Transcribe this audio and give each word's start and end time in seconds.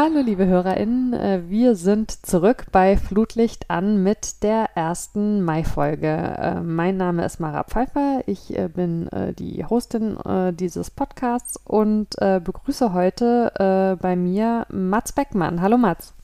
Hallo 0.00 0.20
liebe 0.20 0.46
HörerInnen, 0.46 1.12
äh, 1.12 1.40
wir 1.48 1.74
sind 1.74 2.24
zurück 2.24 2.66
bei 2.70 2.96
Flutlicht 2.96 3.68
an 3.68 4.00
mit 4.00 4.44
der 4.44 4.76
ersten 4.76 5.42
Mai-Folge. 5.42 6.06
Äh, 6.06 6.60
mein 6.60 6.96
Name 6.96 7.24
ist 7.24 7.40
Mara 7.40 7.64
Pfeiffer, 7.64 8.22
ich 8.26 8.56
äh, 8.56 8.68
bin 8.68 9.10
die 9.40 9.64
Hostin 9.64 10.16
dieses 10.52 10.92
Podcasts 10.92 11.56
und 11.64 12.10
begrüße 12.10 12.92
heute 12.92 13.96
bei 14.00 14.14
mir 14.14 14.66
Mats 14.70 15.12
Beckmann. 15.12 15.60
Hallo 15.60 15.78
Mats. 15.78 16.14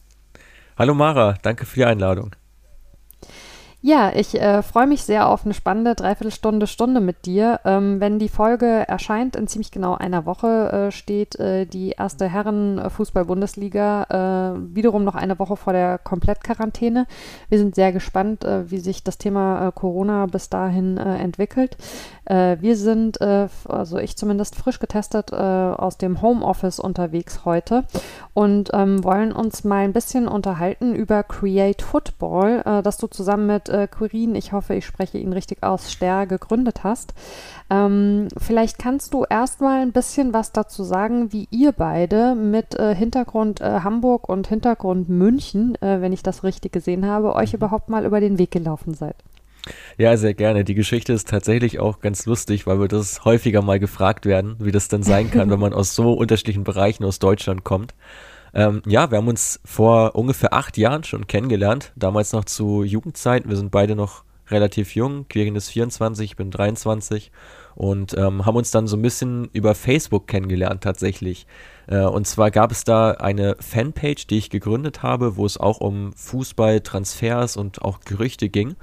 Hallo 0.78 0.94
Mara, 0.94 1.34
danke 1.42 1.66
für 1.66 1.80
die 1.80 1.84
Einladung. 1.84 2.36
Ja, 3.86 4.10
ich 4.14 4.40
äh, 4.40 4.62
freue 4.62 4.86
mich 4.86 5.02
sehr 5.02 5.28
auf 5.28 5.44
eine 5.44 5.52
spannende 5.52 5.94
Dreiviertelstunde, 5.94 6.66
Stunde 6.66 7.02
mit 7.02 7.26
dir. 7.26 7.60
Ähm, 7.66 8.00
wenn 8.00 8.18
die 8.18 8.30
Folge 8.30 8.64
erscheint, 8.64 9.36
in 9.36 9.46
ziemlich 9.46 9.72
genau 9.72 9.94
einer 9.94 10.24
Woche 10.24 10.86
äh, 10.88 10.90
steht 10.90 11.38
äh, 11.38 11.66
die 11.66 11.90
erste 11.90 12.26
Herren-Fußball-Bundesliga 12.26 14.54
äh, 14.54 14.74
wiederum 14.74 15.04
noch 15.04 15.16
eine 15.16 15.38
Woche 15.38 15.58
vor 15.58 15.74
der 15.74 15.98
Komplettquarantäne. 15.98 17.06
Wir 17.50 17.58
sind 17.58 17.74
sehr 17.74 17.92
gespannt, 17.92 18.42
äh, 18.42 18.70
wie 18.70 18.78
sich 18.78 19.04
das 19.04 19.18
Thema 19.18 19.68
äh, 19.68 19.72
Corona 19.72 20.24
bis 20.24 20.48
dahin 20.48 20.96
entwickelt. 20.96 21.76
Wir 22.26 22.76
sind, 22.76 23.20
also 23.20 23.98
ich 23.98 24.16
zumindest, 24.16 24.56
frisch 24.56 24.78
getestet 24.78 25.32
aus 25.32 25.98
dem 25.98 26.22
Homeoffice 26.22 26.80
unterwegs 26.80 27.44
heute 27.44 27.84
und 28.32 28.70
ähm, 28.72 29.04
wollen 29.04 29.32
uns 29.32 29.64
mal 29.64 29.84
ein 29.84 29.92
bisschen 29.92 30.26
unterhalten 30.26 30.94
über 30.94 31.22
Create 31.22 31.82
Football, 31.82 32.62
das 32.82 32.96
du 32.96 33.06
zusammen 33.06 33.46
mit 33.46 33.68
äh, 33.68 33.86
Quirin, 33.86 34.34
ich 34.34 34.52
hoffe, 34.52 34.74
ich 34.74 34.86
spreche 34.86 35.18
ihn 35.18 35.32
richtig 35.32 35.62
aus, 35.62 35.90
Ster 35.90 36.26
gegründet 36.26 36.84
hast. 36.84 37.14
Ähm, 37.70 38.28
vielleicht 38.36 38.78
kannst 38.78 39.14
du 39.14 39.24
erstmal 39.24 39.80
ein 39.80 39.92
bisschen 39.92 40.32
was 40.32 40.52
dazu 40.52 40.84
sagen, 40.84 41.32
wie 41.32 41.48
ihr 41.50 41.72
beide 41.72 42.34
mit 42.34 42.78
äh, 42.78 42.94
Hintergrund 42.94 43.60
äh, 43.60 43.80
Hamburg 43.80 44.28
und 44.28 44.46
Hintergrund 44.46 45.08
München, 45.08 45.74
äh, 45.80 46.00
wenn 46.00 46.12
ich 46.12 46.22
das 46.22 46.44
richtig 46.44 46.72
gesehen 46.72 47.06
habe, 47.06 47.34
euch 47.34 47.52
mhm. 47.52 47.58
überhaupt 47.58 47.88
mal 47.88 48.04
über 48.04 48.20
den 48.20 48.38
Weg 48.38 48.50
gelaufen 48.50 48.94
seid. 48.94 49.16
Ja, 49.96 50.16
sehr 50.16 50.34
gerne. 50.34 50.64
Die 50.64 50.74
Geschichte 50.74 51.12
ist 51.12 51.28
tatsächlich 51.28 51.78
auch 51.78 52.00
ganz 52.00 52.26
lustig, 52.26 52.66
weil 52.66 52.80
wir 52.80 52.88
das 52.88 53.24
häufiger 53.24 53.62
mal 53.62 53.78
gefragt 53.78 54.26
werden, 54.26 54.56
wie 54.58 54.72
das 54.72 54.88
denn 54.88 55.02
sein 55.02 55.30
kann, 55.30 55.50
wenn 55.50 55.60
man 55.60 55.72
aus 55.72 55.94
so 55.94 56.12
unterschiedlichen 56.12 56.64
Bereichen 56.64 57.04
aus 57.04 57.18
Deutschland 57.18 57.64
kommt. 57.64 57.94
Ähm, 58.52 58.82
ja, 58.86 59.10
wir 59.10 59.18
haben 59.18 59.28
uns 59.28 59.60
vor 59.64 60.14
ungefähr 60.14 60.52
acht 60.52 60.76
Jahren 60.76 61.04
schon 61.04 61.26
kennengelernt, 61.26 61.92
damals 61.96 62.32
noch 62.32 62.44
zu 62.44 62.84
Jugendzeiten. 62.84 63.50
Wir 63.50 63.56
sind 63.56 63.70
beide 63.70 63.96
noch 63.96 64.24
relativ 64.48 64.94
jung. 64.94 65.26
Quirin 65.28 65.56
ist 65.56 65.70
24, 65.70 66.32
ich 66.32 66.36
bin 66.36 66.50
23 66.50 67.32
und 67.74 68.16
ähm, 68.16 68.46
haben 68.46 68.56
uns 68.56 68.70
dann 68.70 68.86
so 68.86 68.96
ein 68.96 69.02
bisschen 69.02 69.48
über 69.52 69.74
Facebook 69.74 70.28
kennengelernt 70.28 70.82
tatsächlich. 70.82 71.46
Äh, 71.86 72.02
und 72.02 72.26
zwar 72.26 72.50
gab 72.50 72.70
es 72.70 72.84
da 72.84 73.12
eine 73.12 73.56
Fanpage, 73.58 74.26
die 74.26 74.38
ich 74.38 74.50
gegründet 74.50 75.02
habe, 75.02 75.36
wo 75.36 75.46
es 75.46 75.58
auch 75.58 75.80
um 75.80 76.12
Fußball, 76.12 76.80
Transfers 76.80 77.56
und 77.56 77.82
auch 77.82 78.00
Gerüchte 78.00 78.48
ging. 78.48 78.76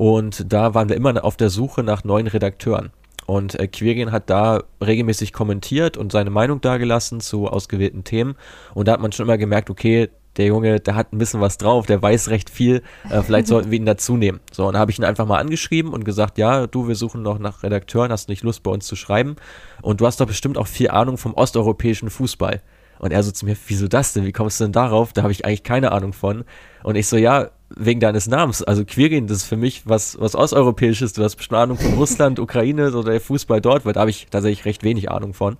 Und 0.00 0.50
da 0.50 0.72
waren 0.72 0.88
wir 0.88 0.96
immer 0.96 1.22
auf 1.22 1.36
der 1.36 1.50
Suche 1.50 1.82
nach 1.82 2.04
neuen 2.04 2.26
Redakteuren. 2.26 2.90
Und 3.26 3.60
äh, 3.60 3.68
Quirin 3.68 4.12
hat 4.12 4.30
da 4.30 4.62
regelmäßig 4.82 5.34
kommentiert 5.34 5.98
und 5.98 6.10
seine 6.10 6.30
Meinung 6.30 6.62
dargelassen 6.62 7.20
zu 7.20 7.48
ausgewählten 7.48 8.02
Themen. 8.02 8.34
Und 8.72 8.88
da 8.88 8.92
hat 8.92 9.02
man 9.02 9.12
schon 9.12 9.26
immer 9.26 9.36
gemerkt, 9.36 9.68
okay, 9.68 10.08
der 10.38 10.46
Junge, 10.46 10.80
der 10.80 10.94
hat 10.94 11.12
ein 11.12 11.18
bisschen 11.18 11.42
was 11.42 11.58
drauf, 11.58 11.84
der 11.84 12.00
weiß 12.00 12.30
recht 12.30 12.48
viel, 12.48 12.82
äh, 13.10 13.20
vielleicht 13.20 13.46
sollten 13.48 13.70
wir 13.70 13.76
ihn 13.76 13.84
dazu 13.84 14.16
nehmen. 14.16 14.40
So, 14.52 14.66
und 14.66 14.72
da 14.72 14.78
habe 14.78 14.90
ich 14.90 14.98
ihn 14.98 15.04
einfach 15.04 15.26
mal 15.26 15.36
angeschrieben 15.36 15.92
und 15.92 16.06
gesagt, 16.06 16.38
ja, 16.38 16.66
du, 16.66 16.88
wir 16.88 16.94
suchen 16.94 17.20
noch 17.20 17.38
nach 17.38 17.62
Redakteuren, 17.62 18.10
hast 18.10 18.30
nicht 18.30 18.42
Lust 18.42 18.62
bei 18.62 18.70
uns 18.70 18.86
zu 18.86 18.96
schreiben? 18.96 19.36
Und 19.82 20.00
du 20.00 20.06
hast 20.06 20.18
doch 20.18 20.26
bestimmt 20.26 20.56
auch 20.56 20.66
viel 20.66 20.88
Ahnung 20.88 21.18
vom 21.18 21.34
osteuropäischen 21.34 22.08
Fußball. 22.08 22.62
Und 23.00 23.12
er 23.12 23.22
so 23.22 23.32
zu 23.32 23.44
mir, 23.44 23.56
wieso 23.66 23.86
das 23.86 24.14
denn? 24.14 24.24
Wie 24.24 24.32
kommst 24.32 24.60
du 24.60 24.64
denn 24.64 24.72
darauf? 24.72 25.12
Da 25.12 25.22
habe 25.22 25.32
ich 25.32 25.44
eigentlich 25.44 25.62
keine 25.62 25.92
Ahnung 25.92 26.14
von. 26.14 26.44
Und 26.84 26.96
ich 26.96 27.06
so, 27.06 27.18
ja, 27.18 27.50
wegen 27.76 28.00
deines 28.00 28.26
Namens. 28.26 28.62
Also 28.62 28.84
Quirin, 28.84 29.26
das 29.26 29.38
ist 29.38 29.44
für 29.44 29.56
mich 29.56 29.82
was, 29.86 30.18
was 30.20 30.34
Osteuropäisches. 30.34 31.12
Du 31.12 31.22
hast 31.22 31.36
bestimmt 31.36 31.60
Ahnung 31.60 31.78
von 31.78 31.94
Russland, 31.94 32.38
Ukraine, 32.38 32.90
so 32.90 33.02
der 33.02 33.20
Fußball 33.20 33.60
dort, 33.60 33.84
weil 33.84 33.92
da 33.92 34.00
habe 34.00 34.10
ich 34.10 34.26
tatsächlich 34.30 34.64
recht 34.64 34.82
wenig 34.82 35.10
Ahnung 35.10 35.34
von. 35.34 35.56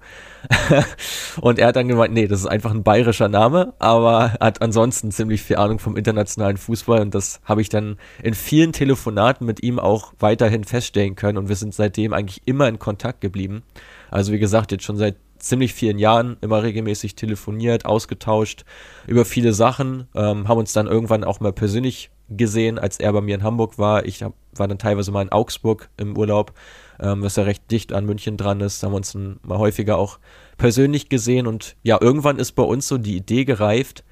und 1.41 1.59
er 1.59 1.69
hat 1.69 1.77
dann 1.77 1.89
gemeint, 1.89 2.13
nee, 2.13 2.27
das 2.27 2.41
ist 2.41 2.47
einfach 2.47 2.73
ein 2.73 2.83
bayerischer 2.83 3.29
Name, 3.29 3.75
aber 3.79 4.33
hat 4.41 4.61
ansonsten 4.63 5.13
ziemlich 5.13 5.43
viel 5.43 5.57
Ahnung 5.57 5.79
vom 5.79 5.97
internationalen 5.97 6.57
Fußball 6.57 7.01
und 7.01 7.15
das 7.15 7.41
habe 7.45 7.61
ich 7.61 7.69
dann 7.69 7.97
in 8.23 8.35
vielen 8.35 8.73
Telefonaten 8.73 9.47
mit 9.47 9.63
ihm 9.63 9.79
auch 9.79 10.13
weiterhin 10.19 10.65
feststellen 10.65 11.15
können 11.15 11.39
und 11.39 11.49
wir 11.49 11.57
sind 11.57 11.75
seitdem 11.75 12.13
eigentlich 12.13 12.43
immer 12.45 12.69
in 12.69 12.79
Kontakt 12.79 13.21
geblieben. 13.21 13.63
Also 14.11 14.33
wie 14.33 14.39
gesagt, 14.39 14.73
jetzt 14.73 14.85
schon 14.85 14.97
seit 14.97 15.17
ziemlich 15.41 15.75
vielen 15.75 15.99
Jahren 15.99 16.37
immer 16.41 16.63
regelmäßig 16.63 17.15
telefoniert, 17.15 17.85
ausgetauscht 17.87 18.65
über 19.07 19.25
viele 19.25 19.53
Sachen, 19.53 20.09
ähm, 20.15 20.49
haben 20.49 20.59
uns 20.59 20.73
dann 20.73 20.87
irgendwann 20.87 21.25
auch 21.25 21.41
mal 21.41 21.53
persönlich 21.53 22.11
gesehen, 22.29 22.79
als 22.79 23.01
er 23.01 23.13
bei 23.13 23.21
mir 23.21 23.35
in 23.35 23.43
Hamburg 23.43 23.79
war. 23.79 24.07
Ich 24.07 24.23
hab, 24.23 24.35
war 24.55 24.69
dann 24.69 24.79
teilweise 24.79 25.11
mal 25.11 25.23
in 25.23 25.33
Augsburg 25.33 25.91
im 25.97 26.17
Urlaub, 26.17 26.53
ähm, 27.01 27.23
was 27.23 27.37
ja 27.37 27.43
recht 27.43 27.71
dicht 27.71 27.93
an 27.93 28.07
München 28.07 28.37
dran 28.37 28.61
ist. 28.61 28.83
Da 28.83 28.87
haben 28.87 28.93
wir 28.93 28.99
uns 28.99 29.13
dann 29.13 29.41
mal 29.43 29.59
häufiger 29.59 29.99
auch 29.99 30.19
persönlich 30.57 31.09
gesehen 31.09 31.47
und 31.47 31.77
ja, 31.83 31.99
irgendwann 32.01 32.39
ist 32.39 32.53
bei 32.53 32.63
uns 32.63 32.87
so 32.87 32.99
die 32.99 33.17
Idee 33.17 33.45
gereift, 33.45 34.05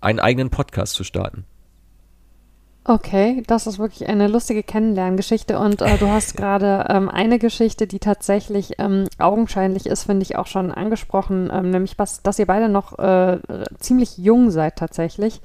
einen 0.00 0.20
eigenen 0.20 0.50
Podcast 0.50 0.94
zu 0.94 1.04
starten. 1.04 1.44
Okay, 2.90 3.42
das 3.46 3.66
ist 3.66 3.78
wirklich 3.78 4.08
eine 4.08 4.28
lustige 4.28 4.62
Kennenlerngeschichte 4.62 5.58
und 5.58 5.82
äh, 5.82 5.98
du 5.98 6.08
hast 6.08 6.34
gerade 6.38 6.86
ähm, 6.88 7.10
eine 7.10 7.38
Geschichte, 7.38 7.86
die 7.86 7.98
tatsächlich 7.98 8.76
ähm, 8.78 9.04
augenscheinlich 9.18 9.84
ist, 9.84 10.04
finde 10.04 10.22
ich 10.22 10.36
auch 10.36 10.46
schon 10.46 10.70
angesprochen, 10.70 11.50
ähm, 11.52 11.68
nämlich 11.68 11.98
was, 11.98 12.22
dass 12.22 12.38
ihr 12.38 12.46
beide 12.46 12.70
noch 12.70 12.98
äh, 12.98 13.40
ziemlich 13.78 14.16
jung 14.16 14.50
seid 14.50 14.76
tatsächlich. 14.76 15.42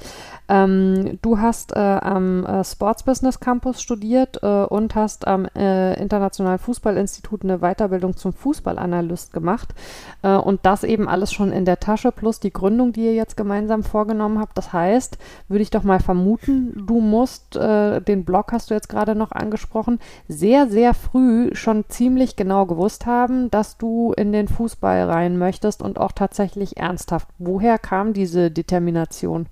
Ähm, 0.48 1.20
du 1.22 1.40
hast 1.40 1.76
äh, 1.76 1.80
am 1.80 2.46
äh, 2.46 2.64
Sports 2.64 3.04
Business 3.04 3.42
Campus 3.42 3.82
studiert 3.82 4.42
äh, 4.42 4.64
und 4.64 4.96
hast 4.96 5.28
am 5.28 5.46
äh, 5.54 6.00
Internationalen 6.02 6.60
Fußballinstitut 6.60 7.44
eine 7.44 7.60
Weiterbildung 7.60 8.16
zum 8.16 8.32
Fußballanalyst 8.32 9.34
gemacht 9.34 9.76
und 10.22 10.66
das 10.66 10.86
eben 10.86 11.10
alles 11.10 11.34
schon 11.34 11.52
in 11.52 11.66
der 11.66 11.82
Tasche 11.82 12.14
plus 12.14 12.40
die 12.40 12.54
Gründung, 12.54 12.94
die 12.94 13.06
ihr 13.06 13.14
jetzt 13.14 13.36
gemeinsam 13.36 13.84
vorgenommen 13.84 14.40
habt. 14.40 14.58
Das 14.58 14.72
heißt, 14.72 15.18
würde 15.50 15.62
ich 15.62 15.70
doch 15.70 15.84
mal 15.84 16.00
vermuten, 16.00 16.86
du 16.88 17.02
musst 17.02 17.33
musst, 17.34 17.56
äh, 17.56 18.02
den 18.02 18.26
Blog 18.26 18.52
hast 18.52 18.70
du 18.70 18.74
jetzt 18.74 18.90
gerade 18.90 19.16
noch 19.16 19.32
angesprochen, 19.32 20.00
sehr, 20.28 20.70
sehr 20.70 20.94
früh 20.94 21.54
schon 21.56 21.86
ziemlich 21.90 22.36
genau 22.36 22.66
gewusst 22.66 23.06
haben, 23.06 23.50
dass 23.50 23.78
du 23.78 24.14
in 24.14 24.32
den 24.32 24.48
Fußball 24.48 25.10
rein 25.10 25.38
möchtest 25.38 25.82
und 25.82 25.98
auch 25.98 26.12
tatsächlich 26.12 26.78
ernsthaft. 26.78 27.28
Woher 27.40 27.80
kam 27.80 28.14
diese 28.14 28.52
Determination? 28.52 29.48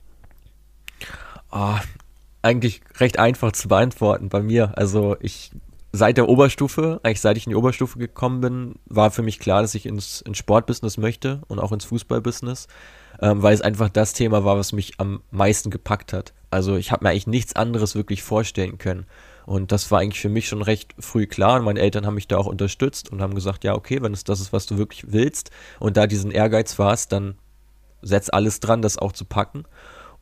Oh, 1.51 1.75
eigentlich 2.41 2.81
recht 2.97 3.19
einfach 3.19 3.51
zu 3.51 3.67
beantworten 3.67 4.29
bei 4.29 4.41
mir. 4.41 4.73
Also 4.77 5.15
ich 5.19 5.51
seit 5.91 6.17
der 6.17 6.29
Oberstufe, 6.29 7.01
eigentlich 7.03 7.19
seit 7.19 7.35
ich 7.35 7.45
in 7.45 7.49
die 7.49 7.57
Oberstufe 7.57 7.99
gekommen 7.99 8.39
bin, 8.41 8.75
war 8.85 9.11
für 9.11 9.23
mich 9.23 9.39
klar, 9.39 9.61
dass 9.61 9.75
ich 9.75 9.85
ins, 9.85 10.21
ins 10.21 10.37
Sportbusiness 10.37 10.97
möchte 10.97 11.41
und 11.47 11.59
auch 11.59 11.71
ins 11.71 11.85
Fußballbusiness 11.85 12.67
ähm, 13.21 13.41
weil 13.43 13.53
es 13.53 13.61
einfach 13.61 13.89
das 13.89 14.13
Thema 14.13 14.43
war, 14.43 14.57
was 14.57 14.73
mich 14.73 14.99
am 14.99 15.21
meisten 15.31 15.69
gepackt 15.69 16.13
hat. 16.13 16.33
Also 16.49 16.75
ich 16.75 16.91
habe 16.91 17.05
mir 17.05 17.11
eigentlich 17.11 17.27
nichts 17.27 17.55
anderes 17.55 17.95
wirklich 17.95 18.23
vorstellen 18.23 18.77
können. 18.77 19.05
Und 19.45 19.71
das 19.71 19.89
war 19.91 19.99
eigentlich 19.99 20.19
für 20.21 20.29
mich 20.29 20.47
schon 20.47 20.61
recht 20.61 20.93
früh 20.99 21.27
klar. 21.27 21.59
Und 21.59 21.65
meine 21.65 21.79
Eltern 21.79 22.05
haben 22.05 22.15
mich 22.15 22.27
da 22.27 22.37
auch 22.37 22.45
unterstützt 22.45 23.11
und 23.11 23.21
haben 23.21 23.35
gesagt, 23.35 23.63
ja, 23.63 23.75
okay, 23.75 24.01
wenn 24.01 24.13
es 24.13 24.23
das 24.23 24.39
ist, 24.39 24.53
was 24.53 24.65
du 24.65 24.77
wirklich 24.77 25.11
willst 25.11 25.51
und 25.79 25.97
da 25.97 26.07
diesen 26.07 26.31
Ehrgeiz 26.31 26.77
warst, 26.77 27.11
dann 27.11 27.35
setz 28.01 28.29
alles 28.29 28.59
dran, 28.59 28.81
das 28.81 28.97
auch 28.97 29.11
zu 29.11 29.25
packen. 29.25 29.65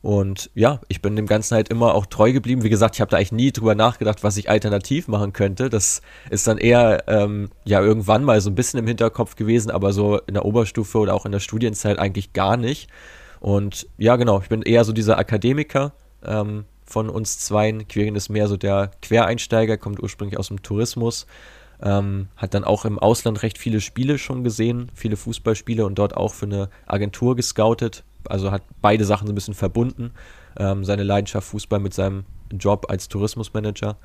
Und 0.02 0.50
ja, 0.54 0.80
ich 0.88 1.02
bin 1.02 1.14
dem 1.14 1.26
Ganzen 1.26 1.54
halt 1.54 1.68
immer 1.68 1.94
auch 1.94 2.06
treu 2.06 2.32
geblieben. 2.32 2.62
Wie 2.62 2.70
gesagt, 2.70 2.94
ich 2.94 3.00
habe 3.02 3.10
da 3.10 3.18
eigentlich 3.18 3.32
nie 3.32 3.52
drüber 3.52 3.74
nachgedacht, 3.74 4.24
was 4.24 4.38
ich 4.38 4.48
alternativ 4.48 5.08
machen 5.08 5.34
könnte. 5.34 5.68
Das 5.68 6.00
ist 6.30 6.46
dann 6.46 6.56
eher 6.56 7.04
ähm, 7.06 7.50
ja 7.64 7.82
irgendwann 7.82 8.24
mal 8.24 8.40
so 8.40 8.48
ein 8.48 8.54
bisschen 8.54 8.80
im 8.80 8.86
Hinterkopf 8.86 9.36
gewesen, 9.36 9.70
aber 9.70 9.92
so 9.92 10.18
in 10.20 10.34
der 10.34 10.46
Oberstufe 10.46 10.98
oder 10.98 11.14
auch 11.14 11.26
in 11.26 11.32
der 11.32 11.40
Studienzeit 11.40 11.98
eigentlich 11.98 12.32
gar 12.32 12.56
nicht. 12.56 12.88
Und 13.40 13.88
ja, 13.98 14.16
genau, 14.16 14.40
ich 14.40 14.48
bin 14.48 14.62
eher 14.62 14.84
so 14.84 14.92
dieser 14.92 15.18
Akademiker 15.18 15.92
ähm, 16.24 16.64
von 16.84 17.10
uns 17.10 17.38
zweien. 17.38 17.86
Quirin 17.86 18.16
ist 18.16 18.30
mehr 18.30 18.48
so 18.48 18.56
der 18.56 18.90
Quereinsteiger, 19.02 19.76
kommt 19.76 20.02
ursprünglich 20.02 20.38
aus 20.38 20.48
dem 20.48 20.62
Tourismus. 20.62 21.26
Ähm, 21.82 22.28
hat 22.36 22.54
dann 22.54 22.64
auch 22.64 22.84
im 22.84 22.98
Ausland 22.98 23.42
recht 23.42 23.56
viele 23.56 23.80
Spiele 23.80 24.18
schon 24.18 24.44
gesehen, 24.44 24.90
viele 24.94 25.16
Fußballspiele 25.16 25.84
und 25.84 25.98
dort 25.98 26.14
auch 26.14 26.34
für 26.34 26.44
eine 26.44 26.68
Agentur 26.86 27.36
gescoutet, 27.36 28.04
also 28.28 28.50
hat 28.50 28.62
beide 28.80 29.04
Sachen 29.04 29.26
so 29.26 29.32
ein 29.32 29.34
bisschen 29.34 29.54
verbunden. 29.54 30.12
Ähm, 30.58 30.84
seine 30.84 31.02
Leidenschaft 31.02 31.48
Fußball 31.48 31.80
mit 31.80 31.94
seinem 31.94 32.24
Job 32.52 32.86
als 32.88 33.08
Tourismusmanager. 33.08 33.96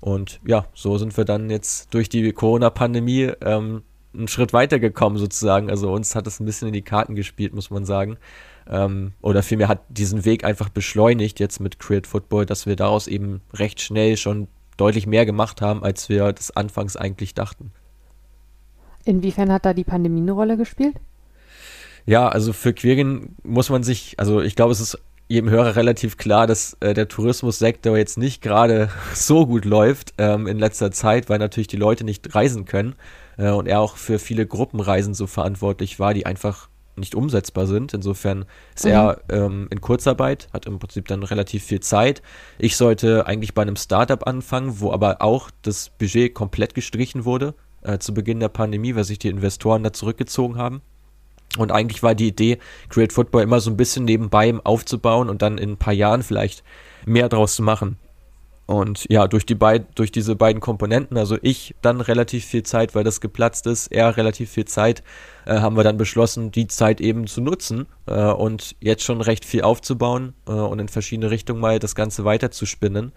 Und 0.00 0.40
ja, 0.46 0.66
so 0.74 0.96
sind 0.98 1.16
wir 1.16 1.24
dann 1.24 1.50
jetzt 1.50 1.92
durch 1.92 2.08
die 2.08 2.32
Corona-Pandemie 2.32 3.32
ähm, 3.42 3.82
einen 4.14 4.28
Schritt 4.28 4.52
weitergekommen 4.52 5.18
sozusagen. 5.18 5.70
Also 5.70 5.92
uns 5.92 6.14
hat 6.14 6.26
es 6.26 6.40
ein 6.40 6.46
bisschen 6.46 6.68
in 6.68 6.74
die 6.74 6.82
Karten 6.82 7.14
gespielt, 7.14 7.54
muss 7.54 7.70
man 7.70 7.84
sagen. 7.84 8.16
Ähm, 8.68 9.12
oder 9.20 9.42
vielmehr 9.42 9.68
hat 9.68 9.82
diesen 9.88 10.24
Weg 10.24 10.44
einfach 10.44 10.68
beschleunigt 10.68 11.38
jetzt 11.40 11.60
mit 11.60 11.78
Create 11.78 12.06
Football, 12.06 12.46
dass 12.46 12.66
wir 12.66 12.76
daraus 12.76 13.06
eben 13.06 13.40
recht 13.52 13.80
schnell 13.80 14.16
schon 14.16 14.48
deutlich 14.76 15.06
mehr 15.06 15.26
gemacht 15.26 15.60
haben, 15.60 15.84
als 15.84 16.08
wir 16.08 16.32
das 16.32 16.50
anfangs 16.56 16.96
eigentlich 16.96 17.34
dachten. 17.34 17.72
Inwiefern 19.04 19.52
hat 19.52 19.64
da 19.64 19.74
die 19.74 19.84
Pandemie 19.84 20.20
eine 20.20 20.32
Rolle 20.32 20.56
gespielt? 20.56 20.96
Ja, 22.10 22.28
also 22.28 22.52
für 22.52 22.72
Quirin 22.72 23.36
muss 23.44 23.70
man 23.70 23.84
sich, 23.84 24.16
also 24.18 24.40
ich 24.40 24.56
glaube, 24.56 24.72
es 24.72 24.80
ist 24.80 24.98
jedem 25.28 25.48
Hörer 25.48 25.76
relativ 25.76 26.16
klar, 26.16 26.48
dass 26.48 26.76
äh, 26.80 26.92
der 26.92 27.06
Tourismussektor 27.06 27.96
jetzt 27.96 28.18
nicht 28.18 28.42
gerade 28.42 28.88
so 29.14 29.46
gut 29.46 29.64
läuft 29.64 30.14
ähm, 30.18 30.48
in 30.48 30.58
letzter 30.58 30.90
Zeit, 30.90 31.28
weil 31.28 31.38
natürlich 31.38 31.68
die 31.68 31.76
Leute 31.76 32.02
nicht 32.02 32.34
reisen 32.34 32.64
können 32.64 32.96
äh, 33.38 33.50
und 33.50 33.68
er 33.68 33.78
auch 33.78 33.96
für 33.96 34.18
viele 34.18 34.44
Gruppenreisen 34.44 35.14
so 35.14 35.28
verantwortlich 35.28 36.00
war, 36.00 36.12
die 36.12 36.26
einfach 36.26 36.68
nicht 36.96 37.14
umsetzbar 37.14 37.68
sind. 37.68 37.94
Insofern 37.94 38.44
ist 38.74 38.86
mhm. 38.86 38.90
er 38.90 39.20
ähm, 39.28 39.68
in 39.70 39.80
Kurzarbeit, 39.80 40.48
hat 40.52 40.66
im 40.66 40.80
Prinzip 40.80 41.06
dann 41.06 41.22
relativ 41.22 41.62
viel 41.62 41.78
Zeit. 41.78 42.22
Ich 42.58 42.76
sollte 42.76 43.28
eigentlich 43.28 43.54
bei 43.54 43.62
einem 43.62 43.76
Startup 43.76 44.26
anfangen, 44.26 44.80
wo 44.80 44.90
aber 44.90 45.22
auch 45.22 45.48
das 45.62 45.90
Budget 45.90 46.34
komplett 46.34 46.74
gestrichen 46.74 47.24
wurde 47.24 47.54
äh, 47.82 47.98
zu 47.98 48.12
Beginn 48.12 48.40
der 48.40 48.48
Pandemie, 48.48 48.96
weil 48.96 49.04
sich 49.04 49.20
die 49.20 49.28
Investoren 49.28 49.84
da 49.84 49.92
zurückgezogen 49.92 50.56
haben. 50.56 50.82
Und 51.58 51.72
eigentlich 51.72 52.02
war 52.02 52.14
die 52.14 52.28
Idee, 52.28 52.58
Create 52.88 53.12
Football 53.12 53.42
immer 53.42 53.60
so 53.60 53.70
ein 53.70 53.76
bisschen 53.76 54.04
nebenbei 54.04 54.54
aufzubauen 54.62 55.28
und 55.28 55.42
dann 55.42 55.58
in 55.58 55.72
ein 55.72 55.76
paar 55.76 55.92
Jahren 55.92 56.22
vielleicht 56.22 56.62
mehr 57.06 57.28
draus 57.28 57.56
zu 57.56 57.62
machen. 57.62 57.96
Und 58.66 59.04
ja, 59.08 59.26
durch 59.26 59.44
die 59.44 59.56
beid, 59.56 59.86
durch 59.96 60.12
diese 60.12 60.36
beiden 60.36 60.60
Komponenten, 60.60 61.18
also 61.18 61.36
ich 61.42 61.74
dann 61.82 62.00
relativ 62.00 62.44
viel 62.44 62.62
Zeit, 62.62 62.94
weil 62.94 63.02
das 63.02 63.20
geplatzt 63.20 63.66
ist, 63.66 63.88
er 63.88 64.16
relativ 64.16 64.48
viel 64.48 64.64
Zeit, 64.64 65.02
äh, 65.44 65.58
haben 65.58 65.76
wir 65.76 65.82
dann 65.82 65.96
beschlossen, 65.96 66.52
die 66.52 66.68
Zeit 66.68 67.00
eben 67.00 67.26
zu 67.26 67.40
nutzen 67.40 67.86
äh, 68.06 68.26
und 68.26 68.76
jetzt 68.78 69.02
schon 69.02 69.22
recht 69.22 69.44
viel 69.44 69.62
aufzubauen 69.62 70.34
äh, 70.46 70.52
und 70.52 70.78
in 70.78 70.86
verschiedene 70.86 71.32
Richtungen 71.32 71.60
mal 71.60 71.80
das 71.80 71.96
Ganze 71.96 72.24
weiter 72.24 72.52
zu 72.52 72.64
spinnen. 72.64 73.10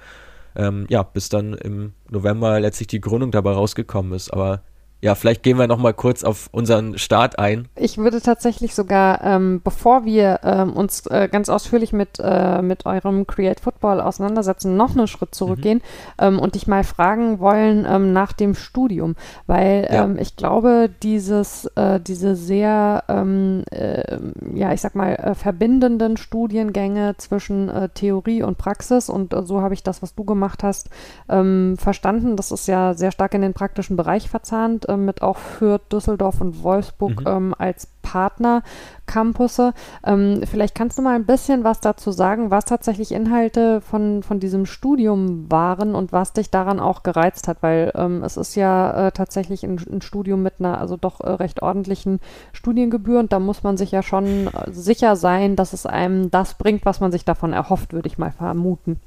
Ähm, 0.55 0.87
ja, 0.89 1.03
bis 1.03 1.29
dann 1.29 1.53
im 1.53 1.93
November 2.09 2.59
letztlich 2.59 2.87
die 2.87 3.01
Gründung 3.01 3.29
dabei 3.29 3.51
rausgekommen 3.51 4.13
ist. 4.13 4.33
Aber 4.33 4.63
ja, 5.03 5.15
vielleicht 5.15 5.43
gehen 5.43 5.59
wir 5.59 5.67
noch 5.67 5.79
mal 5.79 5.93
kurz 5.93 6.23
auf 6.23 6.47
unseren 6.53 6.97
Start 6.97 7.37
ein. 7.37 7.67
Ich 7.75 7.97
würde 7.97 8.21
tatsächlich 8.21 8.73
sogar, 8.73 9.21
ähm, 9.21 9.59
bevor 9.61 10.05
wir 10.05 10.39
ähm, 10.43 10.71
uns 10.71 11.05
äh, 11.07 11.27
ganz 11.29 11.49
ausführlich 11.49 11.91
mit, 11.91 12.21
äh, 12.23 12.61
mit 12.61 12.85
eurem 12.85 13.27
Create 13.27 13.59
Football 13.59 13.99
auseinandersetzen, 13.99 14.77
noch 14.77 14.95
einen 14.95 15.07
Schritt 15.07 15.35
zurückgehen 15.35 15.79
mhm. 15.79 16.25
ähm, 16.25 16.39
und 16.39 16.55
dich 16.55 16.67
mal 16.67 16.85
fragen 16.85 17.39
wollen 17.39 17.85
ähm, 17.85 18.13
nach 18.13 18.31
dem 18.31 18.55
Studium, 18.55 19.17
weil 19.45 19.89
ja. 19.91 20.05
Ähm, 20.05 20.17
ich 20.17 20.37
glaube, 20.37 20.89
dieses, 21.03 21.65
äh, 21.75 21.99
diese 21.99 22.37
sehr, 22.37 23.03
ähm, 23.09 23.65
äh, 23.71 24.19
ja, 24.53 24.71
ich 24.71 24.79
sag 24.79 24.95
mal, 24.95 25.15
äh, 25.15 25.35
verbindenden 25.35 26.15
Studiengänge 26.15 27.15
zwischen 27.17 27.67
äh, 27.67 27.89
Theorie 27.89 28.41
und 28.41 28.57
Praxis 28.57 29.09
und 29.09 29.35
so 29.43 29.61
habe 29.61 29.73
ich 29.73 29.83
das, 29.83 30.01
was 30.01 30.15
du 30.15 30.23
gemacht 30.23 30.63
hast, 30.63 30.89
verstanden. 31.27 32.35
Das 32.35 32.51
ist 32.51 32.67
ja 32.67 32.93
sehr 32.93 33.11
stark 33.11 33.33
in 33.33 33.41
den 33.41 33.53
praktischen 33.53 33.97
Bereich 33.97 34.29
verzahnt 34.29 34.85
mit 34.97 35.21
auch 35.21 35.37
Fürth, 35.37 35.91
Düsseldorf 35.91 36.41
und 36.41 36.63
Wolfsburg 36.63 37.21
mhm. 37.21 37.27
ähm, 37.27 37.55
als 37.57 37.87
Partner-Campusse. 38.03 39.73
Ähm, 40.05 40.41
vielleicht 40.45 40.75
kannst 40.75 40.97
du 40.97 41.01
mal 41.01 41.15
ein 41.15 41.25
bisschen 41.25 41.63
was 41.63 41.79
dazu 41.79 42.11
sagen, 42.11 42.51
was 42.51 42.65
tatsächlich 42.65 43.11
Inhalte 43.11 43.81
von, 43.81 44.21
von 44.21 44.39
diesem 44.39 44.65
Studium 44.67 45.49
waren 45.49 45.95
und 45.95 46.11
was 46.11 46.33
dich 46.33 46.51
daran 46.51 46.79
auch 46.79 47.01
gereizt 47.01 47.47
hat, 47.47 47.57
weil 47.61 47.91
ähm, 47.95 48.23
es 48.23 48.37
ist 48.37 48.55
ja 48.55 49.07
äh, 49.07 49.11
tatsächlich 49.11 49.63
ein, 49.63 49.79
ein, 49.91 50.01
Studium 50.01 50.43
mit 50.43 50.55
einer 50.59 50.79
also 50.79 50.97
doch 50.97 51.21
äh, 51.21 51.29
recht 51.29 51.61
ordentlichen 51.63 52.19
Studiengebühr 52.51 53.19
und 53.19 53.33
da 53.33 53.39
muss 53.39 53.63
man 53.63 53.77
sich 53.77 53.91
ja 53.91 54.03
schon 54.03 54.47
äh, 54.47 54.71
sicher 54.71 55.15
sein, 55.15 55.55
dass 55.55 55.73
es 55.73 55.85
einem 55.85 56.29
das 56.29 56.55
bringt, 56.55 56.85
was 56.85 56.99
man 56.99 57.11
sich 57.11 57.25
davon 57.25 57.53
erhofft, 57.53 57.93
würde 57.93 58.07
ich 58.07 58.17
mal 58.17 58.31
vermuten. 58.31 58.99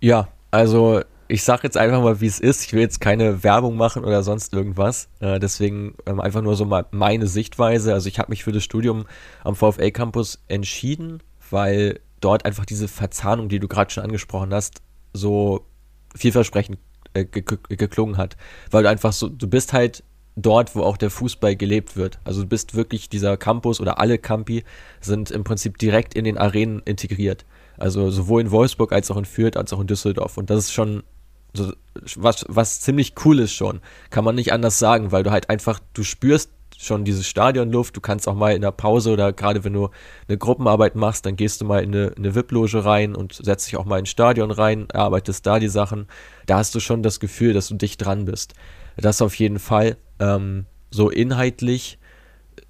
Ja, 0.00 0.28
also 0.50 1.00
ich 1.30 1.44
sag 1.44 1.62
jetzt 1.62 1.76
einfach 1.76 2.02
mal, 2.02 2.20
wie 2.20 2.26
es 2.26 2.40
ist. 2.40 2.64
Ich 2.64 2.72
will 2.72 2.80
jetzt 2.80 3.00
keine 3.00 3.42
Werbung 3.42 3.76
machen 3.76 4.04
oder 4.04 4.22
sonst 4.22 4.52
irgendwas. 4.52 5.08
Äh, 5.20 5.38
deswegen 5.38 5.94
ähm, 6.06 6.20
einfach 6.20 6.42
nur 6.42 6.56
so 6.56 6.64
mal 6.64 6.86
meine 6.90 7.26
Sichtweise. 7.26 7.94
Also 7.94 8.08
ich 8.08 8.18
habe 8.18 8.30
mich 8.30 8.44
für 8.44 8.52
das 8.52 8.64
Studium 8.64 9.06
am 9.44 9.54
VfL 9.54 9.92
Campus 9.92 10.42
entschieden, 10.48 11.22
weil 11.50 12.00
dort 12.20 12.44
einfach 12.44 12.66
diese 12.66 12.88
Verzahnung, 12.88 13.48
die 13.48 13.60
du 13.60 13.68
gerade 13.68 13.90
schon 13.90 14.04
angesprochen 14.04 14.52
hast, 14.52 14.82
so 15.12 15.66
vielversprechend 16.14 16.78
äh, 17.14 17.24
ge 17.24 17.44
geklungen 17.68 18.16
hat. 18.16 18.36
Weil 18.70 18.82
du 18.82 18.88
einfach 18.88 19.12
so, 19.12 19.28
du 19.28 19.46
bist 19.46 19.72
halt 19.72 20.02
dort, 20.36 20.74
wo 20.74 20.82
auch 20.82 20.96
der 20.96 21.10
Fußball 21.10 21.54
gelebt 21.54 21.96
wird. 21.96 22.18
Also 22.24 22.42
du 22.42 22.48
bist 22.48 22.74
wirklich 22.74 23.08
dieser 23.08 23.36
Campus 23.36 23.80
oder 23.80 24.00
alle 24.00 24.18
Campi 24.18 24.64
sind 25.00 25.30
im 25.30 25.44
Prinzip 25.44 25.78
direkt 25.78 26.14
in 26.14 26.24
den 26.24 26.38
Arenen 26.38 26.80
integriert. 26.84 27.46
Also 27.78 28.10
sowohl 28.10 28.40
in 28.40 28.50
Wolfsburg 28.50 28.92
als 28.92 29.10
auch 29.10 29.16
in 29.16 29.24
Fürth 29.24 29.56
als 29.56 29.72
auch 29.72 29.80
in 29.80 29.86
Düsseldorf. 29.86 30.36
Und 30.36 30.50
das 30.50 30.58
ist 30.58 30.72
schon 30.72 31.02
so, 31.52 31.72
was, 32.16 32.44
was 32.48 32.80
ziemlich 32.80 33.14
cool 33.24 33.40
ist 33.40 33.52
schon. 33.52 33.80
Kann 34.10 34.24
man 34.24 34.34
nicht 34.34 34.52
anders 34.52 34.78
sagen, 34.78 35.12
weil 35.12 35.22
du 35.22 35.30
halt 35.30 35.50
einfach, 35.50 35.80
du 35.94 36.02
spürst 36.02 36.50
schon 36.80 37.04
diese 37.04 37.24
Stadionluft. 37.24 37.96
Du 37.96 38.00
kannst 38.00 38.26
auch 38.26 38.34
mal 38.34 38.54
in 38.54 38.62
der 38.62 38.70
Pause 38.70 39.12
oder 39.12 39.32
gerade 39.32 39.64
wenn 39.64 39.72
du 39.72 39.90
eine 40.28 40.38
Gruppenarbeit 40.38 40.96
machst, 40.96 41.26
dann 41.26 41.36
gehst 41.36 41.60
du 41.60 41.64
mal 41.64 41.82
in 41.82 41.94
eine, 41.94 42.12
eine 42.16 42.34
VIP-Loge 42.34 42.84
rein 42.84 43.14
und 43.14 43.34
setzt 43.34 43.66
dich 43.66 43.76
auch 43.76 43.84
mal 43.84 43.98
ins 43.98 44.08
Stadion 44.08 44.50
rein, 44.50 44.90
arbeitest 44.92 45.46
da 45.46 45.58
die 45.58 45.68
Sachen. 45.68 46.06
Da 46.46 46.58
hast 46.58 46.74
du 46.74 46.80
schon 46.80 47.02
das 47.02 47.20
Gefühl, 47.20 47.52
dass 47.52 47.68
du 47.68 47.74
dicht 47.74 48.04
dran 48.04 48.24
bist. 48.24 48.54
Das 48.96 49.22
auf 49.22 49.34
jeden 49.34 49.58
Fall. 49.58 49.96
Ähm, 50.18 50.66
so 50.90 51.10
inhaltlich 51.10 51.98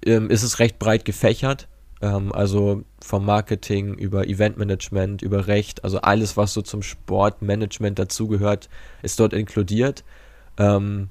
ähm, 0.05 0.29
ist 0.29 0.43
es 0.43 0.59
recht 0.59 0.77
breit 0.77 1.05
gefächert. 1.05 1.67
Ähm, 2.01 2.33
also 2.33 2.83
vom 2.99 3.25
Marketing 3.25 3.93
über 3.93 4.27
Eventmanagement, 4.27 5.21
über 5.21 5.47
Recht, 5.47 5.83
also 5.83 6.01
alles, 6.01 6.35
was 6.37 6.53
so 6.53 6.61
zum 6.61 6.81
Sportmanagement 6.81 7.99
dazugehört, 7.99 8.69
ist 9.03 9.19
dort 9.19 9.33
inkludiert. 9.33 10.03
Ähm, 10.57 11.09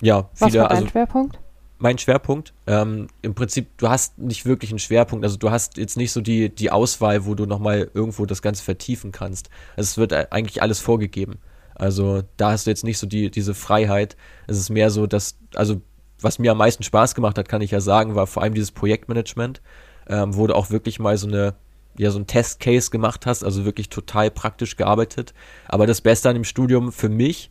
ja, 0.00 0.28
was 0.38 0.50
viele, 0.50 0.62
war 0.62 0.68
dein 0.68 0.78
also, 0.78 0.88
Schwerpunkt? 0.88 1.38
Mein 1.80 1.98
Schwerpunkt, 1.98 2.54
ähm, 2.66 3.06
im 3.22 3.34
Prinzip, 3.34 3.76
du 3.78 3.88
hast 3.88 4.18
nicht 4.18 4.46
wirklich 4.46 4.70
einen 4.70 4.80
Schwerpunkt, 4.80 5.24
also 5.24 5.36
du 5.36 5.50
hast 5.50 5.76
jetzt 5.76 5.96
nicht 5.96 6.10
so 6.10 6.20
die, 6.20 6.52
die 6.52 6.70
Auswahl, 6.70 7.24
wo 7.24 7.34
du 7.34 7.46
nochmal 7.46 7.90
irgendwo 7.94 8.26
das 8.26 8.42
Ganze 8.42 8.64
vertiefen 8.64 9.12
kannst. 9.12 9.48
Also 9.76 9.88
es 9.88 9.98
wird 9.98 10.32
eigentlich 10.32 10.60
alles 10.60 10.80
vorgegeben. 10.80 11.38
Also 11.74 12.22
da 12.36 12.50
hast 12.50 12.66
du 12.66 12.70
jetzt 12.70 12.82
nicht 12.82 12.98
so 12.98 13.06
die, 13.06 13.30
diese 13.30 13.54
Freiheit. 13.54 14.16
Es 14.48 14.58
ist 14.58 14.70
mehr 14.70 14.90
so, 14.90 15.06
dass, 15.06 15.38
also 15.54 15.80
was 16.20 16.40
mir 16.40 16.50
am 16.50 16.58
meisten 16.58 16.82
Spaß 16.82 17.14
gemacht 17.14 17.38
hat, 17.38 17.48
kann 17.48 17.62
ich 17.62 17.70
ja 17.70 17.80
sagen, 17.80 18.16
war 18.16 18.26
vor 18.26 18.42
allem 18.42 18.54
dieses 18.54 18.72
Projektmanagement 18.72 19.62
ähm, 20.08 20.36
wo 20.36 20.46
du 20.46 20.54
auch 20.54 20.70
wirklich 20.70 20.98
mal 20.98 21.16
so 21.16 21.26
eine 21.26 21.54
ja 21.98 22.10
so 22.10 22.18
ein 22.18 22.26
Testcase 22.26 22.90
gemacht 22.90 23.26
hast, 23.26 23.44
also 23.44 23.64
wirklich 23.64 23.88
total 23.88 24.30
praktisch 24.30 24.76
gearbeitet. 24.76 25.34
Aber 25.66 25.86
das 25.86 26.00
Beste 26.00 26.28
an 26.28 26.34
dem 26.34 26.44
Studium 26.44 26.92
für 26.92 27.08
mich, 27.08 27.50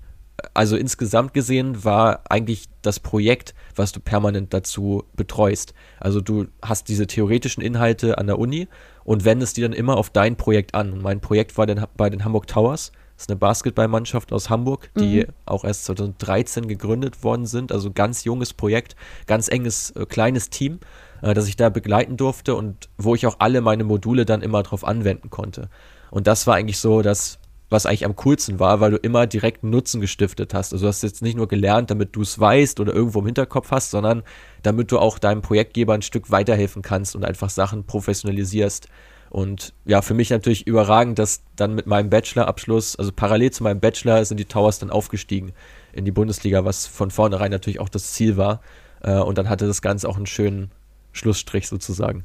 also 0.53 0.77
insgesamt 0.77 1.33
gesehen, 1.33 1.83
war 1.83 2.21
eigentlich 2.29 2.65
das 2.81 2.99
Projekt, 2.99 3.53
was 3.75 3.91
du 3.91 3.99
permanent 3.99 4.53
dazu 4.53 5.03
betreust. 5.15 5.73
Also 5.99 6.21
du 6.21 6.47
hast 6.61 6.87
diese 6.87 7.07
theoretischen 7.07 7.61
Inhalte 7.61 8.17
an 8.17 8.27
der 8.27 8.39
Uni 8.39 8.67
und 9.03 9.25
wendest 9.25 9.57
die 9.57 9.61
dann 9.61 9.73
immer 9.73 9.97
auf 9.97 10.09
dein 10.09 10.35
Projekt 10.35 10.75
an. 10.75 10.93
Und 10.93 11.01
mein 11.01 11.19
Projekt 11.19 11.57
war 11.57 11.65
dann 11.65 11.85
bei 11.97 12.09
den 12.09 12.23
Hamburg 12.23 12.47
Towers. 12.47 12.91
Das 13.15 13.23
ist 13.23 13.31
eine 13.31 13.39
Basketballmannschaft 13.39 14.31
aus 14.31 14.51
Hamburg, 14.51 14.91
die 14.95 15.21
mhm. 15.21 15.33
auch 15.47 15.63
erst 15.63 15.85
2013 15.85 16.67
gegründet 16.67 17.23
worden 17.23 17.47
sind. 17.47 17.71
Also 17.71 17.91
ganz 17.91 18.23
junges 18.25 18.53
Projekt, 18.53 18.95
ganz 19.25 19.47
enges, 19.47 19.89
äh, 19.91 20.05
kleines 20.05 20.51
Team 20.51 20.79
äh, 21.21 21.33
dass 21.33 21.47
ich 21.47 21.55
da 21.55 21.69
begleiten 21.69 22.17
durfte 22.17 22.55
und 22.55 22.89
wo 22.97 23.15
ich 23.15 23.25
auch 23.27 23.37
alle 23.39 23.61
meine 23.61 23.83
Module 23.83 24.25
dann 24.25 24.41
immer 24.41 24.63
drauf 24.63 24.85
anwenden 24.85 25.29
konnte. 25.29 25.69
Und 26.11 26.27
das 26.27 26.47
war 26.47 26.55
eigentlich 26.55 26.79
so 26.79 27.01
das, 27.01 27.39
was 27.69 27.85
eigentlich 27.85 28.05
am 28.05 28.15
coolsten 28.15 28.59
war, 28.59 28.79
weil 28.79 28.91
du 28.91 28.97
immer 28.97 29.27
direkt 29.27 29.63
Nutzen 29.63 29.99
gestiftet 29.99 30.53
hast. 30.53 30.71
Also 30.71 30.85
du 30.85 30.87
hast 30.87 31.03
jetzt 31.03 31.21
nicht 31.21 31.35
nur 31.35 31.47
gelernt, 31.47 31.91
damit 31.91 32.15
du 32.15 32.21
es 32.21 32.39
weißt 32.39 32.79
oder 32.79 32.93
irgendwo 32.93 33.19
im 33.19 33.25
Hinterkopf 33.25 33.71
hast, 33.71 33.91
sondern 33.91 34.23
damit 34.63 34.91
du 34.91 34.99
auch 34.99 35.19
deinem 35.19 35.41
Projektgeber 35.41 35.93
ein 35.93 36.01
Stück 36.01 36.31
weiterhelfen 36.31 36.81
kannst 36.81 37.15
und 37.15 37.25
einfach 37.25 37.49
Sachen 37.49 37.83
professionalisierst. 37.85 38.87
Und 39.29 39.73
ja, 39.83 40.01
für 40.01 40.13
mich 40.13 40.29
natürlich 40.29 40.65
überragend, 40.65 41.19
dass 41.19 41.41
dann 41.57 41.75
mit 41.75 41.85
meinem 41.87 42.09
Bachelorabschluss, 42.09 42.95
also 42.95 43.11
parallel 43.11 43.51
zu 43.51 43.63
meinem 43.63 43.81
Bachelor, 43.81 44.23
sind 44.23 44.39
die 44.39 44.45
Towers 44.45 44.79
dann 44.79 44.89
aufgestiegen 44.89 45.51
in 45.91 46.05
die 46.05 46.11
Bundesliga, 46.11 46.63
was 46.63 46.87
von 46.87 47.11
vornherein 47.11 47.51
natürlich 47.51 47.81
auch 47.81 47.89
das 47.89 48.13
Ziel 48.13 48.37
war. 48.37 48.61
Äh, 49.01 49.17
und 49.17 49.37
dann 49.37 49.49
hatte 49.49 49.67
das 49.67 49.81
Ganze 49.81 50.07
auch 50.07 50.15
einen 50.15 50.27
schönen, 50.27 50.71
Schlussstrich 51.17 51.67
sozusagen. 51.67 52.23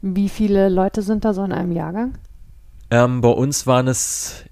Wie 0.00 0.28
viele 0.28 0.68
Leute 0.68 1.02
sind 1.02 1.24
da 1.24 1.34
so 1.34 1.42
in 1.42 1.52
einem 1.52 1.72
Jahrgang? 1.72 2.18
Ähm, 2.90 3.20
bei 3.20 3.28
uns 3.28 3.66
waren 3.66 3.88
es, 3.88 4.44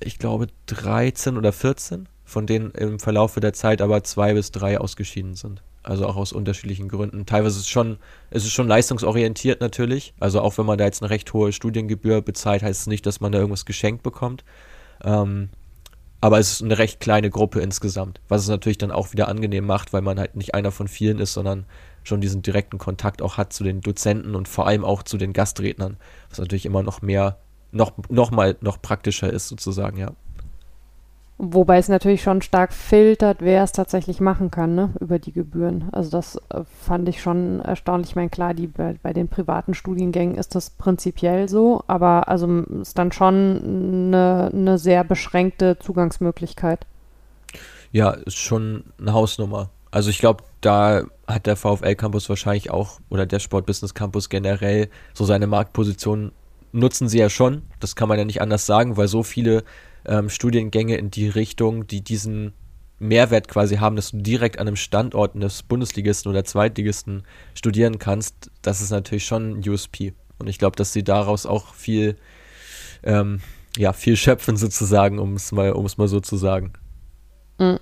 ich 0.00 0.18
glaube, 0.18 0.46
13 0.66 1.36
oder 1.36 1.52
14, 1.52 2.08
von 2.24 2.46
denen 2.46 2.70
im 2.70 2.98
Verlauf 2.98 3.34
der 3.34 3.52
Zeit 3.52 3.82
aber 3.82 4.04
zwei 4.04 4.34
bis 4.34 4.52
drei 4.52 4.78
ausgeschieden 4.78 5.34
sind. 5.34 5.62
Also 5.82 6.06
auch 6.06 6.14
aus 6.16 6.32
unterschiedlichen 6.32 6.88
Gründen. 6.88 7.26
Teilweise 7.26 7.56
ist 7.56 7.62
es 7.62 7.68
schon, 7.68 7.98
es 8.30 8.44
ist 8.44 8.52
schon 8.52 8.68
leistungsorientiert 8.68 9.60
natürlich. 9.60 10.14
Also 10.20 10.40
auch 10.40 10.56
wenn 10.56 10.66
man 10.66 10.78
da 10.78 10.84
jetzt 10.84 11.02
eine 11.02 11.10
recht 11.10 11.32
hohe 11.32 11.52
Studiengebühr 11.52 12.22
bezahlt, 12.22 12.62
heißt 12.62 12.82
es 12.82 12.86
nicht, 12.86 13.04
dass 13.04 13.20
man 13.20 13.32
da 13.32 13.38
irgendwas 13.38 13.66
geschenkt 13.66 14.04
bekommt. 14.04 14.44
Ähm, 15.02 15.48
aber 16.22 16.38
es 16.38 16.52
ist 16.52 16.62
eine 16.62 16.78
recht 16.78 17.00
kleine 17.00 17.30
Gruppe 17.30 17.60
insgesamt, 17.60 18.20
was 18.28 18.42
es 18.42 18.48
natürlich 18.48 18.78
dann 18.78 18.92
auch 18.92 19.12
wieder 19.12 19.26
angenehm 19.26 19.66
macht, 19.66 19.92
weil 19.92 20.02
man 20.02 20.20
halt 20.20 20.36
nicht 20.36 20.54
einer 20.54 20.70
von 20.70 20.86
vielen 20.86 21.18
ist, 21.18 21.32
sondern 21.32 21.66
schon 22.04 22.20
diesen 22.20 22.42
direkten 22.42 22.78
Kontakt 22.78 23.20
auch 23.22 23.38
hat 23.38 23.52
zu 23.52 23.64
den 23.64 23.80
Dozenten 23.80 24.36
und 24.36 24.46
vor 24.46 24.68
allem 24.68 24.84
auch 24.84 25.02
zu 25.02 25.18
den 25.18 25.32
Gastrednern, 25.32 25.96
was 26.30 26.38
natürlich 26.38 26.64
immer 26.64 26.84
noch 26.84 27.02
mehr, 27.02 27.38
noch, 27.72 27.92
noch 28.08 28.30
mal 28.30 28.56
noch 28.60 28.80
praktischer 28.80 29.32
ist 29.32 29.48
sozusagen, 29.48 29.98
ja. 29.98 30.12
Wobei 31.44 31.78
es 31.78 31.88
natürlich 31.88 32.22
schon 32.22 32.40
stark 32.40 32.72
filtert, 32.72 33.38
wer 33.40 33.64
es 33.64 33.72
tatsächlich 33.72 34.20
machen 34.20 34.52
kann, 34.52 34.76
ne, 34.76 34.90
über 35.00 35.18
die 35.18 35.32
Gebühren. 35.32 35.88
Also 35.90 36.08
das 36.08 36.36
äh, 36.50 36.62
fand 36.86 37.08
ich 37.08 37.20
schon 37.20 37.58
erstaunlich. 37.58 38.10
Ich 38.10 38.14
meine, 38.14 38.30
klar, 38.30 38.54
die, 38.54 38.68
bei, 38.68 38.94
bei, 39.02 39.12
den 39.12 39.26
privaten 39.26 39.74
Studiengängen 39.74 40.36
ist 40.36 40.54
das 40.54 40.70
prinzipiell 40.70 41.48
so, 41.48 41.82
aber 41.88 42.28
also 42.28 42.46
ist 42.80 42.96
dann 42.96 43.10
schon 43.10 43.34
eine, 44.14 44.50
eine 44.52 44.78
sehr 44.78 45.02
beschränkte 45.02 45.76
Zugangsmöglichkeit. 45.80 46.86
Ja, 47.90 48.10
ist 48.10 48.38
schon 48.38 48.84
eine 49.00 49.12
Hausnummer. 49.12 49.70
Also 49.90 50.10
ich 50.10 50.20
glaube, 50.20 50.44
da 50.60 51.02
hat 51.26 51.46
der 51.46 51.56
VfL 51.56 51.96
Campus 51.96 52.28
wahrscheinlich 52.28 52.70
auch 52.70 53.00
oder 53.10 53.26
der 53.26 53.40
Sport 53.40 53.66
Business 53.66 53.94
Campus 53.94 54.28
generell 54.28 54.90
so 55.12 55.24
seine 55.24 55.48
Marktposition 55.48 56.30
nutzen 56.70 57.08
sie 57.08 57.18
ja 57.18 57.28
schon. 57.28 57.62
Das 57.80 57.96
kann 57.96 58.08
man 58.08 58.16
ja 58.16 58.24
nicht 58.24 58.40
anders 58.40 58.64
sagen, 58.64 58.96
weil 58.96 59.08
so 59.08 59.24
viele 59.24 59.64
ähm, 60.06 60.28
Studiengänge 60.28 60.96
in 60.96 61.10
die 61.10 61.28
Richtung, 61.28 61.86
die 61.86 62.02
diesen 62.02 62.52
Mehrwert 62.98 63.48
quasi 63.48 63.76
haben, 63.76 63.96
dass 63.96 64.12
du 64.12 64.18
direkt 64.18 64.58
an 64.58 64.68
einem 64.68 64.76
Standort 64.76 65.34
eines 65.34 65.62
Bundesligisten 65.62 66.30
oder 66.30 66.44
Zweitligisten 66.44 67.24
studieren 67.54 67.98
kannst, 67.98 68.50
das 68.62 68.80
ist 68.80 68.90
natürlich 68.90 69.26
schon 69.26 69.58
ein 69.58 69.68
USP. 69.68 70.14
Und 70.38 70.48
ich 70.48 70.58
glaube, 70.58 70.76
dass 70.76 70.92
sie 70.92 71.02
daraus 71.02 71.44
auch 71.44 71.74
viel, 71.74 72.16
ähm, 73.02 73.40
ja, 73.76 73.92
viel 73.92 74.16
schöpfen 74.16 74.56
sozusagen, 74.56 75.18
um 75.18 75.34
es 75.34 75.52
mal, 75.52 75.72
um 75.72 75.84
es 75.84 75.98
mal 75.98 76.08
so 76.08 76.20
zu 76.20 76.36
sagen. 76.36 76.72
Mhm. 77.58 77.78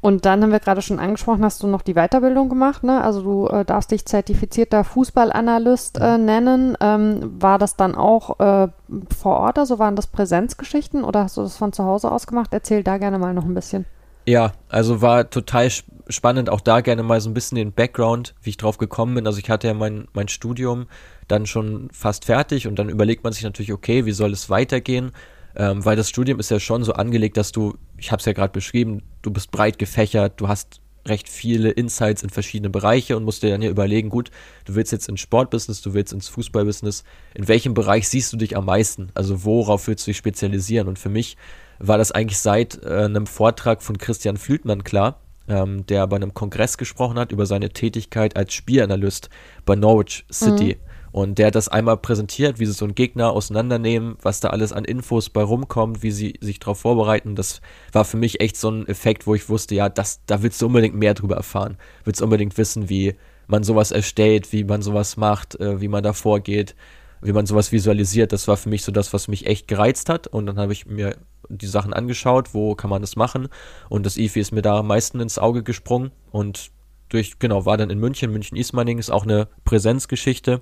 Und 0.00 0.24
dann 0.26 0.42
haben 0.42 0.52
wir 0.52 0.60
gerade 0.60 0.80
schon 0.80 1.00
angesprochen, 1.00 1.44
hast 1.44 1.62
du 1.62 1.66
noch 1.66 1.82
die 1.82 1.94
Weiterbildung 1.94 2.48
gemacht, 2.48 2.84
ne? 2.84 3.02
Also 3.02 3.22
du 3.22 3.46
äh, 3.48 3.64
darfst 3.64 3.90
dich 3.90 4.06
zertifizierter 4.06 4.84
Fußballanalyst 4.84 5.98
äh, 5.98 6.18
nennen. 6.18 6.76
Ähm, 6.80 7.34
war 7.40 7.58
das 7.58 7.74
dann 7.74 7.96
auch 7.96 8.38
äh, 8.38 8.68
vor 9.16 9.36
Ort, 9.38 9.58
also 9.58 9.80
waren 9.80 9.96
das 9.96 10.06
Präsenzgeschichten 10.06 11.02
oder 11.02 11.24
hast 11.24 11.36
du 11.36 11.42
das 11.42 11.56
von 11.56 11.72
zu 11.72 11.84
Hause 11.84 12.12
aus 12.12 12.28
gemacht? 12.28 12.50
Erzähl 12.52 12.84
da 12.84 12.98
gerne 12.98 13.18
mal 13.18 13.34
noch 13.34 13.44
ein 13.44 13.54
bisschen. 13.54 13.86
Ja, 14.24 14.52
also 14.68 15.02
war 15.02 15.30
total 15.30 15.68
spannend, 16.08 16.48
auch 16.48 16.60
da 16.60 16.80
gerne 16.80 17.02
mal 17.02 17.20
so 17.20 17.30
ein 17.30 17.34
bisschen 17.34 17.56
den 17.56 17.72
Background, 17.72 18.34
wie 18.42 18.50
ich 18.50 18.56
drauf 18.56 18.78
gekommen 18.78 19.14
bin. 19.14 19.26
Also 19.26 19.38
ich 19.38 19.50
hatte 19.50 19.66
ja 19.66 19.74
mein, 19.74 20.06
mein 20.12 20.28
Studium 20.28 20.86
dann 21.26 21.46
schon 21.46 21.88
fast 21.92 22.24
fertig 22.26 22.68
und 22.68 22.78
dann 22.78 22.88
überlegt 22.88 23.24
man 23.24 23.32
sich 23.32 23.42
natürlich, 23.42 23.72
okay, 23.72 24.04
wie 24.04 24.12
soll 24.12 24.32
es 24.32 24.48
weitergehen? 24.48 25.12
Ähm, 25.58 25.84
weil 25.84 25.96
das 25.96 26.08
Studium 26.08 26.38
ist 26.38 26.50
ja 26.50 26.60
schon 26.60 26.84
so 26.84 26.92
angelegt, 26.92 27.36
dass 27.36 27.50
du, 27.50 27.76
ich 27.96 28.12
habe 28.12 28.20
es 28.20 28.26
ja 28.26 28.32
gerade 28.32 28.52
beschrieben, 28.52 29.02
du 29.22 29.32
bist 29.32 29.50
breit 29.50 29.78
gefächert, 29.78 30.40
du 30.40 30.46
hast 30.46 30.80
recht 31.08 31.28
viele 31.28 31.70
Insights 31.70 32.22
in 32.22 32.30
verschiedene 32.30 32.70
Bereiche 32.70 33.16
und 33.16 33.24
musst 33.24 33.42
dir 33.42 33.50
dann 33.50 33.62
ja 33.62 33.70
überlegen, 33.70 34.08
gut, 34.08 34.30
du 34.66 34.74
willst 34.74 34.92
jetzt 34.92 35.08
ins 35.08 35.20
Sportbusiness, 35.20 35.82
du 35.82 35.94
willst 35.94 36.12
ins 36.12 36.28
Fußballbusiness, 36.28 37.02
in 37.34 37.48
welchem 37.48 37.74
Bereich 37.74 38.08
siehst 38.08 38.32
du 38.32 38.36
dich 38.36 38.56
am 38.56 38.66
meisten? 38.66 39.10
Also 39.14 39.44
worauf 39.44 39.88
willst 39.88 40.06
du 40.06 40.10
dich 40.10 40.18
spezialisieren? 40.18 40.86
Und 40.86 40.98
für 40.98 41.08
mich 41.08 41.36
war 41.78 41.98
das 41.98 42.12
eigentlich 42.12 42.38
seit 42.38 42.82
äh, 42.84 43.04
einem 43.04 43.26
Vortrag 43.26 43.82
von 43.82 43.98
Christian 43.98 44.36
Flütmann 44.36 44.84
klar, 44.84 45.20
ähm, 45.48 45.86
der 45.86 46.06
bei 46.06 46.16
einem 46.16 46.34
Kongress 46.34 46.78
gesprochen 46.78 47.18
hat 47.18 47.32
über 47.32 47.46
seine 47.46 47.70
Tätigkeit 47.70 48.36
als 48.36 48.52
Spielanalyst 48.52 49.28
bei 49.64 49.74
Norwich 49.74 50.24
City. 50.30 50.76
Mhm. 50.76 50.87
Und 51.12 51.38
der 51.38 51.48
hat 51.48 51.54
das 51.54 51.68
einmal 51.68 51.96
präsentiert, 51.96 52.58
wie 52.58 52.66
sie 52.66 52.72
so 52.72 52.84
einen 52.84 52.94
Gegner 52.94 53.30
auseinandernehmen, 53.30 54.16
was 54.22 54.40
da 54.40 54.50
alles 54.50 54.72
an 54.72 54.84
Infos 54.84 55.30
bei 55.30 55.42
rumkommt, 55.42 56.02
wie 56.02 56.10
sie 56.10 56.34
sich 56.40 56.58
darauf 56.58 56.80
vorbereiten. 56.80 57.34
Das 57.34 57.60
war 57.92 58.04
für 58.04 58.16
mich 58.16 58.40
echt 58.40 58.56
so 58.56 58.70
ein 58.70 58.86
Effekt, 58.86 59.26
wo 59.26 59.34
ich 59.34 59.48
wusste, 59.48 59.74
ja, 59.74 59.88
das, 59.88 60.20
da 60.26 60.42
willst 60.42 60.60
du 60.60 60.66
unbedingt 60.66 60.94
mehr 60.94 61.14
drüber 61.14 61.36
erfahren. 61.36 61.76
Willst 62.04 62.22
unbedingt 62.22 62.56
wissen, 62.58 62.88
wie 62.88 63.14
man 63.46 63.64
sowas 63.64 63.90
erstellt, 63.90 64.52
wie 64.52 64.64
man 64.64 64.82
sowas 64.82 65.16
macht, 65.16 65.58
äh, 65.58 65.80
wie 65.80 65.88
man 65.88 66.02
da 66.02 66.12
vorgeht, 66.12 66.74
wie 67.22 67.32
man 67.32 67.46
sowas 67.46 67.72
visualisiert. 67.72 68.32
Das 68.32 68.46
war 68.46 68.56
für 68.56 68.68
mich 68.68 68.82
so 68.82 68.92
das, 68.92 69.12
was 69.12 69.28
mich 69.28 69.46
echt 69.46 69.66
gereizt 69.68 70.10
hat. 70.10 70.26
Und 70.26 70.46
dann 70.46 70.58
habe 70.58 70.72
ich 70.72 70.86
mir 70.86 71.16
die 71.48 71.66
Sachen 71.66 71.94
angeschaut, 71.94 72.52
wo 72.52 72.74
kann 72.74 72.90
man 72.90 73.00
das 73.00 73.16
machen. 73.16 73.48
Und 73.88 74.04
das 74.04 74.18
IFI 74.18 74.40
ist 74.40 74.52
mir 74.52 74.62
da 74.62 74.78
am 74.78 74.86
meisten 74.86 75.20
ins 75.20 75.38
Auge 75.38 75.62
gesprungen. 75.62 76.12
Und 76.30 76.70
durch, 77.08 77.38
genau, 77.38 77.64
war 77.64 77.78
dann 77.78 77.88
in 77.88 77.98
München. 77.98 78.30
München-Ismaning 78.30 78.98
ist 78.98 79.10
auch 79.10 79.24
eine 79.24 79.48
Präsenzgeschichte 79.64 80.60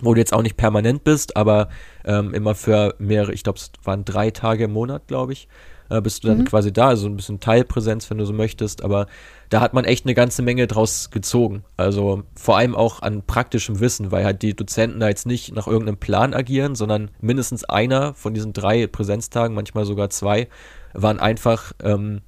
wo 0.00 0.14
du 0.14 0.20
jetzt 0.20 0.32
auch 0.32 0.42
nicht 0.42 0.56
permanent 0.56 1.04
bist, 1.04 1.36
aber 1.36 1.68
ähm, 2.04 2.34
immer 2.34 2.54
für 2.54 2.94
mehrere, 2.98 3.32
ich 3.32 3.42
glaube, 3.42 3.58
es 3.58 3.70
waren 3.84 4.04
drei 4.04 4.30
Tage 4.30 4.64
im 4.64 4.72
Monat, 4.72 5.06
glaube 5.06 5.32
ich, 5.32 5.48
äh, 5.90 6.00
bist 6.00 6.24
du 6.24 6.28
dann 6.28 6.38
mhm. 6.38 6.44
quasi 6.44 6.72
da, 6.72 6.88
also 6.88 7.06
ein 7.06 7.16
bisschen 7.16 7.40
Teilpräsenz, 7.40 8.08
wenn 8.10 8.18
du 8.18 8.24
so 8.24 8.32
möchtest, 8.32 8.82
aber 8.82 9.06
da 9.50 9.60
hat 9.60 9.74
man 9.74 9.84
echt 9.84 10.06
eine 10.06 10.14
ganze 10.14 10.42
Menge 10.42 10.66
draus 10.66 11.10
gezogen. 11.10 11.64
Also 11.76 12.24
vor 12.34 12.56
allem 12.56 12.74
auch 12.74 13.02
an 13.02 13.22
praktischem 13.26 13.80
Wissen, 13.80 14.10
weil 14.10 14.24
halt 14.24 14.42
die 14.42 14.56
Dozenten 14.56 15.00
da 15.00 15.08
jetzt 15.08 15.26
nicht 15.26 15.54
nach 15.54 15.66
irgendeinem 15.66 15.98
Plan 15.98 16.34
agieren, 16.34 16.74
sondern 16.74 17.10
mindestens 17.20 17.64
einer 17.64 18.14
von 18.14 18.34
diesen 18.34 18.52
drei 18.52 18.86
Präsenztagen, 18.86 19.54
manchmal 19.54 19.84
sogar 19.84 20.10
zwei, 20.10 20.48
waren 20.94 21.20
einfach, 21.20 21.72
ähm, 21.82 22.22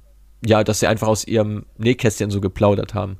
ja, 0.45 0.63
dass 0.63 0.79
sie 0.79 0.87
einfach 0.87 1.07
aus 1.07 1.25
ihrem 1.25 1.65
Nähkästchen 1.77 2.29
so 2.29 2.39
geplaudert 2.39 2.93
haben. 2.93 3.17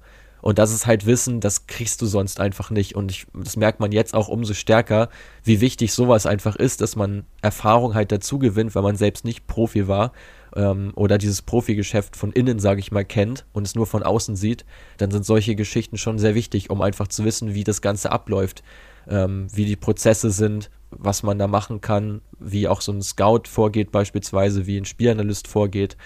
Und 0.48 0.60
das 0.60 0.72
ist 0.72 0.88
halt 0.88 1.06
Wissen, 1.06 1.42
das 1.42 1.68
kriegst 1.68 2.02
du 2.02 2.06
sonst 2.06 2.40
einfach 2.40 2.70
nicht. 2.70 2.96
Und 2.96 3.12
ich, 3.12 3.28
das 3.34 3.58
merkt 3.58 3.82
man 3.82 3.92
jetzt 3.92 4.14
auch 4.14 4.30
umso 4.30 4.54
stärker, 4.54 5.10
wie 5.44 5.60
wichtig 5.60 5.92
sowas 5.92 6.26
einfach 6.26 6.56
ist, 6.56 6.80
dass 6.80 6.96
man 6.96 7.26
Erfahrung 7.42 7.96
halt 7.96 8.14
dazu 8.14 8.40
gewinnt, 8.40 8.74
weil 8.74 8.82
man 8.82 8.96
selbst 8.96 9.26
nicht 9.26 9.46
Profi 9.46 9.90
war 9.90 10.14
ähm, 10.56 10.94
oder 10.96 11.18
dieses 11.18 11.42
Profigeschäft 11.42 12.16
von 12.16 12.32
innen, 12.32 12.60
sage 12.60 12.80
ich 12.80 12.94
mal, 12.94 13.04
kennt 13.04 13.46
und 13.52 13.68
es 13.68 13.76
nur 13.76 13.88
von 13.88 14.04
außen 14.04 14.38
sieht. 14.38 14.64
Dann 14.96 15.12
sind 15.12 15.26
solche 15.26 15.54
Geschichten 15.56 15.98
schon 15.98 16.18
sehr 16.18 16.34
wichtig, 16.34 16.70
um 16.70 16.82
einfach 16.82 17.10
zu 17.10 17.26
wissen, 17.26 17.54
wie 17.54 17.66
das 17.66 17.82
Ganze 17.82 18.14
abläuft, 18.14 18.64
ähm, 19.10 19.48
wie 19.52 19.66
die 19.66 19.76
Prozesse 19.76 20.32
sind, 20.32 20.70
was 20.92 21.24
man 21.24 21.38
da 21.38 21.48
machen 21.48 21.82
kann, 21.82 22.22
wie 22.40 22.70
auch 22.70 22.80
so 22.80 22.94
ein 22.94 23.02
Scout 23.02 23.50
vorgeht, 23.50 23.92
beispielsweise, 23.92 24.66
wie 24.66 24.78
ein 24.78 24.86
Spielanalyst 24.86 25.50
vorgeht. 25.50 25.98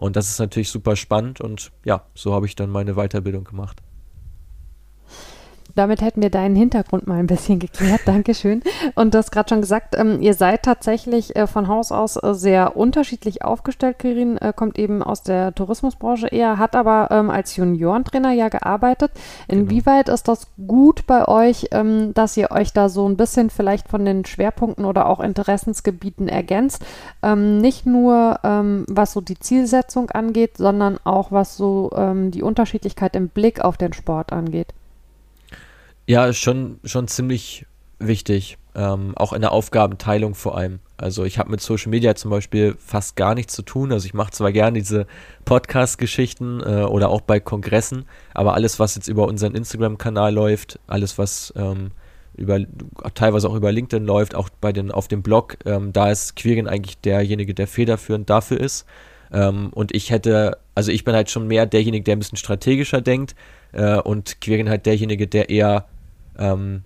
Und 0.00 0.16
das 0.16 0.30
ist 0.30 0.38
natürlich 0.38 0.70
super 0.70 0.96
spannend 0.96 1.42
und 1.42 1.72
ja, 1.84 2.06
so 2.14 2.32
habe 2.32 2.46
ich 2.46 2.56
dann 2.56 2.70
meine 2.70 2.94
Weiterbildung 2.94 3.44
gemacht. 3.44 3.82
Damit 5.74 6.02
hätten 6.02 6.22
wir 6.22 6.30
deinen 6.30 6.56
Hintergrund 6.56 7.06
mal 7.06 7.18
ein 7.18 7.26
bisschen 7.26 7.58
geklärt. 7.58 8.00
Dankeschön. 8.04 8.62
Und 8.94 9.14
du 9.14 9.18
hast 9.18 9.30
gerade 9.30 9.48
schon 9.48 9.60
gesagt, 9.60 9.94
ähm, 9.96 10.20
ihr 10.20 10.34
seid 10.34 10.62
tatsächlich 10.62 11.36
äh, 11.36 11.46
von 11.46 11.68
Haus 11.68 11.92
aus 11.92 12.16
äh, 12.16 12.34
sehr 12.34 12.76
unterschiedlich 12.76 13.44
aufgestellt. 13.44 13.98
Kirin 13.98 14.38
äh, 14.38 14.52
kommt 14.54 14.78
eben 14.78 15.02
aus 15.02 15.22
der 15.22 15.54
Tourismusbranche 15.54 16.28
eher, 16.28 16.58
hat 16.58 16.76
aber 16.76 17.08
ähm, 17.10 17.30
als 17.30 17.56
Juniorentrainer 17.56 18.32
ja 18.32 18.48
gearbeitet. 18.48 19.12
Genau. 19.48 19.62
Inwieweit 19.62 20.06
genau. 20.06 20.14
ist 20.14 20.28
das 20.28 20.46
gut 20.66 21.06
bei 21.06 21.26
euch, 21.28 21.68
ähm, 21.72 22.14
dass 22.14 22.36
ihr 22.36 22.50
euch 22.50 22.72
da 22.72 22.88
so 22.88 23.08
ein 23.08 23.16
bisschen 23.16 23.50
vielleicht 23.50 23.88
von 23.88 24.04
den 24.04 24.24
Schwerpunkten 24.24 24.84
oder 24.84 25.06
auch 25.06 25.20
Interessensgebieten 25.20 26.28
ergänzt? 26.28 26.84
Ähm, 27.22 27.58
nicht 27.58 27.86
nur 27.86 28.40
ähm, 28.44 28.84
was 28.88 29.12
so 29.12 29.20
die 29.20 29.38
Zielsetzung 29.38 30.10
angeht, 30.10 30.56
sondern 30.56 30.98
auch 31.04 31.32
was 31.32 31.56
so 31.56 31.90
ähm, 31.94 32.30
die 32.30 32.42
Unterschiedlichkeit 32.42 33.16
im 33.16 33.28
Blick 33.28 33.60
auf 33.60 33.76
den 33.76 33.92
Sport 33.92 34.32
angeht. 34.32 34.68
Ja, 36.10 36.32
schon, 36.32 36.80
schon 36.82 37.06
ziemlich 37.06 37.66
wichtig. 38.00 38.58
Ähm, 38.74 39.12
auch 39.14 39.32
in 39.32 39.42
der 39.42 39.52
Aufgabenteilung 39.52 40.34
vor 40.34 40.58
allem. 40.58 40.80
Also 40.96 41.22
ich 41.22 41.38
habe 41.38 41.52
mit 41.52 41.60
Social 41.60 41.88
Media 41.88 42.16
zum 42.16 42.32
Beispiel 42.32 42.74
fast 42.84 43.14
gar 43.14 43.36
nichts 43.36 43.54
zu 43.54 43.62
tun. 43.62 43.92
Also 43.92 44.06
ich 44.06 44.12
mache 44.12 44.32
zwar 44.32 44.50
gerne 44.50 44.80
diese 44.80 45.06
Podcast-Geschichten 45.44 46.62
äh, 46.62 46.82
oder 46.82 47.10
auch 47.10 47.20
bei 47.20 47.38
Kongressen, 47.38 48.06
aber 48.34 48.54
alles, 48.54 48.80
was 48.80 48.96
jetzt 48.96 49.06
über 49.06 49.28
unseren 49.28 49.54
Instagram-Kanal 49.54 50.34
läuft, 50.34 50.80
alles, 50.88 51.16
was 51.16 51.54
ähm, 51.54 51.92
über 52.36 52.58
teilweise 53.14 53.48
auch 53.48 53.54
über 53.54 53.70
LinkedIn 53.70 54.04
läuft, 54.04 54.34
auch 54.34 54.48
bei 54.60 54.72
den 54.72 54.90
auf 54.90 55.06
dem 55.06 55.22
Blog, 55.22 55.58
ähm, 55.64 55.92
da 55.92 56.10
ist 56.10 56.34
Quirin 56.34 56.66
eigentlich 56.66 56.98
derjenige, 56.98 57.54
der 57.54 57.68
federführend 57.68 58.28
dafür 58.28 58.58
ist. 58.58 58.84
Ähm, 59.32 59.70
und 59.72 59.94
ich 59.94 60.10
hätte, 60.10 60.58
also 60.74 60.90
ich 60.90 61.04
bin 61.04 61.14
halt 61.14 61.30
schon 61.30 61.46
mehr 61.46 61.66
derjenige, 61.66 62.02
der 62.02 62.16
ein 62.16 62.18
bisschen 62.18 62.36
strategischer 62.36 63.00
denkt 63.00 63.36
äh, 63.70 64.00
und 64.00 64.40
Quirin 64.40 64.68
halt 64.68 64.86
derjenige, 64.86 65.28
der 65.28 65.50
eher 65.50 65.86
ähm, 66.38 66.84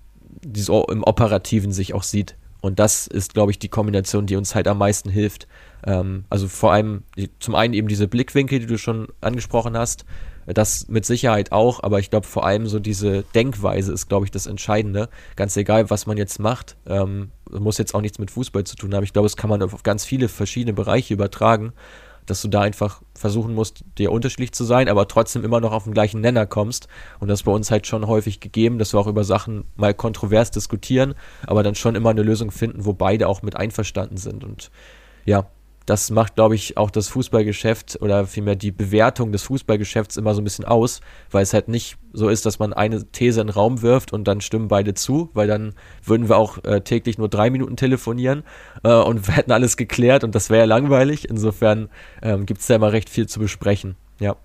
so 0.55 0.85
im 0.87 1.03
Operativen 1.03 1.73
sich 1.73 1.95
auch 1.95 2.03
sieht. 2.03 2.37
Und 2.61 2.79
das 2.79 3.07
ist, 3.07 3.35
glaube 3.35 3.51
ich, 3.51 3.59
die 3.59 3.69
Kombination, 3.69 4.27
die 4.27 4.37
uns 4.37 4.55
halt 4.55 4.69
am 4.69 4.79
meisten 4.79 5.11
hilft. 5.11 5.47
Ähm, 5.87 6.25
also 6.31 6.49
vor 6.49 6.73
allem 6.73 7.03
zum 7.39 7.55
einen 7.55 7.75
eben 7.75 7.89
diese 7.89 8.09
Blickwinkel, 8.09 8.59
die 8.59 8.67
du 8.67 8.79
schon 8.79 9.09
angesprochen 9.21 9.77
hast, 9.77 10.05
das 10.47 10.89
mit 10.89 11.07
Sicherheit 11.07 11.53
auch, 11.53 11.83
aber 11.83 12.01
ich 12.01 12.11
glaube 12.11 12.27
vor 12.27 12.45
allem 12.45 12.67
so 12.67 12.79
diese 12.79 13.23
Denkweise 13.35 13.93
ist, 13.93 14.09
glaube 14.09 14.27
ich, 14.27 14.31
das 14.31 14.47
Entscheidende. 14.47 15.09
Ganz 15.37 15.57
egal, 15.57 15.89
was 15.91 16.07
man 16.07 16.19
jetzt 16.19 16.39
macht, 16.39 16.77
ähm, 16.87 17.31
muss 17.51 17.79
jetzt 17.79 17.95
auch 17.95 18.03
nichts 18.03 18.19
mit 18.19 18.31
Fußball 18.31 18.65
zu 18.65 18.77
tun 18.77 18.95
haben. 18.95 19.05
Ich 19.05 19.13
glaube, 19.13 19.27
das 19.27 19.37
kann 19.37 19.51
man 19.51 19.63
auf 19.63 19.83
ganz 19.83 20.05
viele 20.05 20.29
verschiedene 20.29 20.75
Bereiche 20.75 21.15
übertragen 21.15 21.73
dass 22.27 22.43
du 22.43 22.49
da 22.49 22.61
einfach 22.61 23.03
versuchen 23.15 23.55
musst, 23.55 23.85
dir 23.99 24.13
unterschiedlich 24.13 24.53
zu 24.53 24.65
sein, 24.65 24.89
aber 24.89 25.09
trotzdem 25.09 25.45
immer 25.45 25.61
noch 25.61 25.73
auf 25.73 25.85
den 25.85 25.95
gleichen 25.95 26.21
Nenner 26.21 26.47
kommst. 26.47 26.89
Und 27.21 27.29
das 27.29 27.41
ist 27.41 27.45
bei 27.45 27.53
uns 27.53 27.71
halt 27.71 27.87
schon 27.87 28.07
häufig 28.07 28.41
gegeben, 28.41 28.79
dass 28.79 28.93
wir 28.93 29.01
auch 29.01 29.07
über 29.07 29.25
Sachen 29.25 29.65
mal 29.77 29.95
kontrovers 29.95 30.51
diskutieren, 30.51 31.15
aber 31.47 31.63
dann 31.63 31.75
schon 31.75 31.95
immer 31.95 32.11
eine 32.11 32.23
Lösung 32.23 32.51
finden, 32.51 32.85
wo 32.85 32.93
beide 32.93 33.29
auch 33.29 33.43
mit 33.43 33.57
einverstanden 33.57 34.17
sind. 34.17 34.45
Und 34.45 34.71
ja, 35.25 35.47
das 35.87 36.11
macht, 36.11 36.37
glaube 36.37 36.55
ich, 36.55 36.77
auch 36.77 36.91
das 36.91 37.09
Fußballgeschäft 37.09 38.01
oder 38.01 38.27
vielmehr 38.27 38.57
die 38.57 38.71
Bewertung 38.71 39.33
des 39.33 39.43
Fußballgeschäfts 39.43 40.17
immer 40.17 40.35
so 40.35 40.41
ein 40.41 40.45
bisschen 40.45 40.65
aus, 40.65 41.01
weil 41.31 41.43
es 41.43 41.53
halt 41.53 41.69
nicht 41.69 41.97
so 42.13 42.29
ist, 42.29 42.47
dass 42.47 42.59
man 42.59 42.73
eine 42.73 43.05
These 43.11 43.41
in 43.41 43.49
den 43.49 43.55
Raum 43.55 43.83
wirft 43.83 44.13
und 44.13 44.25
dann 44.27 44.41
stimmen 44.41 44.69
beide 44.69 44.95
zu, 44.95 45.31
weil 45.35 45.47
dann 45.47 45.75
würden 46.03 46.29
wir 46.29 46.37
auch 46.37 46.63
äh, 46.65 46.81
täglich 46.81 47.19
nur 47.19 47.29
drei 47.29 47.51
Minuten 47.51 47.77
telefonieren 47.77 48.45
äh, 48.83 48.95
und 48.95 49.27
wir 49.27 49.37
hätten 49.37 49.53
alles 49.53 49.77
geklärt 49.77 50.25
und 50.25 50.35
das 50.35 50.49
wäre 50.49 50.61
ja 50.61 50.67
langweilig. 50.67 51.29
Insofern 51.29 51.89
ähm, 52.23 52.47
gibt 52.47 52.61
es 52.61 52.67
da 52.67 52.77
immer 52.77 52.93
recht 52.93 53.11
viel 53.11 53.27
zu 53.27 53.39
besprechen. 53.39 53.97
Ja. 54.21 54.37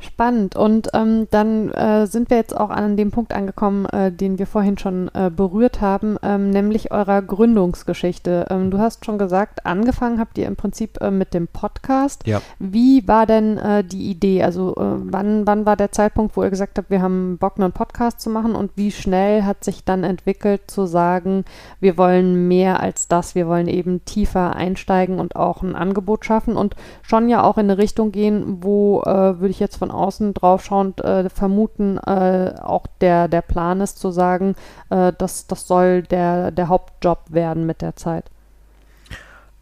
Spannend. 0.00 0.56
Und 0.56 0.88
ähm, 0.94 1.28
dann 1.30 1.70
äh, 1.72 2.06
sind 2.06 2.30
wir 2.30 2.38
jetzt 2.38 2.56
auch 2.56 2.70
an 2.70 2.96
dem 2.96 3.10
Punkt 3.10 3.34
angekommen, 3.34 3.84
äh, 3.86 4.10
den 4.10 4.38
wir 4.38 4.46
vorhin 4.46 4.78
schon 4.78 5.10
äh, 5.12 5.30
berührt 5.30 5.82
haben, 5.82 6.16
ähm, 6.22 6.48
nämlich 6.48 6.90
eurer 6.90 7.20
Gründungsgeschichte. 7.20 8.46
Ähm, 8.48 8.70
du 8.70 8.78
hast 8.78 9.04
schon 9.04 9.18
gesagt, 9.18 9.66
angefangen 9.66 10.18
habt 10.18 10.38
ihr 10.38 10.46
im 10.46 10.56
Prinzip 10.56 10.98
äh, 11.02 11.10
mit 11.10 11.34
dem 11.34 11.48
Podcast. 11.48 12.26
Ja. 12.26 12.40
Wie 12.58 13.06
war 13.06 13.26
denn 13.26 13.58
äh, 13.58 13.84
die 13.84 14.10
Idee? 14.10 14.42
Also 14.42 14.74
äh, 14.76 14.80
wann, 14.80 15.46
wann 15.46 15.66
war 15.66 15.76
der 15.76 15.92
Zeitpunkt, 15.92 16.34
wo 16.34 16.42
ihr 16.42 16.50
gesagt 16.50 16.78
habt, 16.78 16.88
wir 16.88 17.02
haben 17.02 17.36
Bock, 17.36 17.58
einen 17.58 17.72
Podcast 17.72 18.20
zu 18.20 18.30
machen? 18.30 18.54
Und 18.54 18.72
wie 18.76 18.92
schnell 18.92 19.44
hat 19.44 19.64
sich 19.64 19.84
dann 19.84 20.02
entwickelt 20.02 20.70
zu 20.70 20.86
sagen, 20.86 21.44
wir 21.78 21.98
wollen 21.98 22.48
mehr 22.48 22.80
als 22.80 23.06
das, 23.06 23.34
wir 23.34 23.46
wollen 23.46 23.68
eben 23.68 24.02
tiefer 24.06 24.56
einsteigen 24.56 25.20
und 25.20 25.36
auch 25.36 25.62
ein 25.62 25.76
Angebot 25.76 26.24
schaffen 26.24 26.56
und 26.56 26.74
schon 27.02 27.28
ja 27.28 27.42
auch 27.42 27.58
in 27.58 27.70
eine 27.70 27.76
Richtung 27.76 28.12
gehen, 28.12 28.62
wo, 28.62 29.02
würde 29.02 29.48
ich 29.48 29.60
jetzt 29.60 29.76
von 29.76 29.89
von 29.90 29.98
außen 29.98 30.34
drauf 30.34 30.64
schauend 30.64 31.00
äh, 31.00 31.28
vermuten, 31.28 31.98
äh, 31.98 32.54
auch 32.60 32.86
der, 33.00 33.28
der 33.28 33.42
Plan 33.42 33.80
ist 33.80 33.98
zu 33.98 34.10
sagen, 34.10 34.54
äh, 34.90 35.12
dass 35.16 35.46
das 35.46 35.66
soll 35.66 36.02
der, 36.02 36.50
der 36.50 36.68
Hauptjob 36.68 37.24
werden 37.28 37.66
mit 37.66 37.82
der 37.82 37.96
Zeit? 37.96 38.30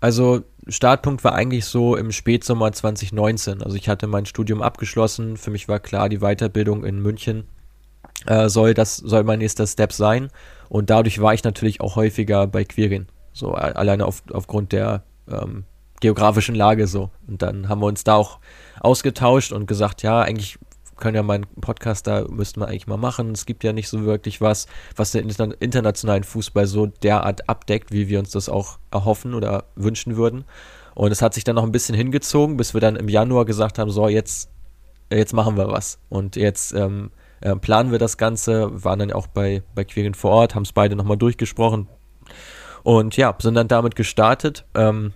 Also 0.01 0.43
Startpunkt 0.69 1.25
war 1.25 1.35
eigentlich 1.35 1.65
so 1.65 1.97
im 1.97 2.13
Spätsommer 2.13 2.71
2019. 2.71 3.63
Also 3.63 3.77
ich 3.77 3.89
hatte 3.89 4.07
mein 4.07 4.27
Studium 4.27 4.63
abgeschlossen. 4.63 5.37
Für 5.37 5.51
mich 5.51 5.69
war 5.69 5.81
klar, 5.81 6.09
die 6.09 6.19
Weiterbildung 6.19 6.85
in 6.85 7.01
München 7.01 7.49
äh, 8.27 8.49
soll 8.49 8.75
das 8.75 8.97
soll 8.97 9.25
mein 9.25 9.41
nächster 9.41 9.67
Step 9.67 9.93
sein. 9.93 10.29
Und 10.69 10.91
dadurch 10.91 11.21
war 11.21 11.35
ich 11.35 11.43
natürlich 11.43 11.81
auch 11.81 11.97
häufiger 11.97 12.47
bei 12.47 12.65
Quirin. 12.65 13.07
So 13.33 13.55
alleine 13.55 14.05
auf, 14.05 14.23
aufgrund 14.33 14.73
der 14.73 15.03
ähm, 15.29 15.65
geografischen 16.01 16.55
Lage 16.55 16.87
so. 16.87 17.11
Und 17.27 17.43
dann 17.43 17.69
haben 17.69 17.81
wir 17.81 17.87
uns 17.87 18.05
da 18.05 18.15
auch 18.15 18.39
ausgetauscht 18.81 19.53
und 19.53 19.67
gesagt, 19.67 20.03
ja, 20.03 20.21
eigentlich 20.21 20.59
können 20.99 21.15
ja 21.15 21.23
meinen 21.23 21.47
Podcast 21.61 22.07
da 22.07 22.25
müssten 22.29 22.61
wir 22.61 22.69
eigentlich 22.69 22.87
mal 22.87 22.97
machen. 22.97 23.31
Es 23.33 23.47
gibt 23.47 23.65
ja 23.65 23.73
nicht 23.73 23.89
so 23.89 24.05
wirklich 24.05 24.41
was, 24.41 24.67
was 24.97 25.13
den 25.13 25.29
internationalen 25.29 26.25
Fußball 26.25 26.67
so 26.67 26.87
derart 26.87 27.49
abdeckt, 27.49 27.93
wie 27.93 28.09
wir 28.09 28.19
uns 28.19 28.31
das 28.31 28.49
auch 28.49 28.79
erhoffen 28.91 29.35
oder 29.35 29.65
wünschen 29.77 30.17
würden. 30.17 30.45
Und 30.95 31.13
es 31.13 31.23
hat 31.23 31.35
sich 31.35 31.45
dann 31.45 31.55
noch 31.55 31.63
ein 31.63 31.73
bisschen 31.73 31.95
hingezogen, 31.95 32.57
bis 32.57 32.75
wir 32.75 32.81
dann 32.81 32.97
im 32.97 33.09
Januar 33.09 33.45
gesagt 33.45 33.79
haben, 33.79 33.91
so 33.91 34.09
jetzt, 34.09 34.51
jetzt 35.13 35.33
machen 35.33 35.57
wir 35.57 35.69
was. 35.69 36.01
Und 36.09 36.35
jetzt 36.35 36.73
ähm, 36.73 37.13
äh, 37.41 37.55
planen 37.55 37.93
wir 37.93 37.99
das 37.99 38.17
Ganze, 38.19 38.85
waren 38.85 38.99
dann 38.99 39.13
auch 39.13 39.29
bei, 39.29 39.63
bei 39.75 39.85
Quirin 39.85 40.15
vor 40.15 40.33
Ort, 40.33 40.55
haben 40.55 40.65
es 40.65 40.73
beide 40.73 40.97
nochmal 40.97 41.17
durchgesprochen. 41.17 41.87
Und 42.83 43.17
ja, 43.17 43.35
sind 43.39 43.55
dann 43.55 43.69
damit 43.69 43.95
gestartet. 43.95 44.65
Ähm, 44.75 45.13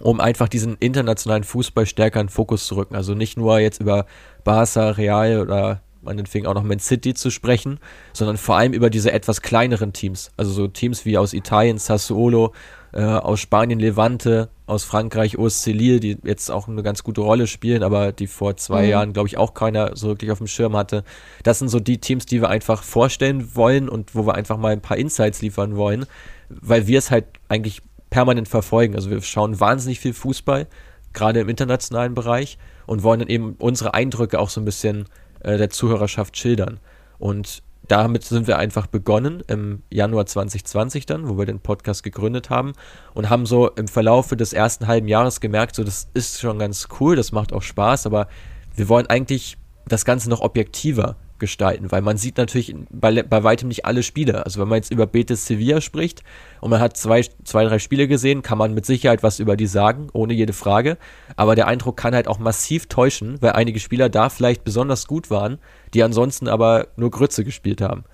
um 0.00 0.20
einfach 0.20 0.48
diesen 0.48 0.76
internationalen 0.78 1.44
Fußball 1.44 1.86
stärker 1.86 2.20
in 2.20 2.26
den 2.26 2.32
Fokus 2.32 2.66
zu 2.66 2.76
rücken. 2.76 2.94
Also 2.94 3.14
nicht 3.14 3.36
nur 3.36 3.58
jetzt 3.58 3.80
über 3.80 4.06
Barca, 4.44 4.90
Real 4.90 5.40
oder 5.40 5.80
meinetwegen 6.02 6.46
auch 6.46 6.54
noch 6.54 6.62
Man 6.62 6.78
City 6.78 7.14
zu 7.14 7.30
sprechen, 7.30 7.78
sondern 8.12 8.36
vor 8.36 8.56
allem 8.56 8.72
über 8.72 8.90
diese 8.90 9.12
etwas 9.12 9.42
kleineren 9.42 9.92
Teams. 9.92 10.30
Also 10.36 10.52
so 10.52 10.68
Teams 10.68 11.04
wie 11.04 11.18
aus 11.18 11.34
Italien, 11.34 11.78
Sassuolo, 11.78 12.52
äh, 12.92 13.02
aus 13.02 13.40
Spanien, 13.40 13.78
Levante, 13.78 14.48
aus 14.64 14.84
Frankreich, 14.84 15.36
OSC 15.36 15.72
Lille, 15.72 16.00
die 16.00 16.18
jetzt 16.24 16.50
auch 16.50 16.66
eine 16.66 16.82
ganz 16.82 17.02
gute 17.02 17.20
Rolle 17.20 17.46
spielen, 17.46 17.82
aber 17.82 18.12
die 18.12 18.26
vor 18.26 18.56
zwei 18.56 18.84
mhm. 18.84 18.88
Jahren, 18.88 19.12
glaube 19.12 19.28
ich, 19.28 19.36
auch 19.36 19.52
keiner 19.52 19.96
so 19.96 20.08
wirklich 20.08 20.30
auf 20.30 20.38
dem 20.38 20.46
Schirm 20.46 20.76
hatte. 20.76 21.04
Das 21.42 21.58
sind 21.58 21.68
so 21.68 21.78
die 21.78 21.98
Teams, 21.98 22.24
die 22.24 22.40
wir 22.40 22.48
einfach 22.48 22.82
vorstellen 22.82 23.54
wollen 23.54 23.88
und 23.88 24.14
wo 24.14 24.26
wir 24.26 24.34
einfach 24.34 24.56
mal 24.56 24.72
ein 24.72 24.80
paar 24.80 24.96
Insights 24.96 25.42
liefern 25.42 25.76
wollen, 25.76 26.06
weil 26.48 26.86
wir 26.86 26.98
es 26.98 27.10
halt 27.10 27.26
eigentlich 27.48 27.82
permanent 28.10 28.48
verfolgen. 28.48 28.94
Also 28.94 29.10
wir 29.10 29.20
schauen 29.22 29.58
wahnsinnig 29.60 30.00
viel 30.00 30.14
Fußball, 30.14 30.66
gerade 31.12 31.40
im 31.40 31.48
internationalen 31.48 32.14
Bereich 32.14 32.58
und 32.86 33.02
wollen 33.02 33.20
dann 33.20 33.28
eben 33.28 33.56
unsere 33.58 33.94
Eindrücke 33.94 34.38
auch 34.38 34.50
so 34.50 34.60
ein 34.60 34.64
bisschen 34.64 35.06
äh, 35.40 35.58
der 35.58 35.70
Zuhörerschaft 35.70 36.36
schildern. 36.36 36.80
Und 37.18 37.62
damit 37.88 38.24
sind 38.24 38.46
wir 38.46 38.58
einfach 38.58 38.86
begonnen 38.86 39.42
im 39.46 39.82
Januar 39.90 40.26
2020 40.26 41.06
dann, 41.06 41.28
wo 41.28 41.38
wir 41.38 41.46
den 41.46 41.60
Podcast 41.60 42.02
gegründet 42.02 42.50
haben 42.50 42.72
und 43.14 43.30
haben 43.30 43.46
so 43.46 43.70
im 43.70 43.86
Verlaufe 43.86 44.36
des 44.36 44.52
ersten 44.52 44.86
halben 44.88 45.08
Jahres 45.08 45.40
gemerkt, 45.40 45.76
so 45.76 45.84
das 45.84 46.08
ist 46.12 46.40
schon 46.40 46.58
ganz 46.58 46.88
cool, 46.98 47.14
das 47.14 47.30
macht 47.30 47.52
auch 47.52 47.62
Spaß, 47.62 48.06
aber 48.06 48.28
wir 48.74 48.88
wollen 48.88 49.06
eigentlich 49.06 49.56
das 49.86 50.04
Ganze 50.04 50.28
noch 50.28 50.40
objektiver 50.40 51.16
gestalten, 51.38 51.90
weil 51.92 52.02
man 52.02 52.16
sieht 52.16 52.36
natürlich 52.36 52.74
bei, 52.90 53.22
bei 53.22 53.44
weitem 53.44 53.68
nicht 53.68 53.84
alle 53.84 54.02
Spiele. 54.02 54.44
Also 54.44 54.60
wenn 54.60 54.68
man 54.68 54.76
jetzt 54.76 54.90
über 54.90 55.06
Betis 55.06 55.46
Sevilla 55.46 55.80
spricht 55.80 56.22
und 56.60 56.70
man 56.70 56.80
hat 56.80 56.96
zwei, 56.96 57.22
zwei, 57.44 57.64
drei 57.64 57.78
Spiele 57.78 58.08
gesehen, 58.08 58.42
kann 58.42 58.58
man 58.58 58.74
mit 58.74 58.86
Sicherheit 58.86 59.22
was 59.22 59.38
über 59.38 59.56
die 59.56 59.66
sagen, 59.66 60.08
ohne 60.12 60.32
jede 60.32 60.52
Frage. 60.52 60.98
Aber 61.36 61.54
der 61.54 61.66
Eindruck 61.66 61.96
kann 61.96 62.14
halt 62.14 62.28
auch 62.28 62.38
massiv 62.38 62.86
täuschen, 62.86 63.40
weil 63.40 63.52
einige 63.52 63.80
Spieler 63.80 64.08
da 64.08 64.28
vielleicht 64.28 64.64
besonders 64.64 65.06
gut 65.06 65.30
waren, 65.30 65.58
die 65.94 66.02
ansonsten 66.02 66.48
aber 66.48 66.88
nur 66.96 67.10
Grütze 67.10 67.44
gespielt 67.44 67.80
haben. 67.80 68.04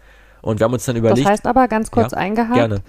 Und 0.42 0.60
wir 0.60 0.64
haben 0.64 0.72
uns 0.72 0.84
dann 0.84 0.96
überlegt. 0.96 1.24
Das 1.24 1.32
heißt 1.32 1.46
aber 1.46 1.68
ganz 1.68 1.90
kurz 1.90 2.12
ja, 2.12 2.18
eingehakt. 2.18 2.54
Gerne. 2.54 2.82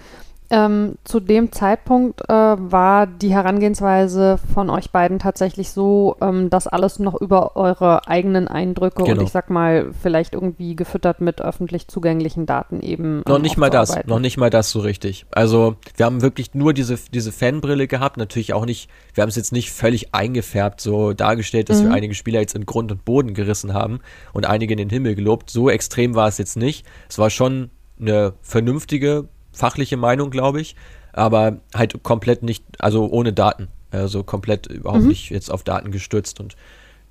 Ähm, 0.50 0.96
zu 1.04 1.20
dem 1.20 1.52
Zeitpunkt 1.52 2.20
äh, 2.28 2.32
war 2.32 3.06
die 3.06 3.32
Herangehensweise 3.32 4.38
von 4.52 4.68
euch 4.68 4.90
beiden 4.90 5.18
tatsächlich 5.18 5.70
so, 5.70 6.16
ähm, 6.20 6.50
dass 6.50 6.66
alles 6.66 6.98
noch 6.98 7.18
über 7.18 7.56
eure 7.56 8.06
eigenen 8.06 8.46
Eindrücke 8.46 9.04
genau. 9.04 9.20
und 9.20 9.24
ich 9.24 9.32
sag 9.32 9.48
mal, 9.48 9.90
vielleicht 10.02 10.34
irgendwie 10.34 10.76
gefüttert 10.76 11.22
mit 11.22 11.40
öffentlich 11.40 11.88
zugänglichen 11.88 12.44
Daten 12.44 12.80
eben. 12.80 13.22
Noch 13.26 13.36
ähm, 13.36 13.42
nicht 13.42 13.56
mal 13.56 13.70
das, 13.70 13.96
noch 14.04 14.18
nicht 14.18 14.36
mal 14.36 14.50
das 14.50 14.70
so 14.70 14.80
richtig. 14.80 15.24
Also 15.30 15.76
wir 15.96 16.04
haben 16.04 16.20
wirklich 16.20 16.54
nur 16.54 16.74
diese, 16.74 16.98
diese 17.12 17.32
Fanbrille 17.32 17.86
gehabt, 17.86 18.18
natürlich 18.18 18.52
auch 18.52 18.66
nicht, 18.66 18.90
wir 19.14 19.22
haben 19.22 19.30
es 19.30 19.36
jetzt 19.36 19.52
nicht 19.52 19.72
völlig 19.72 20.14
eingefärbt, 20.14 20.80
so 20.80 21.14
dargestellt, 21.14 21.70
dass 21.70 21.80
mhm. 21.80 21.88
wir 21.88 21.94
einige 21.94 22.14
Spieler 22.14 22.40
jetzt 22.40 22.54
in 22.54 22.66
Grund 22.66 22.92
und 22.92 23.06
Boden 23.06 23.32
gerissen 23.32 23.72
haben 23.72 24.00
und 24.34 24.46
einige 24.46 24.74
in 24.74 24.78
den 24.78 24.90
Himmel 24.90 25.14
gelobt. 25.14 25.48
So 25.48 25.70
extrem 25.70 26.14
war 26.14 26.28
es 26.28 26.36
jetzt 26.36 26.58
nicht. 26.58 26.84
Es 27.08 27.18
war 27.18 27.30
schon 27.30 27.70
eine 27.98 28.34
vernünftige 28.42 29.28
fachliche 29.54 29.96
Meinung, 29.96 30.30
glaube 30.30 30.60
ich, 30.60 30.76
aber 31.12 31.58
halt 31.74 32.02
komplett 32.02 32.42
nicht, 32.42 32.64
also 32.78 33.08
ohne 33.08 33.32
Daten, 33.32 33.68
also 33.90 34.22
komplett 34.22 34.66
überhaupt 34.66 35.02
mhm. 35.02 35.08
nicht 35.08 35.30
jetzt 35.30 35.50
auf 35.50 35.62
Daten 35.62 35.90
gestützt. 35.90 36.40
Und 36.40 36.56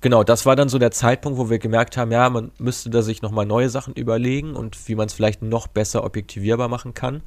genau, 0.00 0.22
das 0.22 0.46
war 0.46 0.56
dann 0.56 0.68
so 0.68 0.78
der 0.78 0.90
Zeitpunkt, 0.90 1.38
wo 1.38 1.50
wir 1.50 1.58
gemerkt 1.58 1.96
haben, 1.96 2.12
ja, 2.12 2.28
man 2.30 2.52
müsste 2.58 2.90
da 2.90 3.02
sich 3.02 3.22
nochmal 3.22 3.46
neue 3.46 3.70
Sachen 3.70 3.94
überlegen 3.94 4.54
und 4.54 4.88
wie 4.88 4.94
man 4.94 5.06
es 5.06 5.14
vielleicht 5.14 5.42
noch 5.42 5.66
besser 5.66 6.04
objektivierbar 6.04 6.68
machen 6.68 6.94
kann. 6.94 7.22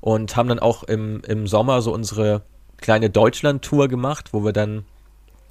Und 0.00 0.36
haben 0.36 0.48
dann 0.48 0.60
auch 0.60 0.84
im, 0.84 1.22
im 1.26 1.48
Sommer 1.48 1.82
so 1.82 1.92
unsere 1.92 2.42
kleine 2.76 3.10
Deutschland-Tour 3.10 3.88
gemacht, 3.88 4.32
wo 4.32 4.44
wir 4.44 4.52
dann 4.52 4.84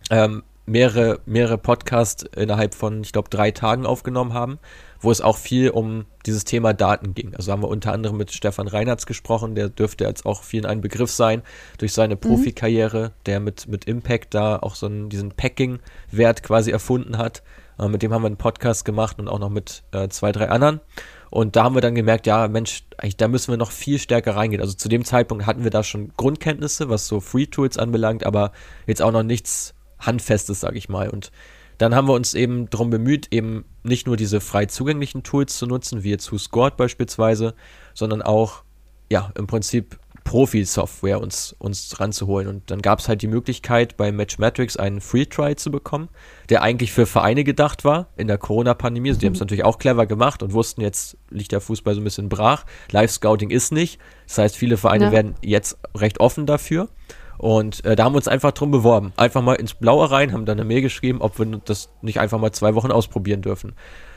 ähm, 0.10 0.44
mehrere, 0.68 1.20
mehrere 1.26 1.58
Podcasts 1.58 2.24
innerhalb 2.36 2.76
von, 2.76 3.02
ich 3.02 3.12
glaube, 3.12 3.30
drei 3.30 3.52
Tagen 3.52 3.86
aufgenommen 3.86 4.34
haben 4.34 4.60
wo 5.00 5.12
es 5.12 5.22
auch 5.22 5.38
viel 5.38 5.70
um 5.70 6.06
dieses 6.26 6.44
Thema 6.44 6.74
Daten 6.74 7.14
ging. 7.14 7.36
Also 7.36 7.52
haben 7.52 7.62
wir 7.62 7.68
unter 7.68 7.94
anderem 7.94 8.18
mit 8.18 8.32
Stefan 8.32 8.68
Reinhardt 8.68 9.06
gesprochen, 9.06 9.56
der 9.56 9.70
dürfte 9.70 10.06
jetzt 10.06 10.26
auch 10.26 10.44
vielen 10.44 10.66
ein 10.66 10.82
Begriff 10.82 11.12
sein, 11.12 11.44
durch 11.78 11.94
seine 11.94 12.16
mhm. 12.16 12.20
Profikarriere, 12.20 13.12
der 13.26 13.40
mit, 13.40 13.68
mit 13.68 13.86
Impact 13.86 14.34
da 14.34 14.58
auch 14.58 14.76
so 14.76 14.88
einen, 14.88 15.10
diesen 15.10 15.32
Packing-Wert 15.32 16.44
quasi 16.44 16.72
erfunden 16.72 17.18
hat. 17.18 17.44
Äh, 17.80 17.88
mit 17.88 18.02
dem 18.02 18.14
haben 18.14 18.24
wir 18.24 18.28
einen 18.28 18.38
Podcast 18.38 18.86
gemacht 18.86 19.20
und 19.20 19.28
auch 19.28 19.40
noch 19.40 19.50
mit 19.50 19.84
äh, 19.92 20.10
zwei, 20.10 20.32
drei 20.32 20.50
anderen. 20.50 20.82
Und 21.30 21.56
da 21.56 21.66
haben 21.66 21.76
wir 21.76 21.82
dann 21.82 21.96
gemerkt, 21.96 22.26
ja, 22.26 22.48
Mensch, 22.48 22.84
eigentlich, 22.98 23.18
da 23.18 23.28
müssen 23.28 23.52
wir 23.52 23.58
noch 23.58 23.72
viel 23.72 24.00
stärker 24.00 24.36
reingehen. 24.36 24.62
Also 24.62 24.74
zu 24.74 24.88
dem 24.88 25.04
Zeitpunkt 25.04 25.46
hatten 25.46 25.64
wir 25.64 25.72
da 25.72 25.84
schon 25.84 26.14
Grundkenntnisse, 26.16 26.90
was 26.90 27.08
so 27.08 27.20
Free 27.20 27.48
Tools 27.48 27.78
anbelangt, 27.78 28.26
aber 28.26 28.54
jetzt 28.88 29.02
auch 29.02 29.12
noch 29.12 29.24
nichts 29.24 29.74
Handfestes, 30.00 30.60
sag 30.60 30.76
ich 30.76 30.90
mal. 30.90 31.10
Und 31.10 31.32
dann 31.78 31.94
haben 31.94 32.08
wir 32.08 32.14
uns 32.14 32.34
eben 32.34 32.70
darum 32.70 32.90
bemüht, 32.90 33.28
eben 33.32 33.66
nicht 33.84 34.08
nur 34.08 34.18
diese 34.18 34.42
frei 34.42 34.66
zugänglichen 34.66 35.24
Tools 35.24 35.58
zu 35.58 35.68
nutzen, 35.68 36.04
wie 36.04 36.10
jetzt 36.10 36.32
WhoScored 36.32 36.76
beispielsweise, 36.78 37.54
sondern 37.94 38.22
auch, 38.22 38.64
ja, 39.10 39.32
im 39.38 39.48
Prinzip 39.48 40.00
Profi-Software 40.28 41.22
uns, 41.22 41.56
uns 41.58 41.98
ranzuholen. 42.02 42.50
Und 42.50 42.70
dann 42.70 42.82
gab 42.82 43.00
es 43.00 43.08
halt 43.08 43.22
die 43.22 43.28
Möglichkeit, 43.28 43.96
bei 43.96 44.12
Matchmetrics 44.12 44.76
einen 44.76 45.00
Free-Try 45.00 45.56
zu 45.56 45.72
bekommen, 45.72 46.10
der 46.50 46.64
eigentlich 46.64 46.92
für 46.92 47.06
Vereine 47.06 47.46
gedacht 47.46 47.86
war 47.86 48.08
in 48.18 48.28
der 48.28 48.38
Corona-Pandemie. 48.38 49.10
Also 49.10 49.22
die 49.22 49.28
haben 49.28 49.34
es 49.34 49.40
mhm. 49.40 49.46
natürlich 49.46 49.64
auch 49.64 49.78
clever 49.78 50.06
gemacht 50.06 50.44
und 50.44 50.52
wussten, 50.52 50.82
jetzt 50.82 51.16
liegt 51.30 51.54
der 51.54 51.62
Fußball 51.62 51.96
so 51.96 52.02
ein 52.02 52.04
bisschen 52.04 52.28
brach. 52.28 52.66
Live-Scouting 52.92 53.52
ist 53.52 53.72
nicht. 53.72 54.02
Das 54.28 54.40
heißt, 54.40 54.58
viele 54.58 54.76
Vereine 54.76 55.06
ja. 55.06 55.12
werden 55.14 55.36
jetzt 55.42 55.78
recht 55.96 56.20
offen 56.20 56.46
dafür. 56.46 56.90
Und 57.38 57.86
äh, 57.86 57.96
da 57.96 58.06
haben 58.06 58.14
wir 58.14 58.18
uns 58.18 58.28
einfach 58.28 58.52
drum 58.52 58.72
beworben. 58.72 59.14
Einfach 59.16 59.42
mal 59.42 59.54
ins 59.54 59.74
Blaue 59.74 60.10
rein, 60.10 60.34
haben 60.34 60.46
dann 60.46 60.60
eine 60.60 60.68
Mail 60.68 60.82
geschrieben, 60.82 61.22
ob 61.22 61.38
wir 61.40 61.46
das 61.66 61.90
nicht 62.02 62.20
einfach 62.20 62.40
mal 62.40 62.52
zwei 62.52 62.76
Wochen 62.76 62.92
ausprobieren 62.92 63.42
dürfen. 63.42 63.74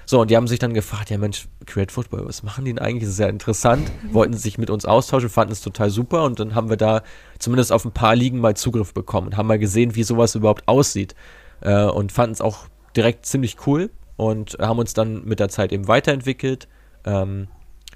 So, 0.07 0.21
und 0.21 0.31
die 0.31 0.37
haben 0.37 0.49
sich 0.49 0.59
dann 0.59 0.75
gefragt, 0.75 1.11
ja 1.11 1.19
Mensch, 1.19 1.47
Create 1.67 1.93
Football, 1.93 2.27
was 2.27 2.43
machen 2.43 2.65
die 2.65 2.73
denn 2.73 2.81
eigentlich? 2.81 3.05
Das 3.05 3.13
ist 3.13 3.21
ja 3.21 3.29
interessant. 3.29 3.93
Wollten 4.11 4.35
sich 4.35 4.59
mit 4.59 4.69
uns 4.69 4.85
austauschen, 4.85 5.29
fanden 5.29 5.53
es 5.53 5.61
total 5.61 5.91
super 5.91 6.25
und 6.25 6.41
dann 6.41 6.55
haben 6.55 6.69
wir 6.69 6.77
da 6.77 7.03
zumindest 7.39 7.73
auf 7.73 7.85
ein 7.85 7.93
paar 7.93 8.17
Ligen 8.17 8.41
mal 8.41 8.57
Zugriff 8.57 8.93
bekommen 8.93 9.29
und 9.29 9.37
haben 9.37 9.47
mal 9.47 9.59
gesehen, 9.59 9.95
wie 9.95 10.03
sowas 10.03 10.35
überhaupt 10.35 10.67
aussieht. 10.67 11.15
Äh, 11.61 11.85
und 11.85 12.11
fanden 12.11 12.33
es 12.33 12.41
auch 12.41 12.67
direkt 12.97 13.27
ziemlich 13.27 13.57
cool 13.67 13.91
und 14.17 14.57
haben 14.61 14.79
uns 14.79 14.95
dann 14.95 15.25
mit 15.25 15.41
der 15.41 15.49
Zeit 15.49 15.73
eben 15.73 15.87
weiterentwickelt. 15.87 16.69
Ähm, 17.05 17.49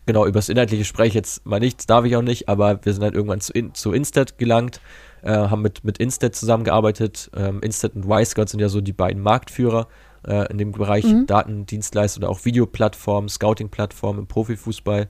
genau, 0.06 0.24
über 0.24 0.38
das 0.38 0.48
Inhaltliche 0.48 0.84
spreche 0.84 1.08
ich 1.08 1.14
jetzt 1.14 1.44
mal 1.44 1.60
nichts, 1.60 1.86
darf 1.86 2.04
ich 2.04 2.16
auch 2.16 2.22
nicht, 2.22 2.48
aber 2.48 2.84
wir 2.84 2.92
sind 2.92 3.02
dann 3.02 3.14
irgendwann 3.14 3.40
zu, 3.40 3.52
in, 3.52 3.74
zu 3.74 3.92
Instat 3.92 4.38
gelangt, 4.38 4.80
äh, 5.24 5.32
haben 5.32 5.62
mit, 5.62 5.84
mit 5.84 5.98
Instat 5.98 6.34
zusammengearbeitet. 6.34 7.30
Ähm, 7.34 7.60
Instat 7.62 7.94
und 7.94 8.06
Wiseguard 8.06 8.48
sind 8.48 8.60
ja 8.60 8.68
so 8.68 8.80
die 8.80 8.92
beiden 8.92 9.22
Marktführer 9.22 9.88
äh, 10.26 10.50
in 10.50 10.58
dem 10.58 10.72
Bereich 10.72 11.04
mhm. 11.04 11.26
Datendienstleister 11.26 12.18
oder 12.18 12.28
auch 12.28 12.44
Videoplattformen, 12.44 13.28
Scouting-Plattformen 13.28 14.20
im 14.20 14.26
Profifußball. 14.26 15.08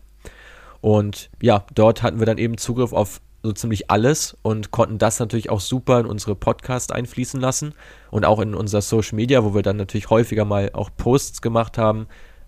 Und 0.80 1.30
ja, 1.42 1.64
dort 1.74 2.02
hatten 2.02 2.18
wir 2.18 2.26
dann 2.26 2.38
eben 2.38 2.58
Zugriff 2.58 2.92
auf 2.92 3.20
so 3.42 3.52
ziemlich 3.52 3.90
alles 3.90 4.36
und 4.42 4.70
konnten 4.70 4.96
das 4.98 5.18
natürlich 5.18 5.50
auch 5.50 5.60
super 5.60 6.00
in 6.00 6.06
unsere 6.06 6.34
Podcast 6.34 6.92
einfließen 6.92 7.38
lassen 7.38 7.74
und 8.10 8.24
auch 8.24 8.40
in 8.40 8.54
unser 8.54 8.80
Social 8.80 9.16
Media, 9.16 9.44
wo 9.44 9.54
wir 9.54 9.62
dann 9.62 9.76
natürlich 9.76 10.08
häufiger 10.08 10.46
mal 10.46 10.70
auch 10.72 10.90
Posts 10.96 11.42
gemacht 11.42 11.76
haben, 11.76 12.06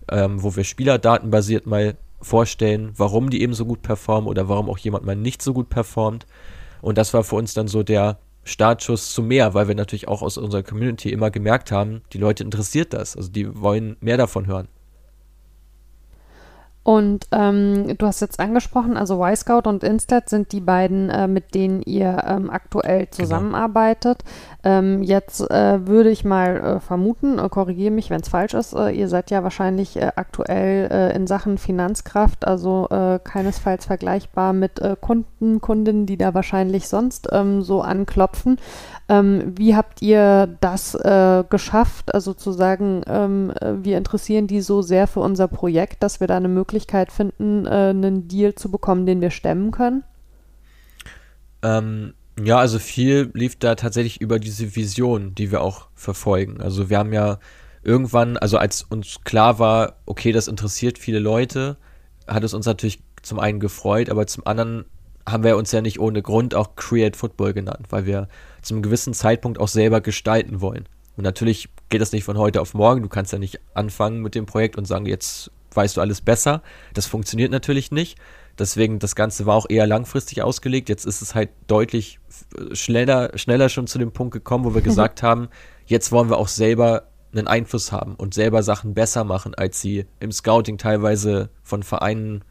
ähm, 0.09 0.41
wo 0.41 0.55
wir 0.55 0.63
Spielerdaten 0.63 1.29
basiert 1.29 1.67
mal 1.67 1.95
vorstellen, 2.19 2.93
warum 2.95 3.29
die 3.29 3.41
eben 3.43 3.53
so 3.53 3.65
gut 3.65 3.83
performen 3.83 4.27
oder 4.27 4.49
warum 4.49 4.69
auch 4.69 4.79
jemand 4.79 5.05
mal 5.05 5.15
nicht 5.15 5.43
so 5.43 5.53
gut 5.53 5.69
performt. 5.69 6.25
Und 6.81 6.97
das 6.97 7.13
war 7.13 7.23
für 7.23 7.35
uns 7.35 7.53
dann 7.53 7.67
so 7.67 7.83
der 7.83 8.19
Startschuss 8.43 9.13
zu 9.13 9.21
mehr, 9.21 9.53
weil 9.53 9.67
wir 9.67 9.75
natürlich 9.75 10.07
auch 10.07 10.21
aus 10.21 10.37
unserer 10.37 10.63
Community 10.63 11.11
immer 11.11 11.31
gemerkt 11.31 11.71
haben, 11.71 12.01
die 12.13 12.17
Leute 12.17 12.43
interessiert 12.43 12.93
das. 12.93 13.15
Also 13.17 13.29
die 13.29 13.61
wollen 13.61 13.97
mehr 13.99 14.17
davon 14.17 14.47
hören. 14.47 14.69
Und 16.87 17.27
ähm, 17.33 17.97
du 17.97 18.05
hast 18.05 18.21
jetzt 18.21 18.39
angesprochen, 18.39 18.95
also 18.95 19.21
Y-Scout 19.21 19.67
und 19.67 19.83
Instat 19.83 20.29
sind 20.29 20.53
die 20.53 20.61
beiden, 20.61 21.09
äh, 21.09 21.27
mit 21.27 21.53
denen 21.53 21.81
ihr 21.81 22.23
ähm, 22.25 22.49
aktuell 22.49 22.99
genau. 22.99 23.11
zusammenarbeitet. 23.11 24.23
Ähm, 24.67 25.01
jetzt 25.01 25.49
äh, 25.49 25.87
würde 25.87 26.09
ich 26.09 26.25
mal 26.25 26.57
äh, 26.57 26.79
vermuten, 26.81 27.39
äh, 27.39 27.47
korrigiere 27.47 27.89
mich, 27.89 28.09
wenn 28.09 28.19
es 28.19 28.27
falsch 28.27 28.53
ist, 28.53 28.73
äh, 28.73 28.89
ihr 28.89 29.07
seid 29.07 29.31
ja 29.31 29.41
wahrscheinlich 29.41 29.95
äh, 29.95 30.11
aktuell 30.17 31.11
in 31.15 31.25
Sachen 31.25 31.57
Finanzkraft, 31.57 32.45
also 32.45 32.87
keinesfalls 33.23 33.85
vergleichbar 33.85 34.53
mit 34.53 34.81
Kunden, 35.01 35.61
Kundinnen, 35.61 36.05
die 36.05 36.17
da 36.17 36.33
wahrscheinlich 36.33 36.87
sonst 36.87 37.29
ähm, 37.31 37.61
so 37.61 37.81
anklopfen. 37.81 38.57
Ähm, 39.09 39.53
wie 39.57 39.75
habt 39.75 40.01
ihr 40.01 40.47
das 40.59 40.95
äh, 40.95 41.43
geschafft? 41.49 42.13
Also 42.13 42.33
zu 42.33 42.51
sagen, 42.51 43.03
ähm, 43.07 43.51
äh, 43.61 43.73
wir 43.83 43.97
interessieren 43.97 44.47
die 44.47 44.61
so 44.61 44.81
sehr 44.81 45.07
für 45.07 45.21
unser 45.21 45.47
Projekt, 45.47 46.03
dass 46.03 46.19
wir 46.19 46.27
da 46.27 46.35
eine 46.35 46.49
Möglichkeit 46.49 47.11
finden, 47.11 47.65
äh, 47.65 47.69
einen 47.69 48.27
Deal 48.27 48.55
zu 48.55 48.69
bekommen, 48.69 49.05
den 49.05 49.21
wir 49.21 49.31
stemmen 49.31 49.71
können? 49.71 50.03
Ähm, 51.63 52.13
ja, 52.43 52.57
also 52.57 52.79
viel 52.79 53.31
lief 53.33 53.55
da 53.55 53.75
tatsächlich 53.75 54.21
über 54.21 54.39
diese 54.39 54.75
Vision, 54.75 55.33
die 55.35 55.51
wir 55.51 55.61
auch 55.61 55.87
verfolgen. 55.95 56.61
Also 56.61 56.89
wir 56.89 56.97
haben 56.99 57.13
ja 57.13 57.39
irgendwann, 57.83 58.37
also 58.37 58.57
als 58.57 58.83
uns 58.83 59.19
klar 59.23 59.59
war, 59.59 59.95
okay, 60.05 60.31
das 60.31 60.47
interessiert 60.47 60.99
viele 60.99 61.19
Leute, 61.19 61.77
hat 62.27 62.43
es 62.43 62.53
uns 62.53 62.65
natürlich 62.65 62.99
zum 63.21 63.39
einen 63.39 63.59
gefreut, 63.59 64.09
aber 64.09 64.27
zum 64.27 64.45
anderen 64.45 64.85
haben 65.27 65.43
wir 65.43 65.57
uns 65.57 65.71
ja 65.71 65.81
nicht 65.81 65.99
ohne 65.99 66.21
Grund 66.21 66.55
auch 66.55 66.75
Create 66.75 67.15
Football 67.15 67.53
genannt, 67.53 67.87
weil 67.89 68.05
wir 68.05 68.27
zu 68.61 68.73
einem 68.73 68.83
gewissen 68.83 69.13
Zeitpunkt 69.13 69.59
auch 69.59 69.67
selber 69.67 70.01
gestalten 70.01 70.61
wollen. 70.61 70.87
Und 71.17 71.23
natürlich 71.23 71.69
geht 71.89 72.01
das 72.01 72.11
nicht 72.11 72.23
von 72.23 72.37
heute 72.37 72.61
auf 72.61 72.73
morgen. 72.73 73.01
Du 73.01 73.09
kannst 73.09 73.33
ja 73.33 73.39
nicht 73.39 73.59
anfangen 73.73 74.21
mit 74.21 74.35
dem 74.35 74.45
Projekt 74.45 74.77
und 74.77 74.85
sagen, 74.85 75.05
jetzt 75.05 75.51
weißt 75.73 75.97
du 75.97 76.01
alles 76.01 76.21
besser. 76.21 76.61
Das 76.93 77.07
funktioniert 77.07 77.51
natürlich 77.51 77.91
nicht. 77.91 78.17
Deswegen, 78.59 78.99
das 78.99 79.15
Ganze 79.15 79.45
war 79.45 79.55
auch 79.55 79.67
eher 79.69 79.87
langfristig 79.87 80.41
ausgelegt. 80.41 80.89
Jetzt 80.89 81.05
ist 81.05 81.21
es 81.21 81.35
halt 81.35 81.49
deutlich 81.67 82.19
schneller, 82.71 83.37
schneller 83.37 83.69
schon 83.69 83.87
zu 83.87 83.99
dem 83.99 84.11
Punkt 84.11 84.33
gekommen, 84.33 84.65
wo 84.65 84.73
wir 84.73 84.81
gesagt 84.83 85.23
haben, 85.23 85.49
jetzt 85.85 86.11
wollen 86.11 86.29
wir 86.29 86.37
auch 86.37 86.47
selber 86.47 87.03
einen 87.31 87.47
Einfluss 87.47 87.91
haben 87.91 88.15
und 88.15 88.33
selber 88.33 88.63
Sachen 88.63 88.93
besser 88.93 89.23
machen, 89.23 89.53
als 89.53 89.81
sie 89.81 90.05
im 90.19 90.31
Scouting 90.31 90.77
teilweise 90.77 91.49
von 91.63 91.83
Vereinen 91.83 92.43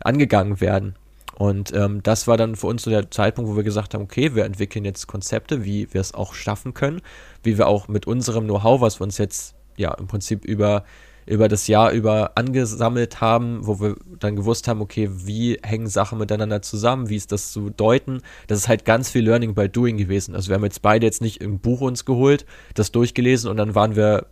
angegangen 0.00 0.60
werden. 0.60 0.96
Und 1.36 1.74
ähm, 1.74 2.02
das 2.02 2.28
war 2.28 2.36
dann 2.36 2.54
für 2.54 2.68
uns 2.68 2.82
so 2.82 2.90
der 2.90 3.10
Zeitpunkt, 3.10 3.50
wo 3.50 3.56
wir 3.56 3.64
gesagt 3.64 3.94
haben, 3.94 4.02
okay, 4.02 4.34
wir 4.34 4.44
entwickeln 4.44 4.84
jetzt 4.84 5.08
Konzepte, 5.08 5.64
wie 5.64 5.92
wir 5.92 6.00
es 6.00 6.14
auch 6.14 6.34
schaffen 6.34 6.74
können, 6.74 7.00
wie 7.42 7.58
wir 7.58 7.66
auch 7.66 7.88
mit 7.88 8.06
unserem 8.06 8.44
Know-how, 8.44 8.80
was 8.80 9.00
wir 9.00 9.04
uns 9.04 9.18
jetzt 9.18 9.54
ja 9.76 9.92
im 9.94 10.06
Prinzip 10.06 10.44
über 10.44 10.84
über 11.26 11.48
das 11.48 11.66
Jahr 11.66 11.90
über 11.92 12.32
angesammelt 12.36 13.20
haben, 13.20 13.66
wo 13.66 13.80
wir 13.80 13.96
dann 14.18 14.36
gewusst 14.36 14.68
haben, 14.68 14.80
okay, 14.80 15.08
wie 15.10 15.58
hängen 15.62 15.86
Sachen 15.86 16.18
miteinander 16.18 16.62
zusammen, 16.62 17.08
wie 17.08 17.16
ist 17.16 17.32
das 17.32 17.52
zu 17.52 17.70
deuten. 17.70 18.20
Das 18.46 18.58
ist 18.58 18.68
halt 18.68 18.84
ganz 18.84 19.10
viel 19.10 19.24
Learning 19.24 19.54
by 19.54 19.68
Doing 19.68 19.96
gewesen. 19.96 20.34
Also 20.34 20.48
wir 20.48 20.56
haben 20.56 20.64
jetzt 20.64 20.82
beide 20.82 21.06
jetzt 21.06 21.22
nicht 21.22 21.42
ein 21.42 21.58
Buch 21.58 21.80
uns 21.80 22.04
geholt, 22.04 22.46
das 22.74 22.92
durchgelesen 22.92 23.50
und 23.50 23.56
dann 23.56 23.74
waren 23.74 23.96
wir 23.96 24.26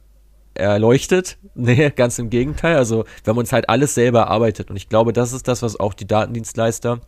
erleuchtet. 0.54 1.38
Nee, 1.54 1.90
ganz 1.90 2.18
im 2.18 2.30
Gegenteil. 2.30 2.76
Also 2.76 3.04
wir 3.24 3.30
haben 3.30 3.38
uns 3.38 3.52
halt 3.52 3.68
alles 3.68 3.94
selber 3.94 4.20
erarbeitet. 4.20 4.70
Und 4.70 4.76
ich 4.76 4.88
glaube, 4.88 5.12
das 5.12 5.34
ist 5.34 5.46
das, 5.48 5.60
was 5.60 5.78
auch 5.78 5.92
die 5.92 6.06
Datendienstleister 6.06 7.00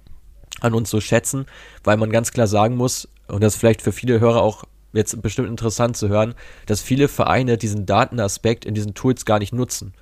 an 0.60 0.74
uns 0.74 0.90
so 0.90 1.00
schätzen, 1.00 1.46
weil 1.82 1.96
man 1.96 2.10
ganz 2.10 2.30
klar 2.30 2.46
sagen 2.46 2.76
muss, 2.76 3.08
und 3.26 3.42
das 3.42 3.54
ist 3.54 3.60
vielleicht 3.60 3.80
für 3.80 3.92
viele 3.92 4.20
Hörer 4.20 4.42
auch 4.42 4.64
jetzt 4.94 5.20
bestimmt 5.22 5.48
interessant 5.48 5.96
zu 5.96 6.08
hören, 6.08 6.34
dass 6.66 6.80
viele 6.80 7.08
Vereine 7.08 7.58
diesen 7.58 7.86
Datenaspekt 7.86 8.64
in 8.64 8.74
diesen 8.74 8.94
Tools 8.94 9.24
gar 9.24 9.38
nicht 9.38 9.52
nutzen. 9.52 9.92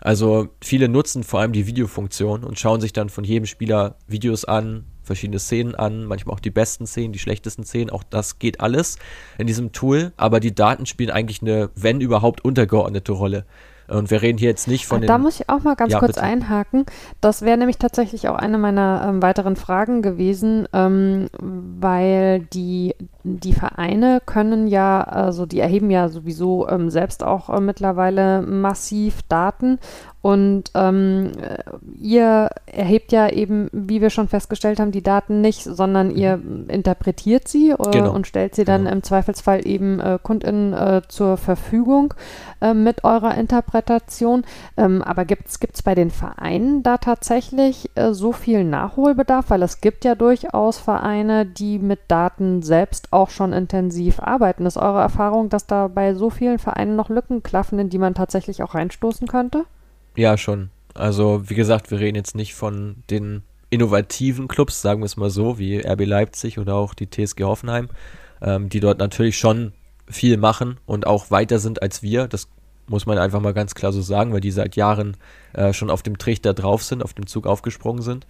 Also 0.00 0.48
viele 0.62 0.88
nutzen 0.88 1.24
vor 1.24 1.40
allem 1.40 1.52
die 1.52 1.66
Videofunktion 1.66 2.44
und 2.44 2.58
schauen 2.58 2.80
sich 2.80 2.92
dann 2.92 3.08
von 3.08 3.24
jedem 3.24 3.46
Spieler 3.46 3.96
Videos 4.06 4.44
an, 4.44 4.84
verschiedene 5.02 5.38
Szenen 5.38 5.74
an, 5.74 6.04
manchmal 6.04 6.34
auch 6.34 6.40
die 6.40 6.50
besten 6.50 6.86
Szenen, 6.86 7.12
die 7.12 7.18
schlechtesten 7.18 7.64
Szenen, 7.64 7.90
auch 7.90 8.02
das 8.02 8.38
geht 8.38 8.60
alles 8.60 8.98
in 9.38 9.46
diesem 9.46 9.72
Tool, 9.72 10.12
aber 10.16 10.40
die 10.40 10.54
Daten 10.54 10.86
spielen 10.86 11.10
eigentlich 11.10 11.40
eine, 11.40 11.70
wenn 11.74 12.02
überhaupt, 12.02 12.44
untergeordnete 12.44 13.12
Rolle. 13.12 13.46
Und 13.88 14.10
wir 14.10 14.22
reden 14.22 14.38
hier 14.38 14.48
jetzt 14.48 14.68
nicht 14.68 14.86
von 14.86 15.00
den. 15.00 15.08
Da 15.08 15.18
muss 15.18 15.40
ich 15.40 15.48
auch 15.48 15.62
mal 15.62 15.74
ganz 15.74 15.92
ja, 15.92 15.98
kurz 15.98 16.14
bitte. 16.14 16.22
einhaken. 16.22 16.86
Das 17.20 17.42
wäre 17.42 17.58
nämlich 17.58 17.78
tatsächlich 17.78 18.28
auch 18.28 18.36
eine 18.36 18.58
meiner 18.58 19.06
ähm, 19.08 19.22
weiteren 19.22 19.56
Fragen 19.56 20.00
gewesen, 20.00 20.66
ähm, 20.72 21.28
weil 21.40 22.40
die, 22.40 22.94
die 23.24 23.52
Vereine 23.52 24.22
können 24.24 24.66
ja, 24.66 25.02
also 25.02 25.44
die 25.46 25.60
erheben 25.60 25.90
ja 25.90 26.08
sowieso 26.08 26.68
ähm, 26.68 26.90
selbst 26.90 27.22
auch 27.22 27.50
äh, 27.50 27.60
mittlerweile 27.60 28.42
massiv 28.42 29.22
Daten 29.28 29.78
und 30.24 30.70
ähm, 30.74 31.32
ihr 32.00 32.48
erhebt 32.64 33.12
ja 33.12 33.28
eben, 33.28 33.68
wie 33.72 34.00
wir 34.00 34.08
schon 34.08 34.26
festgestellt 34.26 34.80
haben, 34.80 34.90
die 34.90 35.02
Daten 35.02 35.42
nicht, 35.42 35.62
sondern 35.64 36.10
ihr 36.10 36.38
mhm. 36.38 36.70
interpretiert 36.70 37.46
sie 37.46 37.72
äh, 37.72 37.90
genau. 37.90 38.10
und 38.14 38.26
stellt 38.26 38.54
sie 38.54 38.64
dann 38.64 38.84
genau. 38.84 38.96
im 38.96 39.02
Zweifelsfall 39.02 39.66
eben 39.66 40.00
äh, 40.00 40.18
KundInnen 40.22 40.72
äh, 40.72 41.02
zur 41.08 41.36
Verfügung 41.36 42.14
äh, 42.62 42.72
mit 42.72 43.04
eurer 43.04 43.34
Interpretation. 43.34 44.44
Ähm, 44.78 45.02
aber 45.02 45.26
gibt 45.26 45.48
es 45.48 45.82
bei 45.82 45.94
den 45.94 46.10
Vereinen 46.10 46.82
da 46.82 46.96
tatsächlich 46.96 47.90
äh, 47.94 48.14
so 48.14 48.32
viel 48.32 48.64
Nachholbedarf? 48.64 49.50
Weil 49.50 49.62
es 49.62 49.82
gibt 49.82 50.06
ja 50.06 50.14
durchaus 50.14 50.78
Vereine, 50.78 51.44
die 51.44 51.78
mit 51.78 52.00
Daten 52.08 52.62
selbst 52.62 53.12
auch 53.12 53.28
schon 53.28 53.52
intensiv 53.52 54.20
arbeiten. 54.20 54.64
Ist 54.64 54.78
eure 54.78 55.02
Erfahrung, 55.02 55.50
dass 55.50 55.66
da 55.66 55.88
bei 55.88 56.14
so 56.14 56.30
vielen 56.30 56.58
Vereinen 56.58 56.96
noch 56.96 57.10
Lücken 57.10 57.42
klaffen, 57.42 57.78
in 57.78 57.90
die 57.90 57.98
man 57.98 58.14
tatsächlich 58.14 58.62
auch 58.62 58.74
reinstoßen 58.74 59.28
könnte? 59.28 59.66
Ja, 60.16 60.36
schon. 60.36 60.70
Also, 60.94 61.48
wie 61.48 61.54
gesagt, 61.54 61.90
wir 61.90 61.98
reden 61.98 62.16
jetzt 62.16 62.36
nicht 62.36 62.54
von 62.54 63.02
den 63.10 63.42
innovativen 63.70 64.46
Clubs, 64.46 64.80
sagen 64.80 65.00
wir 65.00 65.06
es 65.06 65.16
mal 65.16 65.30
so, 65.30 65.58
wie 65.58 65.80
RB 65.80 66.06
Leipzig 66.06 66.58
oder 66.58 66.76
auch 66.76 66.94
die 66.94 67.10
TSG 67.10 67.42
Hoffenheim, 67.42 67.88
ähm, 68.40 68.68
die 68.68 68.80
dort 68.80 68.98
natürlich 68.98 69.36
schon 69.36 69.72
viel 70.08 70.36
machen 70.36 70.78
und 70.86 71.06
auch 71.06 71.30
weiter 71.30 71.58
sind 71.58 71.82
als 71.82 72.02
wir. 72.02 72.28
Das 72.28 72.48
muss 72.86 73.06
man 73.06 73.18
einfach 73.18 73.40
mal 73.40 73.54
ganz 73.54 73.74
klar 73.74 73.92
so 73.92 74.02
sagen, 74.02 74.32
weil 74.32 74.40
die 74.40 74.50
seit 74.50 74.76
Jahren 74.76 75.16
äh, 75.54 75.72
schon 75.72 75.90
auf 75.90 76.02
dem 76.02 76.18
Trichter 76.18 76.54
drauf 76.54 76.84
sind, 76.84 77.02
auf 77.02 77.14
dem 77.14 77.26
Zug 77.26 77.46
aufgesprungen 77.46 78.02
sind. 78.02 78.26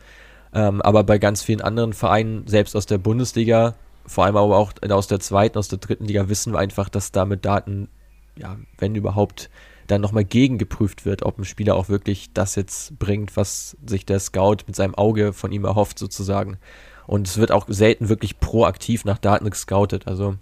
Ähm, 0.54 0.80
aber 0.80 1.02
bei 1.02 1.18
ganz 1.18 1.42
vielen 1.42 1.60
anderen 1.60 1.92
Vereinen, 1.92 2.46
selbst 2.46 2.76
aus 2.76 2.86
der 2.86 2.98
Bundesliga, 2.98 3.74
vor 4.06 4.24
allem 4.24 4.36
aber 4.36 4.56
auch 4.56 4.72
aus 4.88 5.08
der 5.08 5.20
zweiten, 5.20 5.58
aus 5.58 5.68
der 5.68 5.78
dritten 5.78 6.04
Liga, 6.04 6.28
wissen 6.28 6.52
wir 6.52 6.60
einfach, 6.60 6.88
dass 6.88 7.10
da 7.10 7.24
mit 7.24 7.44
Daten, 7.44 7.88
ja, 8.36 8.56
wenn 8.78 8.94
überhaupt, 8.94 9.50
dann 9.86 10.00
nochmal 10.00 10.24
gegengeprüft 10.24 11.04
wird, 11.04 11.22
ob 11.22 11.38
ein 11.38 11.44
Spieler 11.44 11.76
auch 11.76 11.88
wirklich 11.88 12.32
das 12.32 12.54
jetzt 12.54 12.98
bringt, 12.98 13.36
was 13.36 13.76
sich 13.86 14.06
der 14.06 14.20
Scout 14.20 14.58
mit 14.66 14.76
seinem 14.76 14.94
Auge 14.94 15.32
von 15.32 15.52
ihm 15.52 15.64
erhofft, 15.64 15.98
sozusagen. 15.98 16.58
Und 17.06 17.28
es 17.28 17.36
wird 17.36 17.52
auch 17.52 17.66
selten 17.68 18.08
wirklich 18.08 18.40
proaktiv 18.40 19.04
nach 19.04 19.18
Daten 19.18 19.48
gescoutet. 19.48 20.06
Also 20.06 20.36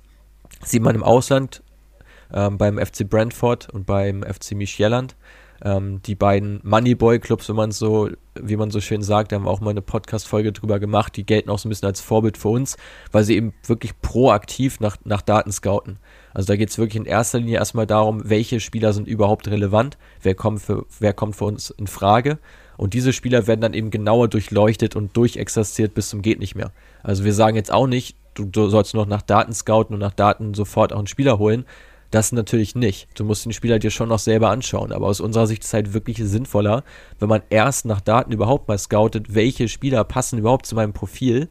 sieht 0.65 0.83
man 0.83 0.95
im 0.95 1.03
Ausland 1.03 1.63
ähm, 2.33 2.59
beim 2.59 2.79
FC 2.79 3.09
Brentford 3.09 3.69
und 3.71 3.87
beim 3.87 4.23
FC 4.23 4.53
Micheland. 4.53 5.17
Ähm, 5.65 6.01
die 6.03 6.15
beiden 6.15 6.61
Moneyboy-Clubs, 6.65 7.49
wenn 7.49 7.57
man 7.57 7.71
so, 7.71 8.11
wie 8.35 8.57
man 8.57 8.71
so 8.71 8.81
schön 8.81 9.03
sagt, 9.03 9.31
da 9.31 9.37
haben 9.37 9.45
wir 9.45 9.51
auch 9.51 9.61
mal 9.61 9.71
eine 9.71 9.83
Podcast-Folge 9.83 10.53
drüber 10.53 10.81
gemacht, 10.81 11.17
die 11.17 11.25
gelten 11.25 11.51
auch 11.51 11.59
so 11.59 11.69
ein 11.69 11.71
bisschen 11.71 11.87
als 11.87 12.01
Vorbild 12.01 12.37
für 12.37 12.49
uns, 12.49 12.77
weil 13.13 13.23
sie 13.23 13.37
eben 13.37 13.55
wirklich 13.65 14.01
proaktiv 14.01 14.81
nach, 14.81 14.97
nach 15.05 15.23
Daten 15.23 15.53
scouten. 15.53 15.99
Also 16.35 16.47
da 16.47 16.57
geht 16.57 16.71
es 16.71 16.79
wirklich 16.79 16.97
in 16.97 17.07
erster 17.07 17.39
Linie 17.39 17.59
erstmal 17.59 17.87
darum, 17.87 18.23
welche 18.25 18.61
Spieler 18.61 18.93
sind 18.93 19.07
überhaupt 19.07 19.49
relevant, 19.49 19.99
wer 20.23 20.35
kommt 20.35 20.63
für, 20.63 20.87
wer 20.99 21.13
kommt 21.13 21.37
für 21.37 21.45
uns 21.45 21.71
in 21.71 21.87
Frage. 21.87 22.39
Und 22.77 22.95
diese 22.95 23.13
Spieler 23.13 23.47
werden 23.47 23.61
dann 23.61 23.75
eben 23.75 23.91
genauer 23.91 24.29
durchleuchtet 24.29 24.97
und 24.97 25.17
durchexerziert 25.17 25.95
bis 25.95 26.09
zum 26.09 26.23
geht 26.23 26.41
nicht 26.41 26.55
mehr. 26.55 26.73
Also 27.03 27.25
wir 27.25 27.35
sagen 27.35 27.57
jetzt 27.57 27.73
auch 27.73 27.87
nicht, 27.87 28.17
du, 28.35 28.45
du 28.45 28.69
sollst 28.69 28.95
noch 28.95 29.07
nach 29.07 29.23
Daten 29.23 29.53
scouten 29.53 29.95
und 29.95 30.01
nach 30.01 30.15
Daten 30.15 30.55
sofort 30.55 30.93
auch 30.93 30.99
einen 30.99 31.07
Spieler 31.07 31.39
holen. 31.39 31.65
Das 32.11 32.31
natürlich 32.31 32.75
nicht. 32.75 33.09
Du 33.19 33.25
musst 33.25 33.47
den 33.47 33.55
Spieler 33.55 33.79
dir 33.79 33.91
schon 33.91 34.11
noch 34.11 34.19
selber 34.19 34.51
anschauen. 34.51 34.93
Aber 34.93 35.07
aus 35.07 35.21
unserer 35.21 35.47
Sicht 35.47 35.63
ist 35.63 35.69
es 35.69 35.75
halt 35.75 35.95
wirklich 35.95 36.19
sinnvoller, 36.19 36.85
wenn 37.19 37.29
man 37.29 37.43
erst 37.49 37.87
nach 37.87 38.03
Daten 38.03 38.33
überhaupt 38.33 38.69
mal 38.69 38.79
scoutet, 38.79 39.35
welche 39.35 39.67
Spieler 39.67 40.05
passen 40.05 40.39
überhaupt 40.39 40.67
zu 40.67 40.75
meinem 40.75 40.93
Profil, 40.93 41.49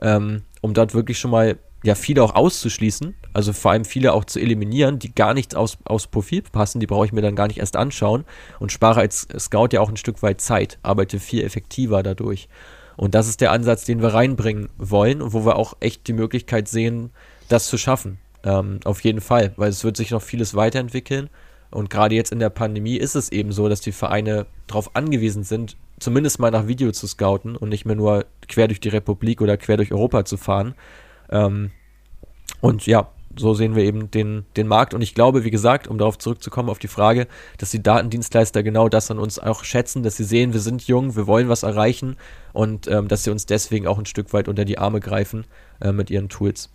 ähm, 0.00 0.44
um 0.62 0.72
dort 0.72 0.94
wirklich 0.94 1.18
schon 1.18 1.30
mal 1.30 1.58
ja 1.84 1.94
viele 1.94 2.22
auch 2.22 2.34
auszuschließen, 2.34 3.14
also 3.32 3.52
vor 3.52 3.70
allem 3.70 3.84
viele 3.84 4.12
auch 4.12 4.24
zu 4.24 4.40
eliminieren, 4.40 4.98
die 4.98 5.14
gar 5.14 5.34
nicht 5.34 5.54
aus, 5.54 5.78
aus 5.84 6.06
Profil 6.06 6.42
passen, 6.42 6.80
die 6.80 6.86
brauche 6.86 7.06
ich 7.06 7.12
mir 7.12 7.22
dann 7.22 7.36
gar 7.36 7.46
nicht 7.46 7.58
erst 7.58 7.76
anschauen 7.76 8.24
und 8.58 8.72
spare 8.72 9.00
als 9.00 9.28
Scout 9.38 9.68
ja 9.72 9.80
auch 9.80 9.88
ein 9.88 9.96
Stück 9.96 10.22
weit 10.22 10.40
Zeit, 10.40 10.78
arbeite 10.82 11.20
viel 11.20 11.44
effektiver 11.44 12.02
dadurch. 12.02 12.48
Und 12.96 13.14
das 13.14 13.28
ist 13.28 13.40
der 13.40 13.52
Ansatz, 13.52 13.84
den 13.84 14.02
wir 14.02 14.12
reinbringen 14.12 14.70
wollen 14.76 15.22
und 15.22 15.32
wo 15.32 15.46
wir 15.46 15.54
auch 15.54 15.76
echt 15.78 16.08
die 16.08 16.12
Möglichkeit 16.12 16.66
sehen, 16.66 17.10
das 17.48 17.68
zu 17.68 17.78
schaffen. 17.78 18.18
Ähm, 18.42 18.80
auf 18.84 19.04
jeden 19.04 19.20
Fall, 19.20 19.52
weil 19.56 19.70
es 19.70 19.84
wird 19.84 19.96
sich 19.96 20.10
noch 20.10 20.22
vieles 20.22 20.54
weiterentwickeln. 20.54 21.30
Und 21.70 21.90
gerade 21.90 22.16
jetzt 22.16 22.32
in 22.32 22.40
der 22.40 22.50
Pandemie 22.50 22.96
ist 22.96 23.14
es 23.14 23.30
eben 23.30 23.52
so, 23.52 23.68
dass 23.68 23.80
die 23.80 23.92
Vereine 23.92 24.46
darauf 24.66 24.96
angewiesen 24.96 25.44
sind, 25.44 25.76
zumindest 26.00 26.40
mal 26.40 26.50
nach 26.50 26.66
Video 26.66 26.90
zu 26.90 27.06
scouten 27.06 27.56
und 27.56 27.68
nicht 27.68 27.84
mehr 27.84 27.96
nur 27.96 28.24
quer 28.48 28.66
durch 28.68 28.80
die 28.80 28.88
Republik 28.88 29.40
oder 29.40 29.56
quer 29.56 29.76
durch 29.76 29.92
Europa 29.92 30.24
zu 30.24 30.36
fahren, 30.36 30.74
ähm, 31.30 31.70
und 32.60 32.86
ja, 32.86 33.08
so 33.36 33.54
sehen 33.54 33.76
wir 33.76 33.84
eben 33.84 34.10
den, 34.10 34.46
den 34.56 34.66
Markt. 34.66 34.94
Und 34.94 35.02
ich 35.02 35.14
glaube, 35.14 35.44
wie 35.44 35.50
gesagt, 35.50 35.86
um 35.86 35.98
darauf 35.98 36.18
zurückzukommen 36.18 36.68
auf 36.68 36.78
die 36.78 36.88
Frage, 36.88 37.26
dass 37.58 37.70
die 37.70 37.82
Datendienstleister 37.82 38.62
genau 38.62 38.88
das 38.88 39.10
an 39.10 39.18
uns 39.18 39.38
auch 39.38 39.64
schätzen, 39.64 40.02
dass 40.02 40.16
sie 40.16 40.24
sehen, 40.24 40.52
wir 40.52 40.60
sind 40.60 40.86
jung, 40.86 41.16
wir 41.16 41.26
wollen 41.26 41.48
was 41.48 41.62
erreichen 41.62 42.16
und 42.52 42.88
ähm, 42.88 43.08
dass 43.08 43.24
sie 43.24 43.30
uns 43.30 43.46
deswegen 43.46 43.86
auch 43.86 43.98
ein 43.98 44.06
Stück 44.06 44.32
weit 44.32 44.48
unter 44.48 44.64
die 44.64 44.78
Arme 44.78 45.00
greifen 45.00 45.44
äh, 45.80 45.92
mit 45.92 46.10
ihren 46.10 46.28
Tools. 46.28 46.70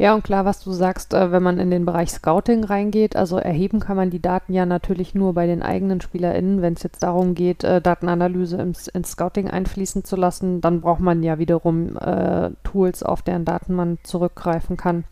Ja, 0.00 0.14
und 0.14 0.24
klar, 0.24 0.46
was 0.46 0.60
du 0.64 0.72
sagst, 0.72 1.12
äh, 1.12 1.30
wenn 1.30 1.42
man 1.42 1.58
in 1.58 1.70
den 1.70 1.84
Bereich 1.84 2.10
Scouting 2.10 2.64
reingeht, 2.64 3.16
also 3.16 3.36
erheben 3.36 3.80
kann 3.80 3.98
man 3.98 4.08
die 4.08 4.22
Daten 4.22 4.54
ja 4.54 4.64
natürlich 4.64 5.14
nur 5.14 5.34
bei 5.34 5.46
den 5.46 5.62
eigenen 5.62 6.00
SpielerInnen. 6.00 6.62
Wenn 6.62 6.72
es 6.72 6.82
jetzt 6.82 7.02
darum 7.02 7.34
geht, 7.34 7.64
äh, 7.64 7.82
Datenanalyse 7.82 8.56
ins, 8.56 8.88
ins, 8.88 9.10
Scouting 9.10 9.50
einfließen 9.50 10.02
zu 10.02 10.16
lassen, 10.16 10.62
dann 10.62 10.80
braucht 10.80 11.00
man 11.00 11.22
ja 11.22 11.38
wiederum 11.38 11.98
äh, 11.98 12.48
Tools, 12.64 13.02
auf 13.02 13.20
deren 13.20 13.44
Daten 13.44 13.74
man 13.74 13.98
zurückgreifen 14.02 14.78
kann. 14.78 15.04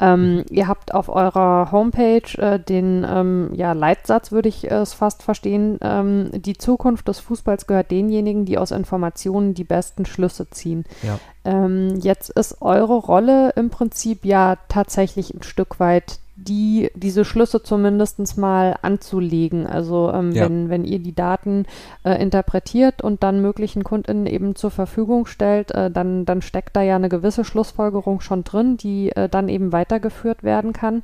Ähm, 0.00 0.44
ihr 0.50 0.68
habt 0.68 0.94
auf 0.94 1.08
eurer 1.08 1.72
Homepage 1.72 2.38
äh, 2.38 2.60
den 2.60 3.04
ähm, 3.08 3.50
ja, 3.54 3.72
Leitsatz, 3.72 4.30
würde 4.30 4.48
ich 4.48 4.70
es 4.70 4.94
fast 4.94 5.22
verstehen, 5.22 5.78
ähm, 5.82 6.30
die 6.32 6.56
Zukunft 6.56 7.08
des 7.08 7.18
Fußballs 7.20 7.66
gehört 7.66 7.90
denjenigen, 7.90 8.44
die 8.44 8.58
aus 8.58 8.70
Informationen 8.70 9.54
die 9.54 9.64
besten 9.64 10.06
Schlüsse 10.06 10.48
ziehen. 10.50 10.84
Ja. 11.02 11.18
Ähm, 11.44 11.98
jetzt 12.00 12.30
ist 12.30 12.62
eure 12.62 12.96
Rolle 12.96 13.50
im 13.56 13.70
Prinzip 13.70 14.24
ja 14.24 14.56
tatsächlich 14.68 15.34
ein 15.34 15.42
Stück 15.42 15.80
weit 15.80 16.20
die, 16.48 16.90
diese 16.94 17.24
Schlüsse 17.24 17.62
zumindest 17.62 18.38
mal 18.38 18.76
anzulegen. 18.82 19.66
Also 19.66 20.10
ähm, 20.12 20.32
ja. 20.32 20.44
wenn, 20.44 20.70
wenn 20.70 20.84
ihr 20.84 20.98
die 20.98 21.14
Daten 21.14 21.66
äh, 22.04 22.20
interpretiert 22.20 23.02
und 23.02 23.22
dann 23.22 23.42
möglichen 23.42 23.84
KundInnen 23.84 24.26
eben 24.26 24.56
zur 24.56 24.70
Verfügung 24.70 25.26
stellt, 25.26 25.70
äh, 25.72 25.90
dann, 25.90 26.24
dann 26.24 26.42
steckt 26.42 26.74
da 26.76 26.82
ja 26.82 26.96
eine 26.96 27.08
gewisse 27.08 27.44
Schlussfolgerung 27.44 28.20
schon 28.20 28.44
drin, 28.44 28.76
die 28.76 29.10
äh, 29.10 29.28
dann 29.28 29.48
eben 29.48 29.72
weitergeführt 29.72 30.42
werden 30.42 30.72
kann. 30.72 31.02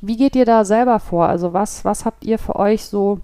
Wie 0.00 0.16
geht 0.16 0.36
ihr 0.36 0.44
da 0.44 0.64
selber 0.64 0.98
vor? 0.98 1.28
Also 1.28 1.52
was, 1.52 1.84
was 1.84 2.04
habt 2.04 2.24
ihr 2.24 2.38
für 2.38 2.56
euch 2.56 2.84
so 2.84 3.20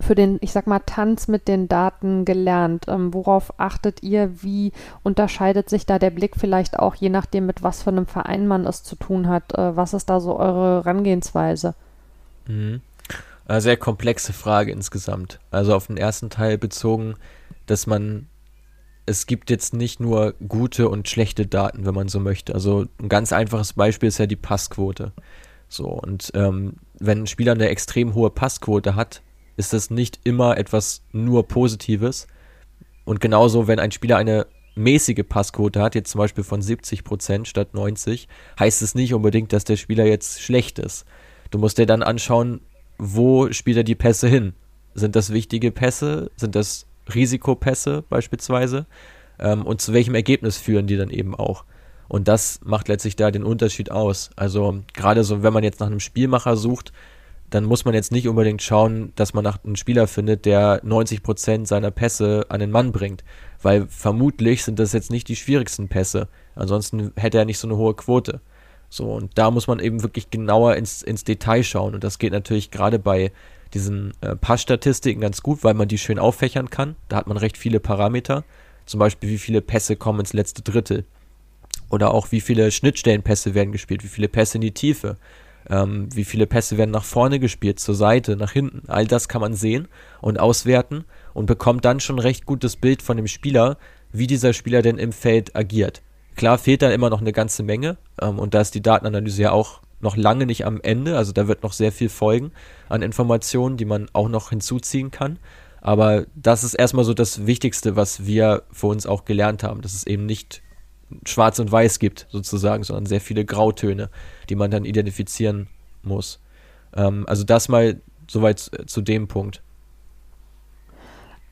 für 0.00 0.14
den, 0.14 0.38
ich 0.40 0.52
sag 0.52 0.66
mal, 0.66 0.80
Tanz 0.80 1.28
mit 1.28 1.48
den 1.48 1.68
Daten 1.68 2.24
gelernt? 2.24 2.86
Ähm, 2.88 3.12
worauf 3.12 3.58
achtet 3.58 4.02
ihr? 4.02 4.42
Wie 4.42 4.72
unterscheidet 5.02 5.68
sich 5.68 5.86
da 5.86 5.98
der 5.98 6.10
Blick 6.10 6.36
vielleicht 6.36 6.78
auch, 6.78 6.94
je 6.94 7.08
nachdem, 7.08 7.46
mit 7.46 7.62
was 7.62 7.82
für 7.82 7.90
einem 7.90 8.06
Verein 8.06 8.46
man 8.46 8.66
es 8.66 8.82
zu 8.82 8.96
tun 8.96 9.28
hat? 9.28 9.56
Äh, 9.56 9.76
was 9.76 9.94
ist 9.94 10.08
da 10.08 10.20
so 10.20 10.38
eure 10.38 10.84
Herangehensweise? 10.84 11.74
Mhm. 12.46 12.80
Eine 13.46 13.60
sehr 13.60 13.76
komplexe 13.76 14.32
Frage 14.32 14.72
insgesamt. 14.72 15.40
Also 15.50 15.74
auf 15.74 15.86
den 15.86 15.96
ersten 15.96 16.28
Teil 16.28 16.58
bezogen, 16.58 17.14
dass 17.66 17.86
man 17.86 18.26
es 19.08 19.26
gibt 19.26 19.48
jetzt 19.48 19.72
nicht 19.72 20.00
nur 20.00 20.34
gute 20.46 20.90
und 20.90 21.08
schlechte 21.08 21.46
Daten, 21.46 21.86
wenn 21.86 21.94
man 21.94 22.08
so 22.08 22.20
möchte. 22.20 22.52
Also 22.52 22.84
ein 23.00 23.08
ganz 23.08 23.32
einfaches 23.32 23.72
Beispiel 23.72 24.10
ist 24.10 24.18
ja 24.18 24.26
die 24.26 24.36
Passquote. 24.36 25.12
So, 25.68 25.86
und 25.86 26.30
ähm, 26.34 26.74
wenn 26.98 27.22
ein 27.22 27.26
Spieler 27.26 27.52
eine 27.52 27.68
extrem 27.68 28.14
hohe 28.14 28.28
Passquote 28.28 28.96
hat, 28.96 29.22
ist 29.58 29.72
das 29.72 29.90
nicht 29.90 30.20
immer 30.24 30.56
etwas 30.56 31.02
nur 31.12 31.46
Positives. 31.46 32.28
Und 33.04 33.20
genauso, 33.20 33.66
wenn 33.66 33.80
ein 33.80 33.90
Spieler 33.90 34.16
eine 34.16 34.46
mäßige 34.76 35.24
Passquote 35.28 35.82
hat, 35.82 35.94
jetzt 35.94 36.10
zum 36.12 36.20
Beispiel 36.20 36.44
von 36.44 36.62
70% 36.62 37.44
statt 37.44 37.74
90, 37.74 38.28
heißt 38.58 38.82
es 38.82 38.94
nicht 38.94 39.12
unbedingt, 39.12 39.52
dass 39.52 39.64
der 39.64 39.76
Spieler 39.76 40.06
jetzt 40.06 40.40
schlecht 40.40 40.78
ist. 40.78 41.04
Du 41.50 41.58
musst 41.58 41.78
dir 41.78 41.86
dann 41.86 42.02
anschauen, 42.02 42.60
wo 42.98 43.50
spielt 43.52 43.76
er 43.76 43.84
die 43.84 43.96
Pässe 43.96 44.28
hin? 44.28 44.54
Sind 44.94 45.16
das 45.16 45.32
wichtige 45.32 45.72
Pässe? 45.72 46.30
Sind 46.36 46.54
das 46.54 46.86
Risikopässe 47.12 48.04
beispielsweise? 48.08 48.86
Ähm, 49.38 49.66
und 49.66 49.80
zu 49.80 49.92
welchem 49.92 50.14
Ergebnis 50.14 50.56
führen 50.56 50.86
die 50.86 50.96
dann 50.96 51.10
eben 51.10 51.34
auch? 51.34 51.64
Und 52.08 52.28
das 52.28 52.60
macht 52.62 52.88
letztlich 52.88 53.16
da 53.16 53.30
den 53.30 53.44
Unterschied 53.44 53.90
aus. 53.90 54.30
Also 54.36 54.82
gerade 54.94 55.24
so, 55.24 55.42
wenn 55.42 55.52
man 55.52 55.64
jetzt 55.64 55.80
nach 55.80 55.88
einem 55.88 56.00
Spielmacher 56.00 56.56
sucht, 56.56 56.92
dann 57.50 57.64
muss 57.64 57.84
man 57.84 57.94
jetzt 57.94 58.12
nicht 58.12 58.28
unbedingt 58.28 58.62
schauen, 58.62 59.12
dass 59.16 59.32
man 59.32 59.44
nach 59.44 59.64
einem 59.64 59.76
Spieler 59.76 60.06
findet, 60.06 60.44
der 60.44 60.80
90 60.84 61.22
Prozent 61.22 61.68
seiner 61.68 61.90
Pässe 61.90 62.46
an 62.48 62.60
den 62.60 62.70
Mann 62.70 62.92
bringt. 62.92 63.24
Weil 63.62 63.86
vermutlich 63.88 64.64
sind 64.64 64.78
das 64.78 64.92
jetzt 64.92 65.10
nicht 65.10 65.28
die 65.28 65.36
schwierigsten 65.36 65.88
Pässe. 65.88 66.28
Ansonsten 66.54 67.12
hätte 67.16 67.38
er 67.38 67.44
nicht 67.44 67.58
so 67.58 67.66
eine 67.66 67.76
hohe 67.76 67.94
Quote. 67.94 68.40
So, 68.90 69.12
und 69.12 69.36
da 69.36 69.50
muss 69.50 69.66
man 69.66 69.80
eben 69.80 70.02
wirklich 70.02 70.30
genauer 70.30 70.76
ins, 70.76 71.02
ins 71.02 71.24
Detail 71.24 71.62
schauen. 71.62 71.94
Und 71.94 72.04
das 72.04 72.18
geht 72.18 72.32
natürlich 72.32 72.70
gerade 72.70 72.98
bei 72.98 73.32
diesen 73.74 74.12
äh, 74.20 74.36
Passstatistiken 74.36 75.20
ganz 75.20 75.42
gut, 75.42 75.64
weil 75.64 75.74
man 75.74 75.88
die 75.88 75.98
schön 75.98 76.18
auffächern 76.18 76.70
kann. 76.70 76.96
Da 77.08 77.16
hat 77.16 77.26
man 77.26 77.36
recht 77.36 77.56
viele 77.56 77.80
Parameter. 77.80 78.44
Zum 78.86 79.00
Beispiel, 79.00 79.30
wie 79.30 79.38
viele 79.38 79.60
Pässe 79.60 79.96
kommen 79.96 80.20
ins 80.20 80.32
letzte 80.32 80.62
Drittel. 80.62 81.04
Oder 81.90 82.12
auch, 82.12 82.32
wie 82.32 82.40
viele 82.40 82.70
Schnittstellenpässe 82.70 83.54
werden 83.54 83.72
gespielt, 83.72 84.04
wie 84.04 84.08
viele 84.08 84.28
Pässe 84.28 84.58
in 84.58 84.62
die 84.62 84.72
Tiefe 84.72 85.16
ähm, 85.70 86.08
wie 86.14 86.24
viele 86.24 86.46
Pässe 86.46 86.78
werden 86.78 86.90
nach 86.90 87.04
vorne 87.04 87.38
gespielt, 87.38 87.80
zur 87.80 87.94
Seite, 87.94 88.36
nach 88.36 88.52
hinten. 88.52 88.88
All 88.88 89.06
das 89.06 89.28
kann 89.28 89.40
man 89.40 89.54
sehen 89.54 89.88
und 90.20 90.40
auswerten 90.40 91.04
und 91.34 91.46
bekommt 91.46 91.84
dann 91.84 92.00
schon 92.00 92.18
recht 92.18 92.46
gutes 92.46 92.76
Bild 92.76 93.02
von 93.02 93.16
dem 93.16 93.26
Spieler, 93.26 93.78
wie 94.12 94.26
dieser 94.26 94.52
Spieler 94.52 94.82
denn 94.82 94.98
im 94.98 95.12
Feld 95.12 95.54
agiert. 95.54 96.02
Klar 96.36 96.58
fehlt 96.58 96.82
da 96.82 96.90
immer 96.90 97.10
noch 97.10 97.20
eine 97.20 97.32
ganze 97.32 97.62
Menge 97.62 97.98
ähm, 98.20 98.38
und 98.38 98.54
da 98.54 98.60
ist 98.60 98.74
die 98.74 98.82
Datenanalyse 98.82 99.42
ja 99.42 99.52
auch 99.52 99.80
noch 100.00 100.16
lange 100.16 100.46
nicht 100.46 100.64
am 100.64 100.80
Ende, 100.80 101.16
also 101.16 101.32
da 101.32 101.48
wird 101.48 101.62
noch 101.64 101.72
sehr 101.72 101.90
viel 101.90 102.08
folgen 102.08 102.52
an 102.88 103.02
Informationen, 103.02 103.76
die 103.76 103.84
man 103.84 104.08
auch 104.12 104.28
noch 104.28 104.50
hinzuziehen 104.50 105.10
kann. 105.10 105.38
Aber 105.80 106.26
das 106.34 106.64
ist 106.64 106.74
erstmal 106.74 107.04
so 107.04 107.14
das 107.14 107.46
Wichtigste, 107.46 107.96
was 107.96 108.26
wir 108.26 108.62
für 108.72 108.86
uns 108.86 109.06
auch 109.06 109.24
gelernt 109.24 109.62
haben, 109.62 109.80
dass 109.80 109.94
es 109.94 110.06
eben 110.06 110.26
nicht 110.26 110.62
schwarz 111.24 111.58
und 111.58 111.70
weiß 111.70 111.98
gibt, 111.98 112.26
sozusagen, 112.30 112.84
sondern 112.84 113.06
sehr 113.06 113.20
viele 113.20 113.44
Grautöne, 113.44 114.10
die 114.48 114.56
man 114.56 114.70
dann 114.70 114.84
identifizieren 114.84 115.68
muss. 116.02 116.40
Ähm, 116.94 117.24
also 117.26 117.44
das 117.44 117.68
mal 117.68 118.00
soweit 118.28 118.58
zu 118.58 119.00
dem 119.00 119.28
Punkt. 119.28 119.62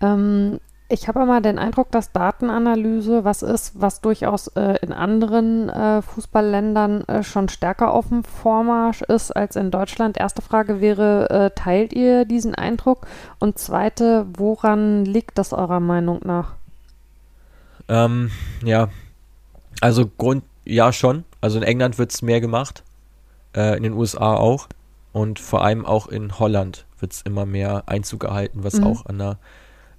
Ähm, 0.01 0.61
ich 0.89 1.09
habe 1.09 1.23
immer 1.23 1.41
den 1.41 1.59
Eindruck, 1.59 1.91
dass 1.91 2.13
Datenanalyse 2.13 3.25
was 3.25 3.43
ist, 3.43 3.81
was 3.81 4.01
durchaus 4.01 4.49
äh, 4.49 4.79
in 4.83 4.93
anderen 4.93 5.69
äh, 5.69 6.01
Fußballländern 6.01 7.03
äh, 7.09 7.23
schon 7.25 7.49
stärker 7.49 7.93
auf 7.93 8.09
dem 8.09 8.23
Vormarsch 8.23 9.03
ist 9.03 9.33
als 9.33 9.57
in 9.57 9.73
Deutschland. 9.73 10.17
Erste 10.17 10.43
Frage 10.43 10.81
wäre, 10.81 11.29
äh, 11.31 11.51
teilt 11.59 11.93
ihr 11.93 12.25
diesen 12.25 12.55
Eindruck? 12.55 13.07
Und 13.41 13.59
zweite, 13.59 14.27
woran 14.37 15.05
liegt 15.05 15.39
das 15.39 15.53
eurer 15.53 15.81
Meinung 15.81 16.21
nach? 16.25 16.55
Ähm, 17.89 18.31
ja, 18.65 18.89
also 19.81 20.07
Grund, 20.07 20.45
ja 20.65 20.93
schon. 20.93 21.25
Also 21.41 21.59
in 21.59 21.65
England 21.65 21.99
wird 21.99 22.13
es 22.13 22.23
mehr 22.23 22.41
gemacht, 22.41 22.83
äh, 23.55 23.77
in 23.77 23.83
den 23.83 23.93
USA 23.93 24.35
auch 24.35 24.69
und 25.13 25.39
vor 25.39 25.65
allem 25.65 25.87
auch 25.87 26.09
in 26.09 26.39
Holland 26.39 26.87
wird 26.99 27.13
es 27.13 27.23
immer 27.23 27.47
mehr 27.47 27.85
Einzug 27.87 28.21
gehalten, 28.21 28.65
was 28.65 28.75
mhm. 28.75 28.85
auch 28.85 29.07
an, 29.07 29.21
einer, 29.21 29.39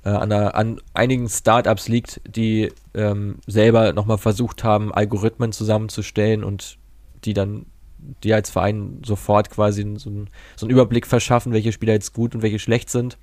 äh, 0.03 0.09
an, 0.09 0.31
einer, 0.31 0.55
an 0.55 0.81
einigen 0.93 1.29
Startups 1.29 1.87
liegt, 1.87 2.21
die 2.27 2.71
ähm, 2.93 3.39
selber 3.47 3.93
nochmal 3.93 4.17
versucht 4.17 4.63
haben, 4.63 4.93
Algorithmen 4.93 5.51
zusammenzustellen 5.51 6.43
und 6.43 6.77
die 7.23 7.33
dann 7.33 7.65
die 8.23 8.33
als 8.33 8.49
Verein 8.49 9.01
sofort 9.03 9.49
quasi 9.49 9.81
so, 9.97 10.09
ein, 10.09 10.29
so 10.55 10.65
einen 10.65 10.71
Überblick 10.71 11.07
verschaffen, 11.07 11.51
welche 11.51 11.71
Spieler 11.71 11.93
jetzt 11.93 12.13
gut 12.13 12.35
und 12.35 12.41
welche 12.41 12.59
schlecht 12.59 12.89
sind. 12.89 13.17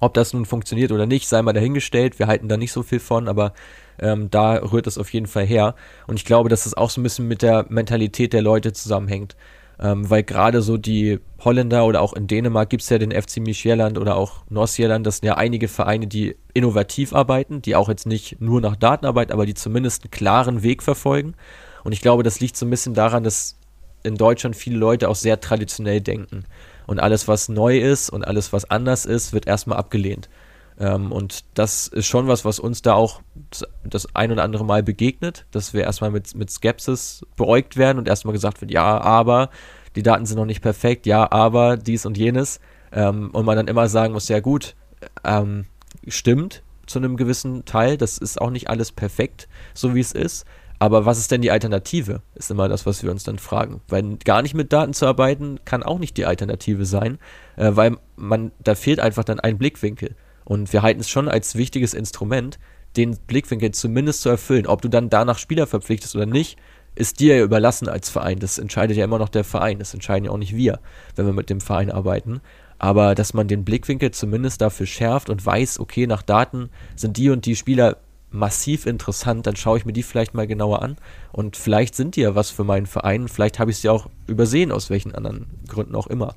Ob 0.00 0.14
das 0.14 0.32
nun 0.32 0.46
funktioniert 0.46 0.92
oder 0.92 1.06
nicht, 1.06 1.28
sei 1.28 1.42
mal 1.42 1.52
dahingestellt. 1.52 2.18
Wir 2.18 2.26
halten 2.26 2.48
da 2.48 2.56
nicht 2.56 2.72
so 2.72 2.82
viel 2.82 3.00
von, 3.00 3.28
aber 3.28 3.52
ähm, 3.98 4.30
da 4.30 4.54
rührt 4.54 4.86
es 4.86 4.98
auf 4.98 5.12
jeden 5.12 5.26
Fall 5.26 5.44
her. 5.44 5.74
Und 6.06 6.16
ich 6.16 6.24
glaube, 6.24 6.48
dass 6.48 6.66
es 6.66 6.76
auch 6.76 6.90
so 6.90 7.00
ein 7.00 7.04
bisschen 7.04 7.28
mit 7.28 7.42
der 7.42 7.66
Mentalität 7.68 8.32
der 8.32 8.42
Leute 8.42 8.72
zusammenhängt. 8.72 9.36
Ähm, 9.80 10.08
weil 10.08 10.22
gerade 10.22 10.62
so 10.62 10.76
die 10.76 11.18
Holländer 11.40 11.86
oder 11.86 12.02
auch 12.02 12.12
in 12.12 12.28
Dänemark 12.28 12.70
gibt 12.70 12.82
es 12.84 12.88
ja 12.88 12.98
den 12.98 13.10
FC 13.10 13.38
Micheland 13.38 13.98
oder 13.98 14.16
auch 14.16 14.44
Nordsjælland, 14.48 15.04
das 15.04 15.16
sind 15.18 15.26
ja 15.26 15.36
einige 15.36 15.66
Vereine, 15.66 16.06
die 16.06 16.36
innovativ 16.54 17.12
arbeiten, 17.12 17.62
die 17.62 17.74
auch 17.74 17.88
jetzt 17.88 18.06
nicht 18.06 18.40
nur 18.40 18.60
nach 18.60 18.76
Daten 18.76 19.06
arbeiten, 19.06 19.32
aber 19.32 19.44
die 19.44 19.54
zumindest 19.54 20.04
einen 20.04 20.10
klaren 20.12 20.62
Weg 20.62 20.82
verfolgen. 20.82 21.34
Und 21.82 21.92
ich 21.92 22.00
glaube, 22.00 22.22
das 22.22 22.38
liegt 22.38 22.56
so 22.56 22.64
ein 22.64 22.70
bisschen 22.70 22.94
daran, 22.94 23.24
dass 23.24 23.56
in 24.04 24.16
Deutschland 24.16 24.56
viele 24.56 24.76
Leute 24.76 25.08
auch 25.08 25.16
sehr 25.16 25.40
traditionell 25.40 26.00
denken. 26.00 26.44
Und 26.86 27.00
alles, 27.00 27.26
was 27.28 27.48
neu 27.48 27.78
ist 27.78 28.10
und 28.10 28.24
alles, 28.24 28.52
was 28.52 28.70
anders 28.70 29.06
ist, 29.06 29.32
wird 29.32 29.46
erstmal 29.46 29.78
abgelehnt. 29.78 30.28
Ähm, 30.82 31.12
und 31.12 31.44
das 31.54 31.86
ist 31.86 32.06
schon 32.06 32.26
was, 32.26 32.44
was 32.44 32.58
uns 32.58 32.82
da 32.82 32.94
auch 32.94 33.22
das 33.84 34.14
ein 34.16 34.32
oder 34.32 34.42
andere 34.42 34.64
Mal 34.64 34.82
begegnet, 34.82 35.46
dass 35.52 35.72
wir 35.72 35.84
erstmal 35.84 36.10
mit, 36.10 36.34
mit 36.34 36.50
Skepsis 36.50 37.24
beäugt 37.36 37.76
werden 37.76 37.98
und 37.98 38.08
erstmal 38.08 38.32
gesagt 38.32 38.60
wird, 38.60 38.72
ja, 38.72 39.00
aber 39.00 39.50
die 39.94 40.02
Daten 40.02 40.26
sind 40.26 40.38
noch 40.38 40.44
nicht 40.44 40.60
perfekt, 40.60 41.06
ja, 41.06 41.30
aber 41.30 41.76
dies 41.76 42.04
und 42.04 42.18
jenes. 42.18 42.58
Ähm, 42.90 43.30
und 43.32 43.46
man 43.46 43.56
dann 43.56 43.68
immer 43.68 43.88
sagen 43.88 44.12
muss, 44.12 44.28
ja 44.28 44.40
gut, 44.40 44.74
ähm, 45.22 45.66
stimmt 46.08 46.62
zu 46.86 46.98
einem 46.98 47.16
gewissen 47.16 47.64
Teil, 47.64 47.96
das 47.96 48.18
ist 48.18 48.40
auch 48.40 48.50
nicht 48.50 48.68
alles 48.68 48.90
perfekt, 48.90 49.48
so 49.74 49.94
wie 49.94 50.00
es 50.00 50.12
ist. 50.12 50.46
Aber 50.80 51.06
was 51.06 51.18
ist 51.18 51.30
denn 51.30 51.42
die 51.42 51.52
Alternative? 51.52 52.22
Ist 52.34 52.50
immer 52.50 52.68
das, 52.68 52.86
was 52.86 53.04
wir 53.04 53.12
uns 53.12 53.22
dann 53.22 53.38
fragen. 53.38 53.80
Weil 53.86 54.16
gar 54.24 54.42
nicht 54.42 54.54
mit 54.54 54.72
Daten 54.72 54.94
zu 54.94 55.06
arbeiten, 55.06 55.60
kann 55.64 55.84
auch 55.84 56.00
nicht 56.00 56.16
die 56.16 56.26
Alternative 56.26 56.86
sein, 56.86 57.20
äh, 57.54 57.70
weil 57.72 57.98
man, 58.16 58.50
da 58.58 58.74
fehlt 58.74 58.98
einfach 58.98 59.22
dann 59.22 59.38
ein 59.38 59.58
Blickwinkel. 59.58 60.16
Und 60.44 60.72
wir 60.72 60.82
halten 60.82 61.00
es 61.00 61.08
schon 61.08 61.28
als 61.28 61.54
wichtiges 61.54 61.94
Instrument, 61.94 62.58
den 62.96 63.16
Blickwinkel 63.16 63.72
zumindest 63.72 64.22
zu 64.22 64.28
erfüllen. 64.28 64.66
Ob 64.66 64.82
du 64.82 64.88
dann 64.88 65.10
danach 65.10 65.38
Spieler 65.38 65.66
verpflichtest 65.66 66.14
oder 66.14 66.26
nicht, 66.26 66.58
ist 66.94 67.20
dir 67.20 67.36
ja 67.36 67.44
überlassen 67.44 67.88
als 67.88 68.10
Verein. 68.10 68.38
Das 68.38 68.58
entscheidet 68.58 68.96
ja 68.96 69.04
immer 69.04 69.18
noch 69.18 69.30
der 69.30 69.44
Verein. 69.44 69.78
Das 69.78 69.94
entscheiden 69.94 70.26
ja 70.26 70.30
auch 70.30 70.38
nicht 70.38 70.54
wir, 70.54 70.80
wenn 71.16 71.26
wir 71.26 71.32
mit 71.32 71.48
dem 71.48 71.60
Verein 71.60 71.90
arbeiten. 71.90 72.40
Aber 72.78 73.14
dass 73.14 73.32
man 73.32 73.48
den 73.48 73.64
Blickwinkel 73.64 74.10
zumindest 74.10 74.60
dafür 74.60 74.86
schärft 74.86 75.30
und 75.30 75.44
weiß, 75.44 75.80
okay, 75.80 76.06
nach 76.06 76.22
Daten 76.22 76.68
sind 76.96 77.16
die 77.16 77.30
und 77.30 77.46
die 77.46 77.56
Spieler 77.56 77.98
massiv 78.32 78.86
interessant, 78.86 79.46
dann 79.46 79.56
schaue 79.56 79.78
ich 79.78 79.84
mir 79.84 79.92
die 79.92 80.02
vielleicht 80.02 80.34
mal 80.34 80.46
genauer 80.46 80.82
an. 80.82 80.96
Und 81.32 81.56
vielleicht 81.56 81.94
sind 81.94 82.16
die 82.16 82.22
ja 82.22 82.34
was 82.34 82.50
für 82.50 82.64
meinen 82.64 82.86
Verein. 82.86 83.28
Vielleicht 83.28 83.58
habe 83.58 83.70
ich 83.70 83.78
sie 83.78 83.88
auch 83.88 84.08
übersehen, 84.26 84.72
aus 84.72 84.90
welchen 84.90 85.14
anderen 85.14 85.46
Gründen 85.68 85.94
auch 85.94 86.08
immer. 86.08 86.34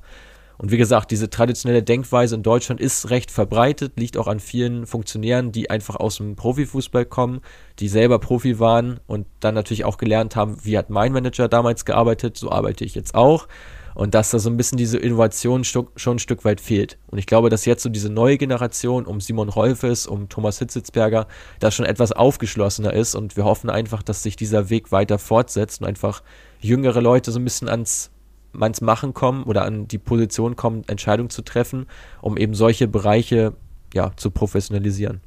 Und 0.58 0.70
wie 0.70 0.78
gesagt, 0.78 1.10
diese 1.10 1.28
traditionelle 1.28 1.82
Denkweise 1.82 2.34
in 2.34 2.42
Deutschland 2.42 2.80
ist 2.80 3.10
recht 3.10 3.30
verbreitet, 3.30 3.92
liegt 3.96 4.16
auch 4.16 4.26
an 4.26 4.40
vielen 4.40 4.86
Funktionären, 4.86 5.52
die 5.52 5.70
einfach 5.70 5.96
aus 5.96 6.16
dem 6.16 6.36
Profifußball 6.36 7.04
kommen, 7.04 7.40
die 7.78 7.88
selber 7.88 8.18
Profi 8.18 8.58
waren 8.58 9.00
und 9.06 9.26
dann 9.40 9.54
natürlich 9.54 9.84
auch 9.84 9.98
gelernt 9.98 10.36
haben, 10.36 10.58
wie 10.64 10.78
hat 10.78 10.90
mein 10.90 11.12
Manager 11.12 11.48
damals 11.48 11.84
gearbeitet, 11.84 12.36
so 12.36 12.50
arbeite 12.50 12.84
ich 12.84 12.94
jetzt 12.94 13.14
auch. 13.14 13.48
Und 13.94 14.14
dass 14.14 14.28
da 14.28 14.38
so 14.38 14.50
ein 14.50 14.58
bisschen 14.58 14.76
diese 14.76 14.98
Innovation 14.98 15.64
schon 15.64 15.88
ein 15.96 16.18
Stück 16.18 16.44
weit 16.44 16.60
fehlt. 16.60 16.98
Und 17.06 17.16
ich 17.16 17.24
glaube, 17.24 17.48
dass 17.48 17.64
jetzt 17.64 17.82
so 17.82 17.88
diese 17.88 18.10
neue 18.10 18.36
Generation 18.36 19.06
um 19.06 19.22
Simon 19.22 19.48
Rolfes, 19.48 20.06
um 20.06 20.28
Thomas 20.28 20.58
Hitzitzberger, 20.58 21.26
da 21.60 21.70
schon 21.70 21.86
etwas 21.86 22.12
aufgeschlossener 22.12 22.92
ist. 22.92 23.14
Und 23.14 23.38
wir 23.38 23.46
hoffen 23.46 23.70
einfach, 23.70 24.02
dass 24.02 24.22
sich 24.22 24.36
dieser 24.36 24.68
Weg 24.68 24.92
weiter 24.92 25.18
fortsetzt 25.18 25.80
und 25.80 25.86
einfach 25.86 26.22
jüngere 26.60 27.00
Leute 27.00 27.32
so 27.32 27.38
ein 27.38 27.44
bisschen 27.44 27.70
ans 27.70 28.10
ans 28.62 28.80
Machen 28.80 29.14
kommen 29.14 29.44
oder 29.44 29.64
an 29.64 29.88
die 29.88 29.98
Position 29.98 30.56
kommen, 30.56 30.84
Entscheidungen 30.86 31.30
zu 31.30 31.42
treffen, 31.42 31.86
um 32.20 32.36
eben 32.36 32.54
solche 32.54 32.88
Bereiche 32.88 33.54
ja, 33.94 34.12
zu 34.16 34.30
professionalisieren. 34.30 35.20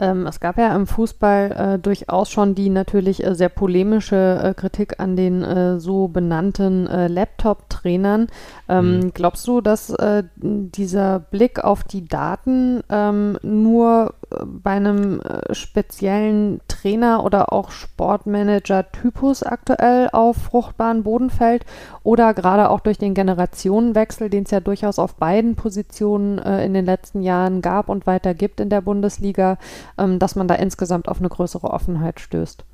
Ähm, 0.00 0.26
es 0.26 0.40
gab 0.40 0.56
ja 0.56 0.74
im 0.74 0.86
Fußball 0.86 1.52
äh, 1.52 1.78
durchaus 1.78 2.30
schon 2.30 2.54
die 2.54 2.70
natürlich 2.70 3.22
äh, 3.22 3.34
sehr 3.34 3.50
polemische 3.50 4.40
äh, 4.42 4.54
Kritik 4.54 4.98
an 4.98 5.14
den 5.14 5.44
äh, 5.44 5.78
so 5.78 6.08
benannten 6.08 6.86
äh, 6.86 7.06
Laptop-Trainern. 7.06 8.28
Ähm, 8.68 8.96
mhm. 8.96 9.10
Glaubst 9.12 9.46
du, 9.46 9.60
dass 9.60 9.90
äh, 9.90 10.24
dieser 10.36 11.20
Blick 11.20 11.62
auf 11.62 11.84
die 11.84 12.06
Daten 12.06 12.82
ähm, 12.88 13.38
nur 13.42 14.14
bei 14.46 14.70
einem 14.70 15.20
speziellen 15.50 16.60
Trainer 16.80 17.24
oder 17.24 17.52
auch 17.52 17.70
Sportmanager-Typus 17.70 19.42
aktuell 19.42 20.08
auf 20.12 20.36
fruchtbaren 20.36 21.02
Boden 21.02 21.30
fällt 21.30 21.64
oder 22.02 22.32
gerade 22.34 22.70
auch 22.70 22.80
durch 22.80 22.98
den 22.98 23.14
Generationenwechsel, 23.14 24.30
den 24.30 24.44
es 24.44 24.50
ja 24.50 24.60
durchaus 24.60 24.98
auf 24.98 25.16
beiden 25.16 25.56
Positionen 25.56 26.38
in 26.38 26.74
den 26.74 26.86
letzten 26.86 27.22
Jahren 27.22 27.60
gab 27.60 27.88
und 27.88 28.06
weiter 28.06 28.34
gibt 28.34 28.60
in 28.60 28.70
der 28.70 28.80
Bundesliga, 28.80 29.58
ähm, 29.98 30.18
dass 30.18 30.36
man 30.36 30.48
da 30.48 30.54
insgesamt 30.54 31.08
auf 31.08 31.18
eine 31.18 31.28
größere 31.28 31.70
Offenheit 31.70 32.20
stößt. 32.20 32.64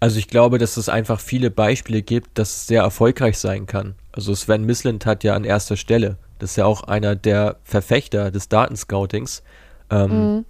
Also 0.00 0.18
ich 0.18 0.28
glaube, 0.28 0.58
dass 0.58 0.78
es 0.78 0.88
einfach 0.88 1.20
viele 1.20 1.50
Beispiele 1.50 2.00
gibt, 2.00 2.38
dass 2.38 2.56
es 2.56 2.66
sehr 2.66 2.82
erfolgreich 2.82 3.38
sein 3.38 3.66
kann. 3.66 3.94
Also 4.12 4.34
Sven 4.34 4.64
Mislint 4.64 5.04
hat 5.04 5.24
ja 5.24 5.34
an 5.34 5.44
erster 5.44 5.76
Stelle, 5.76 6.16
das 6.38 6.52
ist 6.52 6.56
ja 6.56 6.64
auch 6.64 6.84
einer 6.84 7.14
der 7.16 7.56
Verfechter 7.64 8.30
des 8.30 8.48
Datenscoutings, 8.48 9.42
ähm, 9.90 10.36
mhm. 10.36 10.44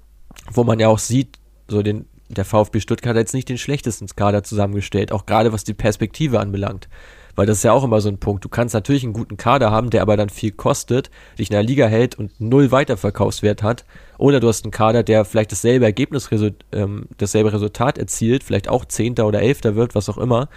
wo 0.53 0.63
man 0.63 0.79
ja 0.79 0.87
auch 0.87 1.01
sieht, 1.01 1.41
so 1.69 1.83
den, 1.83 2.07
der 2.31 2.45
VfB 2.45 2.81
Stuttgart 2.81 3.11
hat 3.11 3.21
jetzt 3.21 3.35
nicht 3.35 3.49
den 3.49 3.59
schlechtesten 3.59 4.07
Kader 4.07 4.43
zusammengestellt, 4.43 5.13
auch 5.13 5.27
gerade 5.27 5.53
was 5.53 5.65
die 5.65 5.75
Perspektive 5.75 6.41
anbelangt. 6.41 6.89
Weil 7.37 7.47
das 7.47 7.59
ist 7.59 7.65
ja 7.65 7.73
auch 7.73 7.85
immer 7.85 8.01
so 8.01 8.09
ein 8.09 8.19
Punkt. 8.19 8.45
Du 8.45 8.49
kannst 8.49 8.75
natürlich 8.75 9.05
einen 9.05 9.13
guten 9.13 9.37
Kader 9.37 9.71
haben, 9.71 9.91
der 9.91 10.03
aber 10.03 10.17
dann 10.17 10.29
viel 10.29 10.51
kostet, 10.51 11.11
dich 11.39 11.49
in 11.49 11.55
der 11.55 11.63
Liga 11.63 11.87
hält 11.87 12.19
und 12.19 12.41
null 12.41 12.71
Weiterverkaufswert 12.71 13.63
hat. 13.63 13.85
Oder 14.19 14.41
du 14.41 14.49
hast 14.49 14.65
einen 14.65 14.73
Kader, 14.73 15.03
der 15.03 15.25
vielleicht 15.25 15.53
dasselbe 15.53 15.85
Ergebnis, 15.85 16.29
ähm, 16.73 17.07
dasselbe 17.19 17.53
Resultat 17.53 17.99
erzielt, 17.99 18.45
vielleicht 18.45 18.69
auch 18.69 18.85
Zehnter 18.85 19.27
oder 19.27 19.41
Elfter 19.43 19.77
wird, 19.77 19.95
was 19.95 20.09
auch 20.09 20.19
immer. 20.19 20.49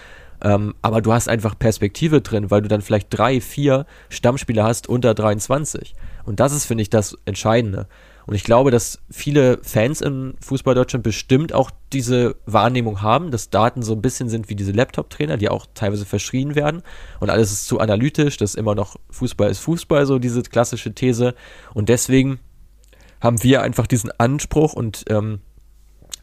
Ähm, 0.41 0.75
aber 0.81 1.01
du 1.01 1.13
hast 1.13 1.29
einfach 1.29 1.57
Perspektive 1.57 2.21
drin, 2.21 2.51
weil 2.51 2.61
du 2.61 2.67
dann 2.67 2.81
vielleicht 2.81 3.07
drei, 3.17 3.39
vier 3.39 3.85
Stammspieler 4.09 4.63
hast 4.63 4.89
unter 4.89 5.13
23. 5.13 5.95
Und 6.25 6.39
das 6.39 6.53
ist, 6.53 6.65
finde 6.65 6.81
ich, 6.81 6.89
das 6.89 7.17
Entscheidende. 7.25 7.87
Und 8.25 8.35
ich 8.35 8.43
glaube, 8.43 8.71
dass 8.71 8.99
viele 9.09 9.59
Fans 9.63 10.01
in 10.01 10.35
Fußball 10.39 10.75
Deutschland 10.75 11.03
bestimmt 11.03 11.53
auch 11.53 11.71
diese 11.91 12.35
Wahrnehmung 12.45 13.01
haben, 13.01 13.31
dass 13.31 13.49
Daten 13.49 13.81
so 13.81 13.93
ein 13.93 14.01
bisschen 14.01 14.29
sind 14.29 14.49
wie 14.49 14.55
diese 14.55 14.71
Laptop-Trainer, 14.71 15.37
die 15.37 15.49
auch 15.49 15.65
teilweise 15.73 16.05
verschrien 16.05 16.55
werden. 16.55 16.83
Und 17.19 17.29
alles 17.29 17.51
ist 17.51 17.67
zu 17.67 17.79
analytisch, 17.79 18.37
dass 18.37 18.55
immer 18.55 18.75
noch 18.75 18.95
Fußball 19.09 19.49
ist 19.49 19.59
Fußball, 19.59 20.05
so 20.05 20.19
diese 20.19 20.41
klassische 20.43 20.93
These. 20.93 21.35
Und 21.73 21.89
deswegen 21.89 22.39
haben 23.19 23.43
wir 23.43 23.61
einfach 23.61 23.87
diesen 23.87 24.11
Anspruch 24.17 24.73
und 24.73 25.05
ähm, 25.09 25.39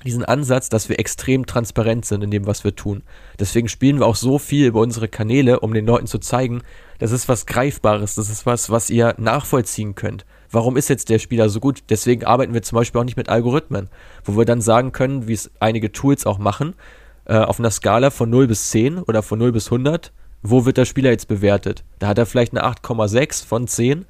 diesen 0.04 0.24
Ansatz, 0.24 0.70
dass 0.70 0.88
wir 0.88 0.98
extrem 0.98 1.44
transparent 1.44 2.06
sind 2.06 2.24
in 2.24 2.30
dem, 2.30 2.46
was 2.46 2.64
wir 2.64 2.74
tun. 2.74 3.02
Deswegen 3.38 3.68
spielen 3.68 3.98
wir 3.98 4.06
auch 4.06 4.16
so 4.16 4.38
viel 4.38 4.66
über 4.66 4.80
unsere 4.80 5.08
Kanäle, 5.08 5.60
um 5.60 5.74
den 5.74 5.84
Leuten 5.84 6.06
zu 6.06 6.18
zeigen, 6.18 6.62
das 6.98 7.12
ist 7.12 7.28
was 7.28 7.44
Greifbares, 7.44 8.14
das 8.14 8.30
ist 8.30 8.46
was, 8.46 8.70
was 8.70 8.88
ihr 8.88 9.14
nachvollziehen 9.18 9.94
könnt 9.94 10.24
warum 10.50 10.76
ist 10.76 10.88
jetzt 10.88 11.08
der 11.08 11.18
Spieler 11.18 11.48
so 11.48 11.60
gut? 11.60 11.84
Deswegen 11.90 12.24
arbeiten 12.24 12.54
wir 12.54 12.62
zum 12.62 12.76
Beispiel 12.76 13.00
auch 13.00 13.04
nicht 13.04 13.16
mit 13.16 13.28
Algorithmen, 13.28 13.88
wo 14.24 14.36
wir 14.36 14.44
dann 14.44 14.60
sagen 14.60 14.92
können, 14.92 15.28
wie 15.28 15.32
es 15.32 15.50
einige 15.60 15.92
Tools 15.92 16.26
auch 16.26 16.38
machen, 16.38 16.74
äh, 17.24 17.36
auf 17.36 17.58
einer 17.58 17.70
Skala 17.70 18.10
von 18.10 18.30
0 18.30 18.46
bis 18.46 18.70
10 18.70 18.98
oder 18.98 19.22
von 19.22 19.38
0 19.38 19.52
bis 19.52 19.66
100, 19.66 20.12
wo 20.42 20.64
wird 20.64 20.78
der 20.78 20.84
Spieler 20.84 21.10
jetzt 21.10 21.28
bewertet? 21.28 21.84
Da 21.98 22.08
hat 22.08 22.18
er 22.18 22.26
vielleicht 22.26 22.52
eine 22.52 22.64
8,6 22.64 23.44
von 23.44 23.66
10. 23.66 24.06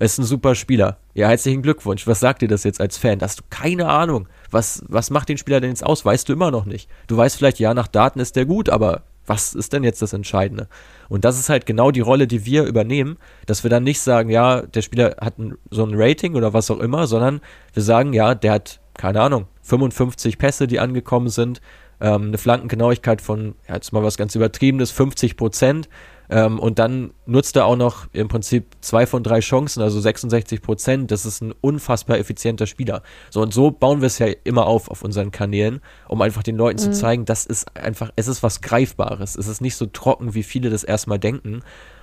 Ist 0.00 0.18
ein 0.18 0.24
super 0.24 0.54
Spieler. 0.54 0.98
Ja, 1.14 1.28
herzlichen 1.28 1.62
Glückwunsch. 1.62 2.06
Was 2.06 2.20
sagt 2.20 2.42
dir 2.42 2.48
das 2.48 2.64
jetzt 2.64 2.80
als 2.80 2.98
Fan? 2.98 3.20
Hast 3.20 3.40
du 3.40 3.44
keine 3.48 3.88
Ahnung. 3.88 4.28
Was, 4.50 4.82
was 4.88 5.10
macht 5.10 5.28
den 5.28 5.38
Spieler 5.38 5.60
denn 5.60 5.70
jetzt 5.70 5.84
aus? 5.86 6.04
Weißt 6.04 6.28
du 6.28 6.32
immer 6.32 6.50
noch 6.50 6.64
nicht. 6.64 6.88
Du 7.06 7.16
weißt 7.16 7.36
vielleicht, 7.36 7.60
ja, 7.60 7.74
nach 7.74 7.86
Daten 7.86 8.18
ist 8.18 8.34
der 8.34 8.44
gut, 8.44 8.70
aber 8.70 9.02
was 9.26 9.54
ist 9.54 9.72
denn 9.72 9.84
jetzt 9.84 10.02
das 10.02 10.12
Entscheidende? 10.12 10.68
Und 11.08 11.24
das 11.24 11.38
ist 11.38 11.48
halt 11.48 11.66
genau 11.66 11.90
die 11.90 12.00
Rolle, 12.00 12.26
die 12.26 12.44
wir 12.44 12.64
übernehmen, 12.64 13.16
dass 13.46 13.62
wir 13.62 13.70
dann 13.70 13.84
nicht 13.84 14.00
sagen, 14.00 14.30
ja, 14.30 14.62
der 14.62 14.82
Spieler 14.82 15.16
hat 15.20 15.38
ein, 15.38 15.56
so 15.70 15.84
ein 15.84 15.92
Rating 15.94 16.34
oder 16.34 16.52
was 16.52 16.70
auch 16.70 16.80
immer, 16.80 17.06
sondern 17.06 17.40
wir 17.72 17.82
sagen, 17.82 18.12
ja, 18.12 18.34
der 18.34 18.52
hat, 18.52 18.80
keine 18.94 19.20
Ahnung, 19.20 19.46
55 19.62 20.38
Pässe, 20.38 20.66
die 20.66 20.80
angekommen 20.80 21.28
sind, 21.28 21.60
ähm, 22.00 22.28
eine 22.28 22.38
Flankengenauigkeit 22.38 23.22
von, 23.22 23.54
ja, 23.68 23.74
jetzt 23.74 23.92
mal 23.92 24.02
was 24.02 24.16
ganz 24.16 24.34
übertriebenes, 24.34 24.90
50 24.90 25.36
Prozent, 25.36 25.88
ähm, 26.30 26.58
und 26.58 26.78
dann 26.78 27.12
nutzt 27.26 27.56
er 27.56 27.66
auch 27.66 27.76
noch 27.76 28.06
im 28.12 28.28
Prinzip 28.28 28.76
zwei 28.80 29.06
von 29.06 29.22
drei 29.22 29.40
Chancen, 29.40 29.82
also 29.82 30.00
66 30.00 30.62
Prozent. 30.62 31.10
Das 31.10 31.26
ist 31.26 31.42
ein 31.42 31.52
unfassbar 31.60 32.18
effizienter 32.18 32.66
Spieler. 32.66 33.02
So 33.30 33.42
und 33.42 33.52
so 33.52 33.70
bauen 33.70 34.00
wir 34.00 34.06
es 34.06 34.18
ja 34.18 34.28
immer 34.44 34.66
auf 34.66 34.90
auf 34.90 35.02
unseren 35.02 35.30
Kanälen, 35.30 35.80
um 36.08 36.22
einfach 36.22 36.42
den 36.42 36.56
Leuten 36.56 36.80
mhm. 36.80 36.92
zu 36.92 36.98
zeigen, 36.98 37.24
das 37.24 37.46
ist 37.46 37.76
einfach, 37.76 38.10
es 38.16 38.28
ist 38.28 38.42
was 38.42 38.60
Greifbares. 38.60 39.36
Es 39.36 39.46
ist 39.46 39.60
nicht 39.60 39.76
so 39.76 39.86
trocken, 39.86 40.34
wie 40.34 40.42
viele 40.42 40.70
das 40.70 40.84
erstmal 40.84 41.18
denken. 41.18 41.62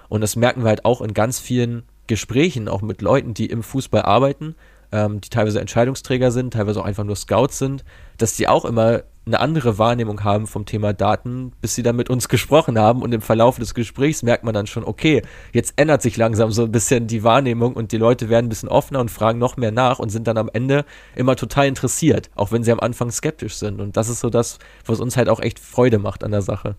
Und 0.10 0.21
das 0.21 0.36
merken 0.36 0.63
wir 0.63 0.69
halt 0.69 0.86
auch 0.86 1.01
in 1.01 1.13
ganz 1.13 1.39
vielen 1.39 1.84
Gesprächen, 2.07 2.67
auch 2.67 2.81
mit 2.81 3.01
Leuten, 3.01 3.34
die 3.34 3.45
im 3.45 3.63
Fußball 3.63 4.01
arbeiten. 4.01 4.55
Ähm, 4.91 5.21
die 5.21 5.30
teilweise 5.30 5.60
Entscheidungsträger 5.60 6.32
sind, 6.32 6.54
teilweise 6.54 6.82
auch 6.82 6.86
einfach 6.86 7.04
nur 7.04 7.15
Scouts 7.15 7.58
sind, 7.58 7.84
dass 8.17 8.36
die 8.36 8.47
auch 8.47 8.65
immer 8.65 9.04
eine 9.25 9.39
andere 9.39 9.77
Wahrnehmung 9.77 10.23
haben 10.23 10.48
vom 10.48 10.65
Thema 10.65 10.94
Daten, 10.94 11.52
bis 11.62 11.75
sie 11.75 11.83
dann 11.83 11.96
mit 11.96 12.10
uns 12.10 12.27
gesprochen 12.29 12.79
haben 12.79 13.02
und 13.02 13.13
im 13.13 13.21
Verlauf 13.21 13.58
des 13.58 13.73
Gesprächs 13.73 14.23
merkt 14.23 14.44
man 14.44 14.54
dann 14.54 14.67
schon, 14.67 14.83
okay, 14.83 15.21
jetzt 15.54 15.73
ändert 15.75 16.02
sich 16.02 16.17
langsam 16.17 16.52
so 16.52 16.63
ein 16.63 16.71
bisschen 16.71 17.08
die 17.08 17.23
Wahrnehmung 17.23 17.73
und 17.73 17.92
die 17.92 17.98
Leute 17.98 18.29
werden 18.29 18.48
ein 18.48 18.50
bisschen 18.50 18.69
offener 18.69 19.00
und 19.00 19.12
fragen 19.12 19.39
noch 19.39 19.58
mehr 19.58 19.71
nach 19.71 20.00
und 20.00 20.10
sind 20.10 20.27
dann 20.27 20.37
am 20.37 20.50
Ende 20.52 20.85
immer 21.15 21.35
total 21.35 21.67
interessiert, 21.67 22.29
auch 22.35 22.52
wenn 22.52 22.63
sie 22.63 22.71
am 22.71 22.79
Anfang 22.79 23.12
skeptisch 23.12 23.56
sind 23.56 23.79
und 23.79 23.96
das 23.96 24.10
ist 24.10 24.21
so 24.21 24.29
das, 24.29 24.58
was 24.85 25.00
uns 25.00 25.17
halt 25.17 25.29
auch 25.29 25.39
echt 25.39 25.60
Freude 25.60 26.00
macht 26.00 26.23
an 26.23 26.31
der 26.31 26.42
Sache. 26.42 26.75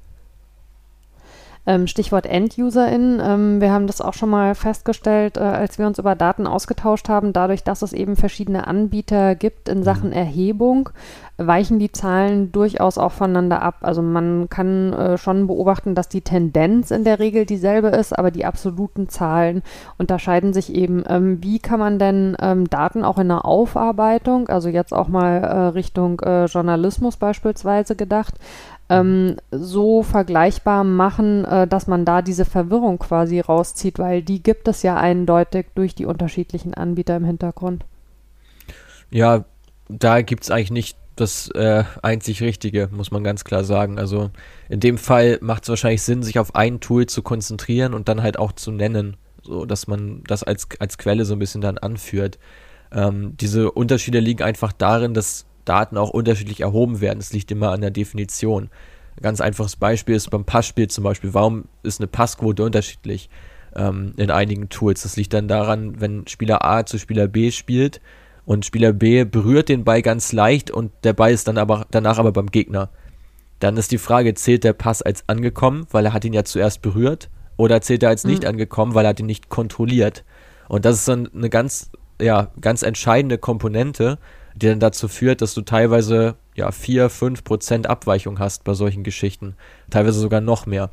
Ähm, 1.64 1.86
Stichwort 1.86 2.26
EnduserInnen. 2.26 3.20
Ähm, 3.24 3.60
wir 3.60 3.70
haben 3.70 3.86
das 3.86 4.00
auch 4.00 4.14
schon 4.14 4.30
mal 4.30 4.56
festgestellt, 4.56 5.36
äh, 5.36 5.40
als 5.40 5.78
wir 5.78 5.86
uns 5.86 6.00
über 6.00 6.16
Daten 6.16 6.48
ausgetauscht 6.48 7.08
haben. 7.08 7.32
Dadurch, 7.32 7.62
dass 7.62 7.82
es 7.82 7.92
eben 7.92 8.16
verschiedene 8.16 8.66
Anbieter 8.66 9.36
gibt 9.36 9.68
in 9.68 9.84
Sachen 9.84 10.08
mhm. 10.10 10.16
Erhebung, 10.16 10.90
weichen 11.36 11.78
die 11.78 11.92
Zahlen 11.92 12.50
durchaus 12.50 12.98
auch 12.98 13.12
voneinander 13.12 13.62
ab. 13.62 13.76
Also 13.82 14.02
man 14.02 14.48
kann 14.48 14.92
äh, 14.92 15.18
schon 15.18 15.46
beobachten, 15.46 15.94
dass 15.94 16.08
die 16.08 16.22
Tendenz 16.22 16.90
in 16.90 17.04
der 17.04 17.20
Regel 17.20 17.46
dieselbe 17.46 17.88
ist, 17.88 18.18
aber 18.18 18.32
die 18.32 18.44
absoluten 18.44 19.08
Zahlen 19.08 19.62
unterscheiden 19.98 20.52
sich 20.52 20.74
eben. 20.74 21.04
Ähm, 21.08 21.38
wie 21.42 21.60
kann 21.60 21.78
man 21.78 22.00
denn 22.00 22.36
ähm, 22.40 22.68
Daten 22.70 23.04
auch 23.04 23.18
in 23.18 23.28
der 23.28 23.44
Aufarbeitung, 23.44 24.48
also 24.48 24.68
jetzt 24.68 24.92
auch 24.92 25.06
mal 25.06 25.36
äh, 25.38 25.58
Richtung 25.68 26.18
äh, 26.20 26.46
Journalismus 26.46 27.16
beispielsweise 27.16 27.94
gedacht, 27.94 28.34
ähm, 28.92 29.36
so 29.50 30.02
vergleichbar 30.02 30.84
machen, 30.84 31.44
äh, 31.44 31.66
dass 31.66 31.86
man 31.86 32.04
da 32.04 32.20
diese 32.20 32.44
Verwirrung 32.44 32.98
quasi 32.98 33.40
rauszieht, 33.40 33.98
weil 33.98 34.22
die 34.22 34.42
gibt 34.42 34.68
es 34.68 34.82
ja 34.82 34.96
eindeutig 34.96 35.66
durch 35.74 35.94
die 35.94 36.04
unterschiedlichen 36.04 36.74
Anbieter 36.74 37.16
im 37.16 37.24
Hintergrund. 37.24 37.84
Ja, 39.10 39.44
da 39.88 40.22
gibt 40.22 40.44
es 40.44 40.50
eigentlich 40.50 40.70
nicht 40.70 40.98
das 41.16 41.48
äh, 41.50 41.84
einzig 42.02 42.42
Richtige, 42.42 42.88
muss 42.90 43.10
man 43.10 43.24
ganz 43.24 43.44
klar 43.44 43.64
sagen. 43.64 43.98
Also 43.98 44.30
in 44.68 44.80
dem 44.80 44.98
Fall 44.98 45.38
macht 45.40 45.64
es 45.64 45.68
wahrscheinlich 45.70 46.02
Sinn, 46.02 46.22
sich 46.22 46.38
auf 46.38 46.54
ein 46.54 46.80
Tool 46.80 47.06
zu 47.06 47.22
konzentrieren 47.22 47.94
und 47.94 48.08
dann 48.08 48.22
halt 48.22 48.38
auch 48.38 48.52
zu 48.52 48.72
nennen, 48.72 49.16
so 49.42 49.64
dass 49.64 49.86
man 49.86 50.22
das 50.26 50.42
als, 50.42 50.68
als 50.78 50.98
Quelle 50.98 51.24
so 51.24 51.34
ein 51.34 51.38
bisschen 51.38 51.60
dann 51.60 51.78
anführt. 51.78 52.38
Ähm, 52.90 53.36
diese 53.38 53.70
Unterschiede 53.72 54.20
liegen 54.20 54.42
einfach 54.42 54.72
darin, 54.72 55.14
dass 55.14 55.46
Daten 55.64 55.96
auch 55.96 56.10
unterschiedlich 56.10 56.60
erhoben 56.60 57.00
werden. 57.00 57.18
Es 57.18 57.32
liegt 57.32 57.50
immer 57.50 57.70
an 57.70 57.80
der 57.80 57.90
Definition. 57.90 58.70
Ein 59.16 59.22
ganz 59.22 59.40
einfaches 59.40 59.76
Beispiel 59.76 60.14
ist 60.14 60.30
beim 60.30 60.44
Passspiel 60.44 60.88
zum 60.88 61.04
Beispiel. 61.04 61.34
Warum 61.34 61.64
ist 61.82 62.00
eine 62.00 62.06
Passquote 62.06 62.64
unterschiedlich 62.64 63.28
ähm, 63.74 64.14
in 64.16 64.30
einigen 64.30 64.68
Tools? 64.68 65.02
Das 65.02 65.16
liegt 65.16 65.32
dann 65.34 65.48
daran, 65.48 66.00
wenn 66.00 66.26
Spieler 66.26 66.64
A 66.64 66.86
zu 66.86 66.98
Spieler 66.98 67.28
B 67.28 67.50
spielt 67.50 68.00
und 68.44 68.64
Spieler 68.64 68.92
B 68.92 69.24
berührt 69.24 69.68
den 69.68 69.84
Ball 69.84 70.02
ganz 70.02 70.32
leicht 70.32 70.70
und 70.70 70.92
der 71.04 71.12
Ball 71.12 71.32
ist 71.32 71.48
dann 71.48 71.58
aber 71.58 71.86
danach 71.90 72.18
aber 72.18 72.32
beim 72.32 72.50
Gegner. 72.50 72.90
Dann 73.60 73.76
ist 73.76 73.92
die 73.92 73.98
Frage, 73.98 74.34
zählt 74.34 74.64
der 74.64 74.72
Pass 74.72 75.02
als 75.02 75.28
angekommen, 75.28 75.86
weil 75.92 76.04
er 76.04 76.12
hat 76.12 76.24
ihn 76.24 76.32
ja 76.32 76.44
zuerst 76.44 76.82
berührt, 76.82 77.30
oder 77.56 77.80
zählt 77.80 78.02
er 78.02 78.08
als 78.08 78.24
nicht 78.24 78.42
mhm. 78.42 78.48
angekommen, 78.48 78.94
weil 78.94 79.04
er 79.04 79.10
hat 79.10 79.20
ihn 79.20 79.26
nicht 79.26 79.48
kontrolliert? 79.48 80.24
Und 80.68 80.84
das 80.84 80.96
ist 80.96 81.08
dann 81.08 81.28
eine 81.32 81.48
ganz, 81.48 81.92
ja, 82.20 82.48
ganz 82.60 82.82
entscheidende 82.82 83.38
Komponente, 83.38 84.18
die 84.54 84.66
dann 84.66 84.80
dazu 84.80 85.08
führt, 85.08 85.42
dass 85.42 85.54
du 85.54 85.62
teilweise 85.62 86.36
ja 86.54 86.70
4, 86.70 87.10
5 87.10 87.44
Prozent 87.44 87.86
Abweichung 87.86 88.38
hast 88.38 88.64
bei 88.64 88.74
solchen 88.74 89.02
Geschichten. 89.02 89.56
Teilweise 89.90 90.20
sogar 90.20 90.40
noch 90.40 90.66
mehr. 90.66 90.90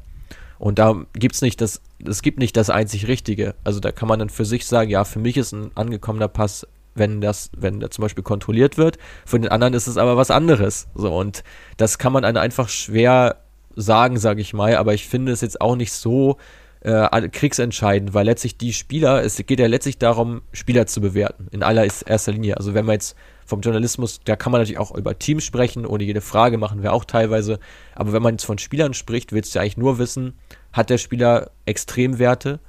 Und 0.57 0.77
da 0.77 1.05
gibt's 1.13 1.41
nicht 1.41 1.61
das, 1.61 1.81
es 2.05 2.21
gibt 2.21 2.37
nicht 2.37 2.57
das 2.57 2.69
einzig 2.69 3.07
Richtige. 3.07 3.55
Also 3.63 3.79
da 3.79 3.91
kann 3.91 4.09
man 4.09 4.19
dann 4.19 4.29
für 4.29 4.45
sich 4.45 4.65
sagen, 4.65 4.89
ja, 4.89 5.05
für 5.05 5.19
mich 5.19 5.37
ist 5.37 5.53
ein 5.53 5.71
angekommener 5.75 6.27
Pass, 6.27 6.67
wenn 6.95 7.21
das, 7.21 7.49
wenn 7.57 7.79
der 7.79 7.91
zum 7.91 8.03
Beispiel 8.03 8.23
kontrolliert 8.23 8.77
wird. 8.77 8.97
Für 9.25 9.39
den 9.39 9.49
anderen 9.49 9.73
ist 9.73 9.87
es 9.87 9.97
aber 9.97 10.17
was 10.17 10.31
anderes. 10.31 10.87
So, 10.95 11.15
und 11.15 11.43
das 11.77 11.97
kann 11.97 12.11
man 12.11 12.23
dann 12.23 12.35
einfach 12.35 12.67
schwer 12.67 13.37
sagen, 13.75 14.17
sage 14.17 14.41
ich 14.41 14.53
mal, 14.53 14.75
aber 14.75 14.93
ich 14.93 15.07
finde 15.07 15.31
es 15.31 15.39
jetzt 15.39 15.61
auch 15.61 15.77
nicht 15.77 15.93
so 15.93 16.37
äh, 16.81 17.29
kriegsentscheidend, 17.29 18.13
weil 18.13 18.25
letztlich 18.25 18.57
die 18.57 18.73
Spieler, 18.73 19.23
es 19.23 19.37
geht 19.37 19.59
ja 19.59 19.67
letztlich 19.67 19.97
darum, 19.97 20.41
Spieler 20.51 20.87
zu 20.87 21.01
bewerten, 21.01 21.47
in 21.51 21.63
aller 21.63 21.87
erster 22.05 22.31
Linie. 22.31 22.57
Also 22.57 22.73
wenn 22.73 22.85
man 22.85 22.93
jetzt 22.93 23.15
vom 23.49 23.61
Journalismus, 23.61 24.21
da 24.23 24.35
kann 24.35 24.51
man 24.51 24.61
natürlich 24.61 24.77
auch 24.77 24.95
über 24.95 25.17
Teams 25.17 25.43
sprechen, 25.43 25.85
ohne 25.85 26.03
jede 26.03 26.21
Frage 26.21 26.57
machen 26.57 26.83
wir 26.83 26.93
auch 26.93 27.03
teilweise. 27.03 27.59
Aber 27.95 28.13
wenn 28.13 28.21
man 28.21 28.35
jetzt 28.35 28.45
von 28.45 28.59
Spielern 28.59 28.93
spricht, 28.93 29.33
willst 29.33 29.53
du 29.53 29.59
ja 29.59 29.63
eigentlich 29.63 29.77
nur 29.77 29.97
wissen, 29.97 30.33
hat 30.71 30.89
der 30.89 30.99
Spieler 30.99 31.51
Extremwerte, 31.65 32.59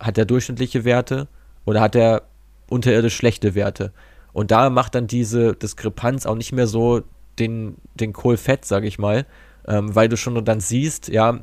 hat 0.00 0.16
er 0.18 0.24
durchschnittliche 0.24 0.84
Werte 0.84 1.28
oder 1.64 1.80
hat 1.80 1.94
er 1.94 2.22
unterirdisch 2.68 3.14
schlechte 3.14 3.54
Werte? 3.54 3.92
Und 4.32 4.50
da 4.50 4.70
macht 4.70 4.94
dann 4.94 5.06
diese 5.06 5.54
Diskrepanz 5.54 6.24
auch 6.24 6.36
nicht 6.36 6.52
mehr 6.52 6.66
so 6.66 7.02
den, 7.38 7.76
den 7.94 8.14
Kohl 8.14 8.38
fett, 8.38 8.64
sag 8.64 8.84
ich 8.84 8.98
mal, 8.98 9.26
ähm, 9.68 9.94
weil 9.94 10.08
du 10.08 10.16
schon 10.16 10.42
dann 10.44 10.60
siehst, 10.60 11.08
ja, 11.08 11.40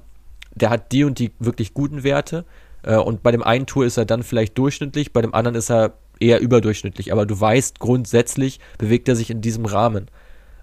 der 0.56 0.72
hat 0.72 0.92
die 0.92 1.04
und 1.04 1.20
die 1.20 1.32
wirklich 1.40 1.76
guten 1.76 2.04
Werte 2.04 2.46
äh, 2.82 2.96
und 2.96 3.22
bei 3.22 3.32
dem 3.32 3.44
einen 3.44 3.68
Tour 3.68 3.86
ist 3.86 3.98
er 3.98 4.06
dann 4.06 4.24
vielleicht 4.24 4.58
durchschnittlich, 4.58 5.14
bei 5.14 5.22
dem 5.22 5.36
anderen 5.36 5.56
ist 5.56 5.70
er 5.70 5.94
eher 6.20 6.39
überdurchschnittlich, 6.39 7.11
aber 7.11 7.26
du 7.26 7.39
weißt, 7.39 7.80
grundsätzlich 7.80 8.59
bewegt 8.78 9.07
er 9.07 9.15
sich 9.15 9.30
in 9.30 9.41
diesem 9.41 9.65
Rahmen. 9.65 10.07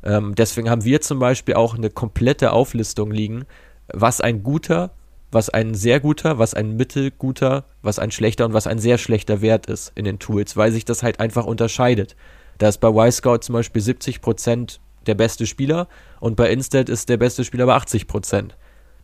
Ähm, 0.03 0.35
deswegen 0.35 0.71
haben 0.71 0.85
wir 0.85 1.01
zum 1.01 1.19
Beispiel 1.19 1.55
auch 1.55 1.75
eine 1.75 1.91
komplette 1.91 2.53
Auflistung 2.53 3.11
liegen, 3.11 3.45
was 3.93 4.21
ein 4.21 4.43
guter, 4.43 4.93
was 5.31 5.51
ein 5.51 5.75
sehr 5.75 6.01
guter, 6.01 6.39
was 6.39 6.55
ein 6.55 6.77
mittelguter, 6.77 7.65
was 7.83 7.99
ein 7.99 8.11
schlechter 8.11 8.45
und 8.45 8.53
was 8.53 8.67
ein 8.67 8.79
sehr 8.79 8.99
schlechter 8.99 9.41
Wert 9.41 9.67
ist 9.67 9.93
in 9.95 10.05
den 10.05 10.19
Tools, 10.19 10.57
weil 10.57 10.73
sich 10.73 10.85
das 10.85 11.03
halt 11.03 11.21
einfach 11.21 11.47
unterscheidet. 11.47 12.17
Da 12.59 12.69
ist 12.69 12.79
bei 12.79 12.89
Y-Scout 12.89 13.39
zum 13.39 13.55
Beispiel 13.55 13.83
70% 13.83 14.79
der 15.07 15.15
beste 15.15 15.47
Spieler 15.47 15.89
und 16.21 16.37
bei 16.37 16.51
Instat 16.51 16.89
ist 16.89 17.09
der 17.09 17.17
beste 17.17 17.45
Spieler 17.45 17.67
bei 17.67 17.77
80%. 17.77 18.53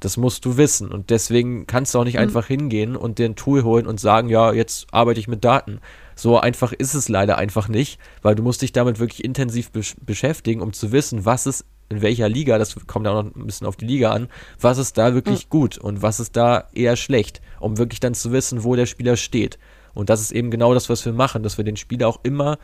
Das 0.00 0.16
musst 0.16 0.44
du 0.44 0.56
wissen. 0.56 0.90
Und 0.90 1.10
deswegen 1.10 1.66
kannst 1.66 1.94
du 1.94 2.00
auch 2.00 2.04
nicht 2.04 2.14
mhm. 2.14 2.22
einfach 2.22 2.46
hingehen 2.46 2.96
und 2.96 3.18
dir 3.18 3.26
ein 3.26 3.36
Tool 3.36 3.62
holen 3.62 3.86
und 3.86 4.00
sagen, 4.00 4.28
ja, 4.28 4.52
jetzt 4.52 4.86
arbeite 4.90 5.20
ich 5.20 5.28
mit 5.28 5.44
Daten. 5.44 5.80
So 6.14 6.38
einfach 6.38 6.72
ist 6.72 6.94
es 6.94 7.08
leider 7.08 7.38
einfach 7.38 7.68
nicht, 7.68 7.98
weil 8.22 8.34
du 8.34 8.42
musst 8.42 8.62
dich 8.62 8.72
damit 8.72 8.98
wirklich 8.98 9.24
intensiv 9.24 9.70
besch 9.70 9.96
beschäftigen, 10.00 10.60
um 10.60 10.72
zu 10.72 10.92
wissen, 10.92 11.24
was 11.24 11.46
ist 11.46 11.64
in 11.88 12.02
welcher 12.02 12.28
Liga, 12.28 12.58
das 12.58 12.74
kommt 12.86 13.06
auch 13.06 13.22
noch 13.22 13.34
ein 13.36 13.46
bisschen 13.46 13.66
auf 13.66 13.76
die 13.76 13.84
Liga 13.84 14.12
an, 14.12 14.28
was 14.60 14.78
ist 14.78 14.96
da 14.96 15.14
wirklich 15.14 15.44
mhm. 15.44 15.50
gut 15.50 15.78
und 15.78 16.02
was 16.02 16.20
ist 16.20 16.36
da 16.36 16.68
eher 16.72 16.96
schlecht, 16.96 17.42
um 17.60 17.76
wirklich 17.76 18.00
dann 18.00 18.14
zu 18.14 18.32
wissen, 18.32 18.64
wo 18.64 18.74
der 18.74 18.86
Spieler 18.86 19.16
steht. 19.16 19.58
Und 19.94 20.08
das 20.08 20.22
ist 20.22 20.32
eben 20.32 20.50
genau 20.50 20.72
das, 20.72 20.88
was 20.88 21.04
wir 21.04 21.12
machen, 21.12 21.42
dass 21.42 21.58
wir 21.58 21.64
den 21.64 21.76
Spieler 21.76 22.08
auch 22.08 22.20
immer 22.22 22.58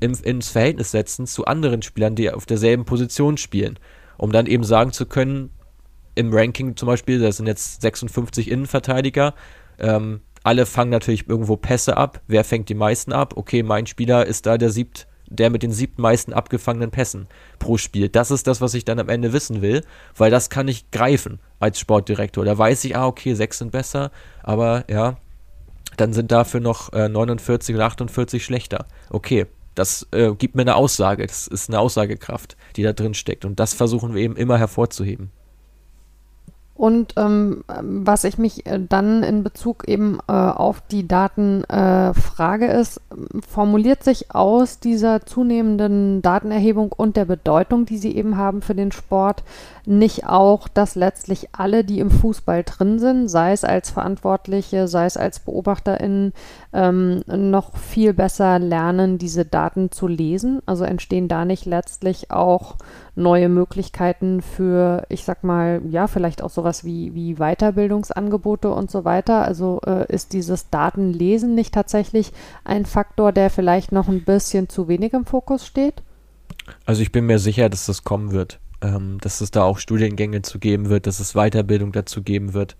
im, 0.00 0.12
ins 0.22 0.50
Verhältnis 0.50 0.90
setzen 0.90 1.26
zu 1.26 1.46
anderen 1.46 1.82
Spielern, 1.82 2.14
die 2.14 2.30
auf 2.30 2.44
derselben 2.46 2.84
Position 2.84 3.38
spielen, 3.38 3.78
um 4.18 4.32
dann 4.32 4.46
eben 4.46 4.64
sagen 4.64 4.92
zu 4.92 5.06
können, 5.06 5.50
im 6.14 6.32
Ranking 6.32 6.76
zum 6.76 6.86
Beispiel, 6.86 7.18
da 7.20 7.32
sind 7.32 7.46
jetzt 7.46 7.82
56 7.82 8.50
Innenverteidiger, 8.50 9.34
ähm, 9.78 10.20
alle 10.44 10.66
fangen 10.66 10.90
natürlich 10.90 11.28
irgendwo 11.28 11.56
Pässe 11.56 11.96
ab. 11.96 12.20
Wer 12.28 12.44
fängt 12.44 12.68
die 12.68 12.74
meisten 12.74 13.12
ab? 13.12 13.36
Okay, 13.36 13.62
mein 13.62 13.86
Spieler 13.86 14.26
ist 14.26 14.46
da 14.46 14.58
der 14.58 14.70
siebt, 14.70 15.08
der 15.26 15.50
mit 15.50 15.62
den 15.62 15.72
siebten 15.72 16.02
meisten 16.02 16.32
abgefangenen 16.32 16.90
Pässen 16.90 17.26
pro 17.58 17.78
Spiel. 17.78 18.10
Das 18.10 18.30
ist 18.30 18.46
das, 18.46 18.60
was 18.60 18.74
ich 18.74 18.84
dann 18.84 18.98
am 18.98 19.08
Ende 19.08 19.32
wissen 19.32 19.62
will, 19.62 19.82
weil 20.16 20.30
das 20.30 20.50
kann 20.50 20.68
ich 20.68 20.90
greifen 20.90 21.40
als 21.58 21.80
Sportdirektor. 21.80 22.44
Da 22.44 22.56
weiß 22.56 22.84
ich, 22.84 22.94
ah, 22.94 23.06
okay, 23.06 23.34
sechs 23.34 23.58
sind 23.58 23.72
besser, 23.72 24.10
aber 24.42 24.84
ja, 24.88 25.16
dann 25.96 26.12
sind 26.12 26.30
dafür 26.30 26.60
noch 26.60 26.92
äh, 26.92 27.08
49 27.08 27.74
oder 27.74 27.86
48 27.86 28.44
schlechter. 28.44 28.86
Okay, 29.08 29.46
das 29.74 30.06
äh, 30.12 30.32
gibt 30.34 30.56
mir 30.56 30.62
eine 30.62 30.76
Aussage. 30.76 31.26
Das 31.26 31.46
ist 31.46 31.70
eine 31.70 31.80
Aussagekraft, 31.80 32.56
die 32.76 32.82
da 32.82 32.92
drin 32.92 33.14
steckt. 33.14 33.44
Und 33.46 33.60
das 33.60 33.72
versuchen 33.72 34.14
wir 34.14 34.22
eben 34.22 34.36
immer 34.36 34.58
hervorzuheben. 34.58 35.30
Und 36.76 37.14
ähm, 37.16 37.62
was 37.68 38.24
ich 38.24 38.36
mich 38.36 38.66
äh, 38.66 38.80
dann 38.80 39.22
in 39.22 39.44
Bezug 39.44 39.86
eben 39.86 40.18
äh, 40.26 40.32
auf 40.32 40.82
die 40.90 41.06
Daten 41.06 41.62
äh, 41.64 42.12
frage, 42.14 42.66
ist, 42.66 43.00
formuliert 43.48 44.02
sich 44.02 44.34
aus 44.34 44.80
dieser 44.80 45.24
zunehmenden 45.24 46.20
Datenerhebung 46.20 46.90
und 46.90 47.16
der 47.16 47.26
Bedeutung, 47.26 47.86
die 47.86 47.98
sie 47.98 48.16
eben 48.16 48.36
haben 48.36 48.60
für 48.60 48.74
den 48.74 48.90
Sport, 48.90 49.44
nicht 49.86 50.26
auch, 50.26 50.66
dass 50.66 50.96
letztlich 50.96 51.50
alle, 51.52 51.84
die 51.84 52.00
im 52.00 52.10
Fußball 52.10 52.64
drin 52.64 52.98
sind, 52.98 53.28
sei 53.28 53.52
es 53.52 53.62
als 53.62 53.90
Verantwortliche, 53.90 54.88
sei 54.88 55.04
es 55.04 55.16
als 55.16 55.40
BeobachterInnen, 55.40 56.32
ähm, 56.74 57.22
noch 57.26 57.76
viel 57.76 58.12
besser 58.12 58.58
lernen, 58.58 59.16
diese 59.16 59.44
Daten 59.44 59.90
zu 59.90 60.06
lesen? 60.06 60.60
Also 60.66 60.84
entstehen 60.84 61.28
da 61.28 61.44
nicht 61.44 61.64
letztlich 61.64 62.30
auch 62.30 62.76
neue 63.14 63.48
Möglichkeiten 63.48 64.42
für, 64.42 65.04
ich 65.08 65.24
sag 65.24 65.44
mal, 65.44 65.80
ja, 65.88 66.08
vielleicht 66.08 66.42
auch 66.42 66.50
sowas 66.50 66.84
wie, 66.84 67.14
wie 67.14 67.36
Weiterbildungsangebote 67.36 68.70
und 68.70 68.90
so 68.90 69.04
weiter? 69.04 69.44
Also 69.44 69.80
äh, 69.86 70.12
ist 70.12 70.32
dieses 70.32 70.68
Datenlesen 70.68 71.54
nicht 71.54 71.72
tatsächlich 71.72 72.32
ein 72.64 72.84
Faktor, 72.84 73.32
der 73.32 73.48
vielleicht 73.48 73.92
noch 73.92 74.08
ein 74.08 74.24
bisschen 74.24 74.68
zu 74.68 74.88
wenig 74.88 75.12
im 75.12 75.24
Fokus 75.24 75.66
steht? 75.66 76.02
Also 76.84 77.02
ich 77.02 77.12
bin 77.12 77.26
mir 77.26 77.38
sicher, 77.38 77.68
dass 77.68 77.86
das 77.86 78.04
kommen 78.04 78.32
wird 78.32 78.58
ähm, 78.84 79.18
dass 79.20 79.40
es 79.40 79.50
da 79.50 79.62
auch 79.62 79.78
Studiengänge 79.78 80.42
zu 80.42 80.58
geben 80.58 80.88
wird, 80.88 81.06
dass 81.06 81.18
es 81.18 81.32
Weiterbildung 81.32 81.92
dazu 81.92 82.22
geben 82.22 82.52
wird. 82.52 82.76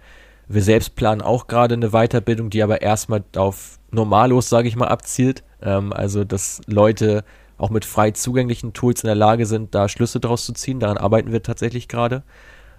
Wir 0.48 0.62
selbst 0.62 0.94
planen 0.96 1.22
auch 1.22 1.46
gerade 1.46 1.74
eine 1.74 1.90
Weiterbildung, 1.90 2.50
die 2.50 2.62
aber 2.62 2.82
erstmal 2.82 3.24
auf 3.36 3.78
Normalos, 3.90 4.48
sage 4.48 4.68
ich 4.68 4.76
mal, 4.76 4.88
abzielt. 4.88 5.42
Ähm, 5.62 5.92
also, 5.92 6.24
dass 6.24 6.60
Leute 6.66 7.24
auch 7.56 7.70
mit 7.70 7.84
frei 7.84 8.10
zugänglichen 8.10 8.72
Tools 8.72 9.02
in 9.02 9.06
der 9.06 9.14
Lage 9.14 9.46
sind, 9.46 9.74
da 9.74 9.88
Schlüsse 9.88 10.20
draus 10.20 10.44
zu 10.44 10.52
ziehen. 10.52 10.80
Daran 10.80 10.98
arbeiten 10.98 11.32
wir 11.32 11.42
tatsächlich 11.42 11.88
gerade. 11.88 12.22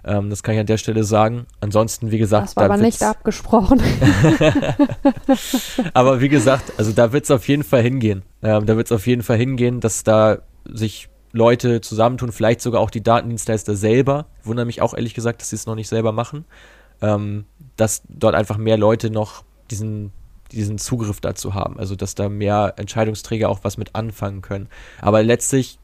Ähm, 0.04 0.30
das 0.30 0.44
kann 0.44 0.54
ich 0.54 0.60
an 0.60 0.68
der 0.68 0.78
Stelle 0.78 1.04
sagen. 1.04 1.48
Ansonsten, 1.62 2.12
wie 2.12 2.18
gesagt, 2.18 2.50
das 2.50 2.56
war 2.56 2.66
aber 2.66 2.78
nicht 2.78 3.02
abgesprochen. 3.02 3.82
aber 5.94 6.22
wie 6.22 6.30
gesagt, 6.30 6.74
also 6.78 6.92
da 6.92 7.12
wird 7.12 7.24
es 7.24 7.32
auf 7.32 7.48
jeden 7.48 7.64
Fall 7.64 7.82
hingehen. 7.82 8.24
Ähm, 8.44 8.66
da 8.66 8.78
wird 8.78 8.88
es 8.88 8.92
auf 8.92 9.08
jeden 9.08 9.24
Fall 9.24 9.38
hingehen, 9.38 9.80
dass 9.80 10.04
da 10.04 10.40
sich 10.66 11.10
Leute 11.32 11.82
zusammentun, 11.82 12.32
vielleicht 12.32 12.62
sogar 12.62 12.82
auch 12.82 12.90
die 12.90 13.04
Datendienstleister 13.04 13.76
selber. 13.76 14.28
Wundere 14.44 14.66
mich 14.66 14.82
auch 14.82 14.94
ehrlich 14.94 15.14
gesagt, 15.14 15.42
dass 15.42 15.50
sie 15.50 15.56
es 15.56 15.66
noch 15.66 15.76
nicht 15.76 15.90
selber 15.90 16.12
machen. 16.12 16.46
Ähm, 17.02 17.46
dass 17.78 18.04
dort 18.08 18.36
einfach 18.36 18.58
mehr 18.58 18.78
Leute 18.78 19.10
noch 19.10 19.44
diesen 19.70 20.12
diesen 20.52 20.78
Zugriff 20.78 21.22
dazu 21.22 21.54
haben. 21.54 21.80
Also 21.80 21.96
dass 21.96 22.16
da 22.16 22.30
mehr 22.30 22.76
Entscheidungsträger 22.78 23.50
auch 23.50 23.60
was 23.64 23.78
mit 23.78 23.96
anfangen 23.96 24.42
können. 24.42 24.70
Aber 25.02 25.24
letztlich 25.24 25.80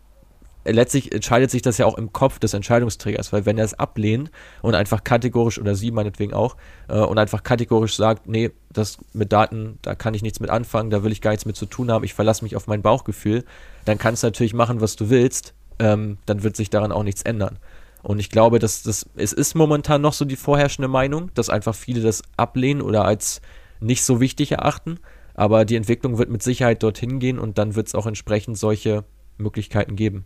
letztlich 0.63 1.11
entscheidet 1.11 1.49
sich 1.49 1.61
das 1.61 1.77
ja 1.77 1.85
auch 1.85 1.97
im 1.97 2.13
Kopf 2.13 2.39
des 2.39 2.53
Entscheidungsträgers, 2.53 3.33
weil 3.33 3.45
wenn 3.45 3.57
er 3.57 3.65
es 3.65 3.73
ablehnt 3.73 4.31
und 4.61 4.75
einfach 4.75 5.03
kategorisch 5.03 5.59
oder 5.59 5.75
sie 5.75 5.91
meinetwegen 5.91 6.33
auch 6.33 6.55
äh, 6.87 6.99
und 6.99 7.17
einfach 7.17 7.43
kategorisch 7.43 7.95
sagt, 7.95 8.27
nee, 8.27 8.51
das 8.71 8.99
mit 9.13 9.31
Daten, 9.31 9.79
da 9.81 9.95
kann 9.95 10.13
ich 10.13 10.21
nichts 10.21 10.39
mit 10.39 10.49
anfangen, 10.49 10.89
da 10.89 11.03
will 11.03 11.11
ich 11.11 11.21
gar 11.21 11.31
nichts 11.31 11.45
mit 11.45 11.55
zu 11.55 11.65
tun 11.65 11.91
haben, 11.91 12.03
ich 12.03 12.13
verlasse 12.13 12.43
mich 12.43 12.55
auf 12.55 12.67
mein 12.67 12.81
Bauchgefühl, 12.81 13.43
dann 13.85 13.97
kannst 13.97 14.23
du 14.23 14.27
natürlich 14.27 14.53
machen, 14.53 14.81
was 14.81 14.95
du 14.95 15.09
willst, 15.09 15.53
ähm, 15.79 16.19
dann 16.25 16.43
wird 16.43 16.55
sich 16.55 16.69
daran 16.69 16.91
auch 16.91 17.03
nichts 17.03 17.23
ändern. 17.23 17.57
Und 18.03 18.19
ich 18.19 18.29
glaube, 18.29 18.59
dass 18.59 18.83
das, 18.83 19.09
es 19.15 19.33
ist 19.33 19.55
momentan 19.55 20.01
noch 20.01 20.13
so 20.13 20.25
die 20.25 20.35
vorherrschende 20.35 20.87
Meinung, 20.87 21.31
dass 21.33 21.49
einfach 21.49 21.75
viele 21.75 22.01
das 22.01 22.23
ablehnen 22.37 22.81
oder 22.81 23.05
als 23.05 23.41
nicht 23.79 24.03
so 24.03 24.19
wichtig 24.19 24.53
erachten. 24.53 24.99
Aber 25.33 25.65
die 25.65 25.75
Entwicklung 25.75 26.17
wird 26.17 26.29
mit 26.29 26.43
Sicherheit 26.43 26.83
dorthin 26.83 27.19
gehen 27.19 27.39
und 27.39 27.57
dann 27.57 27.75
wird 27.75 27.87
es 27.87 27.95
auch 27.95 28.05
entsprechend 28.05 28.57
solche 28.57 29.05
Möglichkeiten 29.37 29.95
geben. 29.95 30.25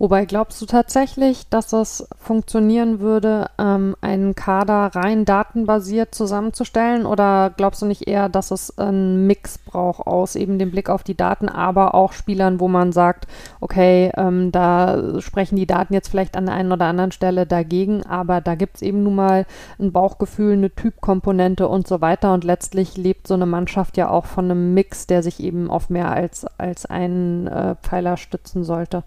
Wobei 0.00 0.26
glaubst 0.26 0.62
du 0.62 0.66
tatsächlich, 0.66 1.48
dass 1.48 1.72
es 1.72 2.08
funktionieren 2.16 3.00
würde, 3.00 3.50
ähm, 3.58 3.96
einen 4.00 4.36
Kader 4.36 4.92
rein 4.94 5.24
datenbasiert 5.24 6.14
zusammenzustellen? 6.14 7.04
Oder 7.04 7.52
glaubst 7.56 7.82
du 7.82 7.86
nicht 7.86 8.06
eher, 8.06 8.28
dass 8.28 8.52
es 8.52 8.78
einen 8.78 9.26
Mix 9.26 9.58
braucht 9.58 10.06
aus 10.06 10.36
eben 10.36 10.60
dem 10.60 10.70
Blick 10.70 10.88
auf 10.88 11.02
die 11.02 11.16
Daten, 11.16 11.48
aber 11.48 11.96
auch 11.96 12.12
Spielern, 12.12 12.60
wo 12.60 12.68
man 12.68 12.92
sagt, 12.92 13.26
okay, 13.60 14.12
ähm, 14.16 14.52
da 14.52 15.20
sprechen 15.20 15.56
die 15.56 15.66
Daten 15.66 15.94
jetzt 15.94 16.10
vielleicht 16.10 16.36
an 16.36 16.46
der 16.46 16.54
einen 16.54 16.70
oder 16.70 16.86
anderen 16.86 17.10
Stelle 17.10 17.44
dagegen, 17.44 18.04
aber 18.06 18.40
da 18.40 18.54
gibt 18.54 18.76
es 18.76 18.82
eben 18.82 19.02
nun 19.02 19.16
mal 19.16 19.46
ein 19.80 19.90
Bauchgefühl, 19.90 20.52
eine 20.52 20.72
Typkomponente 20.72 21.66
und 21.66 21.88
so 21.88 22.00
weiter. 22.00 22.34
Und 22.34 22.44
letztlich 22.44 22.96
lebt 22.96 23.26
so 23.26 23.34
eine 23.34 23.46
Mannschaft 23.46 23.96
ja 23.96 24.10
auch 24.10 24.26
von 24.26 24.44
einem 24.44 24.74
Mix, 24.74 25.08
der 25.08 25.24
sich 25.24 25.42
eben 25.42 25.68
auf 25.68 25.90
mehr 25.90 26.12
als, 26.12 26.46
als 26.56 26.86
einen 26.86 27.48
äh, 27.48 27.74
Pfeiler 27.82 28.16
stützen 28.16 28.62
sollte. 28.62 29.02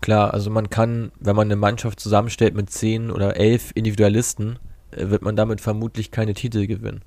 Klar, 0.00 0.32
also 0.32 0.50
man 0.50 0.70
kann, 0.70 1.12
wenn 1.18 1.36
man 1.36 1.48
eine 1.48 1.56
Mannschaft 1.56 2.00
zusammenstellt 2.00 2.54
mit 2.54 2.70
zehn 2.70 3.10
oder 3.10 3.36
elf 3.36 3.72
Individualisten, 3.74 4.58
äh, 4.90 5.10
wird 5.10 5.22
man 5.22 5.36
damit 5.36 5.60
vermutlich 5.60 6.10
keine 6.10 6.34
Titel 6.34 6.66
gewinnen. 6.66 7.02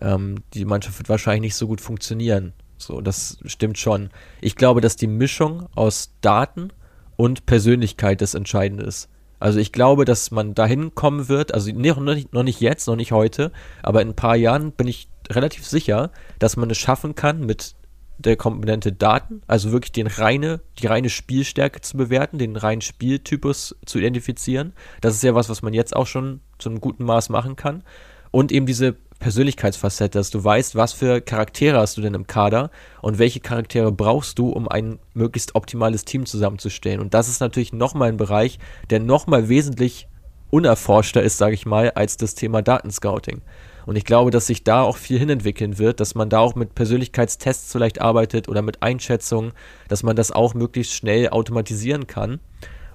Ähm, 0.00 0.36
die 0.54 0.64
Mannschaft 0.64 0.98
wird 0.98 1.08
wahrscheinlich 1.08 1.42
nicht 1.42 1.56
so 1.56 1.66
gut 1.66 1.80
funktionieren. 1.80 2.52
So, 2.78 3.00
das 3.00 3.38
stimmt 3.46 3.78
schon. 3.78 4.10
Ich 4.40 4.56
glaube, 4.56 4.80
dass 4.80 4.96
die 4.96 5.06
Mischung 5.06 5.68
aus 5.74 6.12
Daten 6.20 6.70
und 7.16 7.46
Persönlichkeit 7.46 8.20
das 8.20 8.34
Entscheidende 8.34 8.84
ist. 8.84 9.08
Also 9.38 9.58
ich 9.58 9.72
glaube, 9.72 10.04
dass 10.04 10.30
man 10.30 10.54
dahin 10.54 10.94
kommen 10.94 11.28
wird, 11.28 11.52
also 11.52 11.70
noch 11.70 12.00
nicht, 12.00 12.32
noch 12.32 12.42
nicht 12.42 12.60
jetzt, 12.60 12.86
noch 12.86 12.96
nicht 12.96 13.12
heute, 13.12 13.52
aber 13.82 14.00
in 14.02 14.08
ein 14.08 14.16
paar 14.16 14.36
Jahren 14.36 14.72
bin 14.72 14.88
ich 14.88 15.08
relativ 15.30 15.66
sicher, 15.66 16.10
dass 16.38 16.56
man 16.56 16.70
es 16.70 16.78
schaffen 16.78 17.14
kann, 17.14 17.44
mit 17.44 17.74
der 18.18 18.36
Komponente 18.36 18.92
Daten, 18.92 19.42
also 19.46 19.72
wirklich 19.72 19.92
den 19.92 20.06
reine, 20.06 20.60
die 20.78 20.86
reine 20.86 21.10
Spielstärke 21.10 21.80
zu 21.80 21.96
bewerten, 21.96 22.38
den 22.38 22.56
reinen 22.56 22.80
Spieltypus 22.80 23.76
zu 23.84 23.98
identifizieren. 23.98 24.72
Das 25.00 25.14
ist 25.14 25.22
ja 25.22 25.34
was, 25.34 25.48
was 25.48 25.62
man 25.62 25.74
jetzt 25.74 25.94
auch 25.94 26.06
schon 26.06 26.40
zu 26.58 26.70
einem 26.70 26.80
guten 26.80 27.04
Maß 27.04 27.28
machen 27.28 27.56
kann. 27.56 27.82
Und 28.30 28.52
eben 28.52 28.66
diese 28.66 28.96
Persönlichkeitsfacette, 29.18 30.18
dass 30.18 30.30
du 30.30 30.42
weißt, 30.42 30.76
was 30.76 30.92
für 30.92 31.20
Charaktere 31.20 31.78
hast 31.78 31.96
du 31.96 32.02
denn 32.02 32.14
im 32.14 32.26
Kader 32.26 32.70
und 33.00 33.18
welche 33.18 33.40
Charaktere 33.40 33.92
brauchst 33.92 34.38
du, 34.38 34.50
um 34.50 34.68
ein 34.68 34.98
möglichst 35.14 35.54
optimales 35.54 36.04
Team 36.04 36.26
zusammenzustellen. 36.26 37.00
Und 37.00 37.14
das 37.14 37.28
ist 37.28 37.40
natürlich 37.40 37.72
nochmal 37.72 38.08
ein 38.08 38.18
Bereich, 38.18 38.58
der 38.90 39.00
nochmal 39.00 39.48
wesentlich 39.48 40.08
unerforschter 40.50 41.22
ist, 41.22 41.38
sage 41.38 41.54
ich 41.54 41.66
mal, 41.66 41.90
als 41.90 42.16
das 42.16 42.34
Thema 42.34 42.62
Datenscouting. 42.62 43.42
Und 43.86 43.96
ich 43.96 44.04
glaube, 44.04 44.30
dass 44.30 44.48
sich 44.48 44.64
da 44.64 44.82
auch 44.82 44.96
viel 44.96 45.18
hinentwickeln 45.18 45.78
wird, 45.78 46.00
dass 46.00 46.14
man 46.14 46.28
da 46.28 46.40
auch 46.40 46.56
mit 46.56 46.74
Persönlichkeitstests 46.74 47.72
vielleicht 47.72 48.00
arbeitet 48.00 48.48
oder 48.48 48.60
mit 48.60 48.82
Einschätzungen, 48.82 49.52
dass 49.88 50.02
man 50.02 50.16
das 50.16 50.32
auch 50.32 50.54
möglichst 50.54 50.92
schnell 50.92 51.30
automatisieren 51.30 52.06
kann 52.06 52.40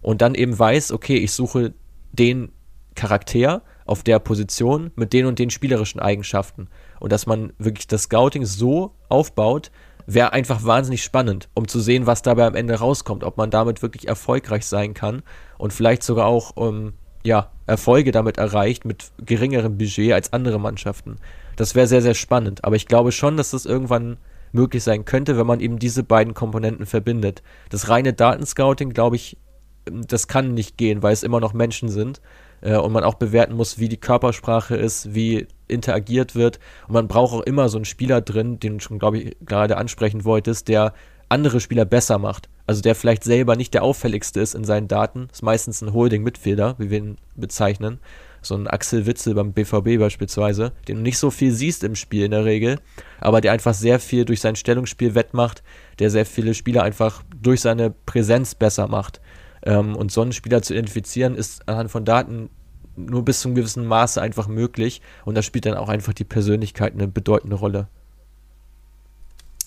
und 0.01 0.21
dann 0.21 0.35
eben 0.35 0.57
weiß, 0.57 0.91
okay, 0.91 1.15
ich 1.15 1.31
suche 1.31 1.73
den 2.11 2.51
Charakter 2.95 3.63
auf 3.85 4.03
der 4.03 4.19
Position 4.19 4.91
mit 4.95 5.13
den 5.13 5.25
und 5.25 5.39
den 5.39 5.49
spielerischen 5.49 6.01
Eigenschaften. 6.01 6.67
Und 6.99 7.11
dass 7.11 7.25
man 7.25 7.53
wirklich 7.57 7.87
das 7.87 8.03
Scouting 8.03 8.45
so 8.45 8.93
aufbaut, 9.09 9.71
wäre 10.05 10.33
einfach 10.33 10.63
wahnsinnig 10.63 11.03
spannend, 11.03 11.49
um 11.53 11.67
zu 11.67 11.79
sehen, 11.79 12.05
was 12.05 12.21
dabei 12.21 12.45
am 12.45 12.55
Ende 12.55 12.75
rauskommt, 12.75 13.23
ob 13.23 13.37
man 13.37 13.49
damit 13.49 13.81
wirklich 13.81 14.07
erfolgreich 14.07 14.65
sein 14.65 14.93
kann 14.93 15.23
und 15.57 15.73
vielleicht 15.73 16.03
sogar 16.03 16.25
auch 16.25 16.55
um, 16.55 16.93
ja, 17.23 17.51
Erfolge 17.67 18.11
damit 18.11 18.37
erreicht 18.37 18.85
mit 18.85 19.11
geringerem 19.23 19.77
Budget 19.77 20.13
als 20.13 20.33
andere 20.33 20.59
Mannschaften. 20.59 21.17
Das 21.55 21.75
wäre 21.75 21.87
sehr, 21.87 22.01
sehr 22.01 22.13
spannend. 22.13 22.63
Aber 22.63 22.75
ich 22.75 22.87
glaube 22.87 23.11
schon, 23.11 23.37
dass 23.37 23.51
das 23.51 23.65
irgendwann 23.65 24.17
möglich 24.51 24.83
sein 24.83 25.05
könnte, 25.05 25.37
wenn 25.37 25.47
man 25.47 25.59
eben 25.59 25.79
diese 25.79 26.03
beiden 26.03 26.33
Komponenten 26.33 26.85
verbindet. 26.85 27.41
Das 27.69 27.89
reine 27.89 28.13
Datenscouting, 28.13 28.91
glaube 28.91 29.15
ich, 29.15 29.37
das 29.85 30.27
kann 30.27 30.53
nicht 30.53 30.77
gehen, 30.77 31.01
weil 31.01 31.13
es 31.13 31.23
immer 31.23 31.39
noch 31.39 31.53
Menschen 31.53 31.89
sind 31.89 32.21
äh, 32.61 32.77
und 32.77 32.91
man 32.91 33.03
auch 33.03 33.15
bewerten 33.15 33.55
muss, 33.55 33.79
wie 33.79 33.89
die 33.89 33.97
Körpersprache 33.97 34.75
ist, 34.75 35.13
wie 35.13 35.47
interagiert 35.67 36.35
wird. 36.35 36.59
Und 36.87 36.93
man 36.93 37.07
braucht 37.07 37.33
auch 37.33 37.41
immer 37.41 37.69
so 37.69 37.77
einen 37.77 37.85
Spieler 37.85 38.21
drin, 38.21 38.59
den 38.59 38.77
du 38.77 38.79
schon, 38.83 38.99
glaube 38.99 39.19
ich, 39.19 39.37
gerade 39.45 39.77
ansprechen 39.77 40.25
wolltest, 40.25 40.67
der 40.67 40.93
andere 41.31 41.59
Spieler 41.59 41.85
besser 41.85 42.17
macht. 42.19 42.49
Also 42.67 42.81
der 42.81 42.95
vielleicht 42.95 43.23
selber 43.23 43.55
nicht 43.55 43.73
der 43.73 43.83
auffälligste 43.83 44.39
ist 44.39 44.53
in 44.53 44.63
seinen 44.63 44.87
Daten. 44.87 45.29
Ist 45.31 45.43
meistens 45.43 45.81
ein 45.81 45.93
Holding-Mitfilder, 45.93 46.75
wie 46.77 46.89
wir 46.89 46.97
ihn 46.99 47.17
bezeichnen. 47.35 47.99
So 48.41 48.55
ein 48.55 48.67
Axel 48.67 49.05
Witzel 49.05 49.35
beim 49.35 49.53
BVB 49.53 49.99
beispielsweise, 49.99 50.71
den 50.87 50.97
du 50.97 51.01
nicht 51.03 51.17
so 51.17 51.29
viel 51.29 51.51
siehst 51.51 51.83
im 51.83 51.95
Spiel 51.95 52.25
in 52.25 52.31
der 52.31 52.45
Regel, 52.45 52.79
aber 53.19 53.39
der 53.39 53.51
einfach 53.51 53.75
sehr 53.75 53.99
viel 53.99 54.25
durch 54.25 54.41
sein 54.41 54.55
Stellungsspiel 54.55 55.13
wettmacht, 55.13 55.61
der 55.99 56.09
sehr 56.09 56.25
viele 56.25 56.55
Spieler 56.55 56.81
einfach 56.81 57.23
durch 57.39 57.61
seine 57.61 57.91
Präsenz 57.91 58.55
besser 58.55 58.87
macht. 58.87 59.21
Ähm, 59.63 59.95
und 59.95 60.11
so 60.11 60.21
einen 60.21 60.31
Spieler 60.31 60.63
zu 60.63 60.73
identifizieren, 60.73 61.35
ist 61.35 61.67
anhand 61.69 61.91
von 61.91 62.03
Daten 62.03 62.49
nur 62.95 63.23
bis 63.23 63.41
zu 63.41 63.47
einem 63.47 63.55
gewissen 63.55 63.85
Maße 63.85 64.21
einfach 64.21 64.47
möglich. 64.47 65.01
Und 65.23 65.35
da 65.35 65.41
spielt 65.41 65.65
dann 65.65 65.75
auch 65.75 65.89
einfach 65.89 66.13
die 66.13 66.23
Persönlichkeit 66.23 66.93
eine 66.93 67.07
bedeutende 67.07 67.55
Rolle. 67.55 67.87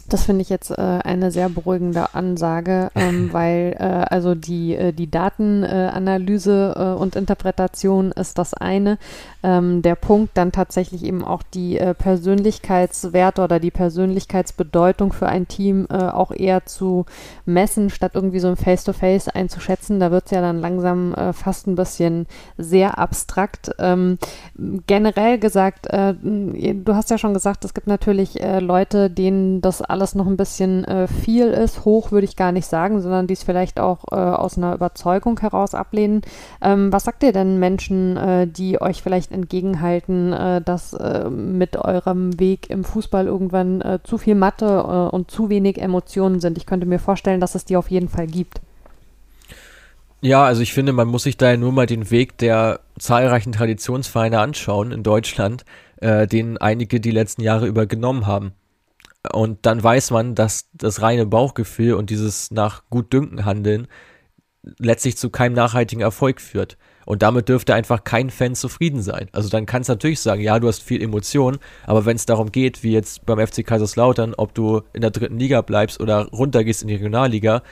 Das 0.08 0.24
finde 0.24 0.42
ich 0.42 0.50
jetzt 0.50 0.70
äh, 0.70 0.74
eine 0.82 1.30
sehr 1.30 1.48
beruhigende 1.48 2.14
Ansage, 2.14 2.90
ähm, 2.94 3.32
weil 3.32 3.76
äh, 3.78 3.84
also 3.84 4.34
die, 4.34 4.74
äh, 4.74 4.92
die 4.92 5.10
Datenanalyse 5.10 6.74
äh, 6.76 7.00
und 7.00 7.16
Interpretation 7.16 8.12
ist 8.12 8.38
das 8.38 8.54
eine. 8.54 8.98
Ähm, 9.42 9.82
der 9.82 9.94
Punkt 9.94 10.36
dann 10.36 10.52
tatsächlich 10.52 11.04
eben 11.04 11.24
auch 11.24 11.42
die 11.42 11.78
äh, 11.78 11.94
Persönlichkeitswerte 11.94 13.42
oder 13.42 13.60
die 13.60 13.70
Persönlichkeitsbedeutung 13.70 15.12
für 15.12 15.26
ein 15.26 15.48
Team 15.48 15.86
äh, 15.90 15.96
auch 15.96 16.32
eher 16.32 16.66
zu 16.66 17.06
messen, 17.46 17.88
statt 17.88 18.12
irgendwie 18.14 18.40
so 18.40 18.48
ein 18.48 18.56
Face-to-Face 18.56 19.28
-face 19.28 19.34
einzuschätzen. 19.34 20.00
Da 20.00 20.10
wird 20.10 20.26
es 20.26 20.30
ja 20.32 20.40
dann 20.40 20.60
langsam 20.60 21.14
fast 21.32 21.66
ein 21.66 21.74
bisschen 21.74 22.26
sehr 22.56 22.98
abstrakt. 22.98 23.70
Ähm, 23.78 24.18
generell 24.86 25.38
gesagt, 25.38 25.86
du 25.86 26.94
hast 26.94 27.10
ja 27.10 27.18
schon 27.18 27.34
gesagt, 27.34 27.64
es 27.64 27.74
gibt 27.74 27.86
natürlich 27.86 28.38
Leute, 28.60 29.10
denen 29.10 29.60
das 29.60 29.82
alles 29.94 30.16
noch 30.16 30.26
ein 30.26 30.36
bisschen 30.36 30.84
äh, 30.84 31.06
viel 31.06 31.46
ist, 31.46 31.84
hoch 31.84 32.10
würde 32.10 32.24
ich 32.24 32.34
gar 32.34 32.50
nicht 32.50 32.66
sagen, 32.66 33.00
sondern 33.00 33.28
dies 33.28 33.44
vielleicht 33.44 33.78
auch 33.78 34.00
äh, 34.10 34.16
aus 34.16 34.58
einer 34.58 34.74
Überzeugung 34.74 35.38
heraus 35.38 35.72
ablehnen. 35.72 36.22
Ähm, 36.60 36.92
was 36.92 37.04
sagt 37.04 37.22
ihr 37.22 37.32
denn 37.32 37.60
Menschen, 37.60 38.16
äh, 38.16 38.48
die 38.48 38.80
euch 38.80 39.02
vielleicht 39.04 39.30
entgegenhalten, 39.30 40.32
äh, 40.32 40.60
dass 40.60 40.94
äh, 40.94 41.30
mit 41.30 41.76
eurem 41.76 42.40
Weg 42.40 42.70
im 42.70 42.82
Fußball 42.82 43.26
irgendwann 43.26 43.80
äh, 43.82 44.00
zu 44.02 44.18
viel 44.18 44.34
Mathe 44.34 44.82
und 45.12 45.30
zu 45.30 45.48
wenig 45.48 45.80
Emotionen 45.80 46.40
sind? 46.40 46.58
Ich 46.58 46.66
könnte 46.66 46.86
mir 46.86 46.98
vorstellen, 46.98 47.40
dass 47.40 47.54
es 47.54 47.64
die 47.64 47.76
auf 47.76 47.88
jeden 47.88 48.08
Fall 48.08 48.26
gibt. 48.26 48.60
Ja, 50.20 50.44
also 50.44 50.62
ich 50.62 50.72
finde, 50.72 50.92
man 50.92 51.06
muss 51.06 51.22
sich 51.22 51.36
da 51.36 51.50
ja 51.50 51.56
nur 51.56 51.70
mal 51.70 51.86
den 51.86 52.10
Weg 52.10 52.36
der 52.38 52.80
zahlreichen 52.98 53.52
Traditionsvereine 53.52 54.40
anschauen 54.40 54.90
in 54.90 55.04
Deutschland, 55.04 55.64
äh, 56.00 56.26
den 56.26 56.58
einige 56.58 56.98
die 56.98 57.12
letzten 57.12 57.42
Jahre 57.42 57.66
über 57.68 57.86
genommen 57.86 58.26
haben. 58.26 58.52
Und 59.32 59.64
dann 59.66 59.82
weiß 59.82 60.10
man, 60.10 60.34
dass 60.34 60.68
das 60.74 61.00
reine 61.00 61.26
Bauchgefühl 61.26 61.94
und 61.94 62.10
dieses 62.10 62.50
nach 62.50 62.82
Gutdünken 62.90 63.44
handeln 63.44 63.88
letztlich 64.78 65.16
zu 65.16 65.30
keinem 65.30 65.54
nachhaltigen 65.54 66.02
Erfolg 66.02 66.40
führt. 66.40 66.76
Und 67.06 67.22
damit 67.22 67.50
dürfte 67.50 67.74
einfach 67.74 68.04
kein 68.04 68.30
Fan 68.30 68.54
zufrieden 68.54 69.02
sein. 69.02 69.28
Also 69.32 69.50
dann 69.50 69.66
kannst 69.66 69.88
du 69.88 69.92
natürlich 69.92 70.20
sagen, 70.20 70.40
ja, 70.40 70.58
du 70.58 70.68
hast 70.68 70.82
viel 70.82 71.02
Emotion, 71.02 71.58
aber 71.86 72.06
wenn 72.06 72.16
es 72.16 72.24
darum 72.24 72.50
geht, 72.50 72.82
wie 72.82 72.92
jetzt 72.92 73.26
beim 73.26 73.46
FC 73.46 73.64
Kaiserslautern, 73.64 74.34
ob 74.34 74.54
du 74.54 74.82
in 74.94 75.02
der 75.02 75.10
dritten 75.10 75.38
Liga 75.38 75.60
bleibst 75.60 76.00
oder 76.00 76.28
runtergehst 76.28 76.80
in 76.80 76.88
die 76.88 76.94
Regionalliga, 76.94 77.62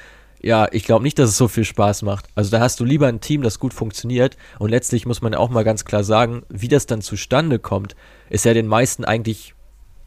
ja, 0.42 0.68
ich 0.72 0.84
glaube 0.84 1.04
nicht, 1.04 1.18
dass 1.18 1.30
es 1.30 1.36
so 1.36 1.48
viel 1.48 1.64
Spaß 1.64 2.02
macht. 2.02 2.26
Also 2.34 2.50
da 2.50 2.60
hast 2.60 2.80
du 2.80 2.84
lieber 2.84 3.06
ein 3.06 3.20
Team, 3.20 3.42
das 3.42 3.60
gut 3.60 3.72
funktioniert. 3.72 4.36
Und 4.58 4.70
letztlich 4.70 5.06
muss 5.06 5.22
man 5.22 5.34
auch 5.34 5.50
mal 5.50 5.62
ganz 5.62 5.84
klar 5.84 6.02
sagen, 6.02 6.42
wie 6.48 6.68
das 6.68 6.86
dann 6.86 7.00
zustande 7.00 7.58
kommt, 7.60 7.94
ist 8.28 8.44
ja 8.44 8.52
den 8.52 8.66
meisten 8.66 9.04
eigentlich, 9.04 9.54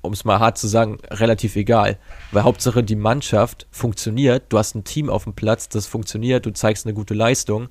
um 0.06 0.14
es 0.14 0.26
mal 0.26 0.40
hart 0.40 0.58
zu 0.58 0.68
sagen, 0.68 1.00
relativ 1.10 1.56
egal. 1.56 1.98
Weil 2.32 2.44
Hauptsache 2.44 2.84
die 2.84 2.96
Mannschaft 2.96 3.68
funktioniert, 3.72 4.44
du 4.50 4.58
hast 4.58 4.76
ein 4.76 4.84
Team 4.84 5.10
auf 5.10 5.24
dem 5.24 5.34
Platz, 5.34 5.70
das 5.70 5.88
funktioniert, 5.88 6.46
du 6.46 6.52
zeigst 6.52 6.86
eine 6.86 6.94
gute 6.94 7.14
Leistung. 7.14 7.70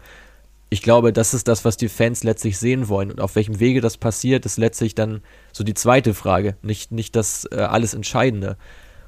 Ich 0.71 0.83
glaube, 0.83 1.13
das 1.13 1.35
ist 1.35 1.47
das, 1.47 1.65
was 1.65 1.77
die 1.77 1.89
Fans 1.89 2.25
letztlich 2.25 2.59
sehen 2.59 2.89
wollen. 2.89 3.11
Und 3.11 3.21
auf 3.21 3.37
welchem 3.37 3.61
Wege 3.61 3.81
das 3.81 3.97
passiert, 3.97 4.45
ist 4.47 4.59
letztlich 4.59 4.95
dann 4.95 5.23
so 5.53 5.63
die 5.63 5.75
zweite 5.75 6.15
Frage, 6.15 6.57
nicht, 6.63 6.91
nicht 6.91 7.15
das 7.17 7.47
äh, 7.53 7.57
alles 7.57 7.95
Entscheidende. 7.95 8.57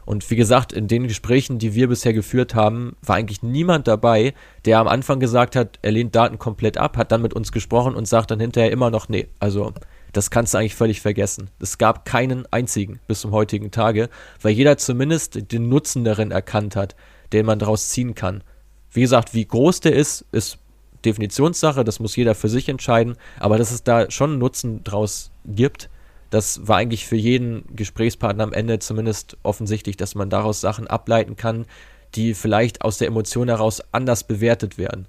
Und 0.07 0.31
wie 0.31 0.37
gesagt, 0.37 0.73
in 0.73 0.87
den 0.87 1.09
Gesprächen, 1.09 1.59
die 1.59 1.75
wir 1.75 1.89
bisher 1.89 2.13
geführt 2.13 2.55
haben, 2.55 2.97
war 3.03 3.17
eigentlich 3.17 3.43
niemand 3.43 3.89
dabei, 3.89 4.35
der 4.65 4.79
am 4.79 4.87
Anfang 4.87 5.19
gesagt 5.19 5.57
hat, 5.57 5.81
er 5.83 5.91
lehnt 5.91 6.15
Daten 6.15 6.39
komplett 6.39 6.79
ab, 6.79 6.97
hat 6.97 7.11
dann 7.11 7.23
mit 7.23 7.35
uns 7.35 7.51
gesprochen 7.51 7.97
und 7.97 8.07
sagt 8.07 8.31
dann 8.31 8.39
hinterher 8.39 8.71
immer 8.71 8.91
noch, 8.91 9.09
nee, 9.09 9.27
also 9.41 9.73
das 10.17 10.31
kannst 10.31 10.55
du 10.55 10.59
eigentlich 10.59 10.75
völlig 10.75 11.03
vergessen. 11.03 11.51
Es 11.61 11.77
gab 11.77 12.07
keinen 12.07 12.51
einzigen 12.51 13.01
bis 13.07 13.21
zum 13.21 13.33
heutigen 13.33 13.71
Tage, 13.71 14.09
weil 14.41 14.53
jeder 14.53 14.79
zumindest 14.79 15.53
den 15.53 15.69
Nutzen 15.69 16.05
darin 16.05 16.31
erkannt 16.31 16.75
hat, 16.75 16.97
den 17.35 17.45
man 17.45 17.59
daraus 17.59 17.91
ziehen 17.91 18.15
kann. 18.15 18.43
Wie 18.91 19.03
gesagt, 19.03 19.35
wie 19.35 19.47
groß 19.47 19.81
der 19.81 19.95
ist, 19.95 20.25
ist 20.33 20.59
Definitionssache, 21.05 21.85
das 21.85 22.01
muss 22.01 22.17
jeder 22.17 22.35
für 22.35 22.49
sich 22.49 22.69
entscheiden, 22.71 23.17
aber 23.39 23.59
dass 23.59 23.71
es 23.71 23.85
da 23.85 24.11
schon 24.11 24.39
Nutzen 24.39 24.83
draus 24.85 25.33
gibt, 25.45 25.91
das 26.31 26.67
war 26.67 26.79
eigentlich 26.79 27.07
für 27.07 27.17
jeden 27.17 27.65
Gesprächspartner 27.77 28.45
am 28.45 28.55
Ende 28.55 28.79
zumindest 28.79 29.37
offensichtlich, 29.43 29.99
dass 29.99 30.15
man 30.15 30.31
daraus 30.31 30.63
Sachen 30.63 30.87
ableiten 30.87 31.37
kann, 31.37 31.67
die 32.15 32.33
vielleicht 32.33 32.83
aus 32.83 32.97
der 32.97 33.09
Emotion 33.09 33.49
heraus 33.49 33.83
anders 33.93 34.25
bewertet 34.25 34.79
werden. 34.79 35.09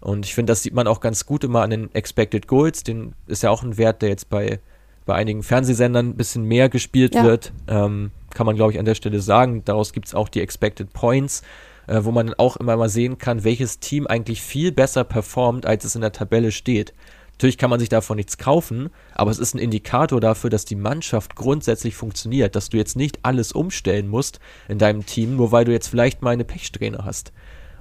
Und 0.00 0.26
ich 0.26 0.34
finde, 0.34 0.52
das 0.52 0.62
sieht 0.62 0.74
man 0.74 0.86
auch 0.86 1.00
ganz 1.00 1.26
gut 1.26 1.44
immer 1.44 1.62
an 1.62 1.70
den 1.70 1.94
Expected 1.94 2.46
Goals. 2.46 2.82
Den 2.82 3.14
ist 3.26 3.42
ja 3.42 3.50
auch 3.50 3.62
ein 3.62 3.78
Wert, 3.78 4.02
der 4.02 4.10
jetzt 4.10 4.30
bei, 4.30 4.60
bei 5.06 5.14
einigen 5.14 5.42
Fernsehsendern 5.42 6.10
ein 6.10 6.16
bisschen 6.16 6.44
mehr 6.44 6.68
gespielt 6.68 7.14
ja. 7.14 7.24
wird. 7.24 7.52
Ähm, 7.66 8.12
kann 8.32 8.46
man, 8.46 8.56
glaube 8.56 8.72
ich, 8.72 8.78
an 8.78 8.84
der 8.84 8.94
Stelle 8.94 9.20
sagen. 9.20 9.64
Daraus 9.64 9.92
gibt 9.92 10.06
es 10.06 10.14
auch 10.14 10.28
die 10.28 10.40
Expected 10.40 10.92
Points, 10.92 11.42
äh, 11.86 12.00
wo 12.04 12.12
man 12.12 12.28
dann 12.28 12.38
auch 12.38 12.56
immer 12.56 12.76
mal 12.76 12.88
sehen 12.88 13.18
kann, 13.18 13.44
welches 13.44 13.80
Team 13.80 14.06
eigentlich 14.06 14.42
viel 14.42 14.70
besser 14.70 15.04
performt, 15.04 15.66
als 15.66 15.84
es 15.84 15.94
in 15.94 16.02
der 16.02 16.12
Tabelle 16.12 16.52
steht. 16.52 16.94
Natürlich 17.32 17.58
kann 17.58 17.70
man 17.70 17.78
sich 17.78 17.88
davon 17.88 18.16
nichts 18.16 18.36
kaufen, 18.36 18.90
aber 19.14 19.30
es 19.30 19.38
ist 19.38 19.54
ein 19.54 19.60
Indikator 19.60 20.20
dafür, 20.20 20.50
dass 20.50 20.64
die 20.64 20.74
Mannschaft 20.74 21.36
grundsätzlich 21.36 21.94
funktioniert, 21.94 22.56
dass 22.56 22.68
du 22.68 22.76
jetzt 22.76 22.96
nicht 22.96 23.20
alles 23.22 23.52
umstellen 23.52 24.08
musst 24.08 24.40
in 24.66 24.78
deinem 24.78 25.06
Team, 25.06 25.36
nur 25.36 25.52
weil 25.52 25.64
du 25.64 25.70
jetzt 25.70 25.86
vielleicht 25.86 26.20
mal 26.20 26.30
eine 26.30 26.44
Pechsträhne 26.44 27.04
hast. 27.04 27.32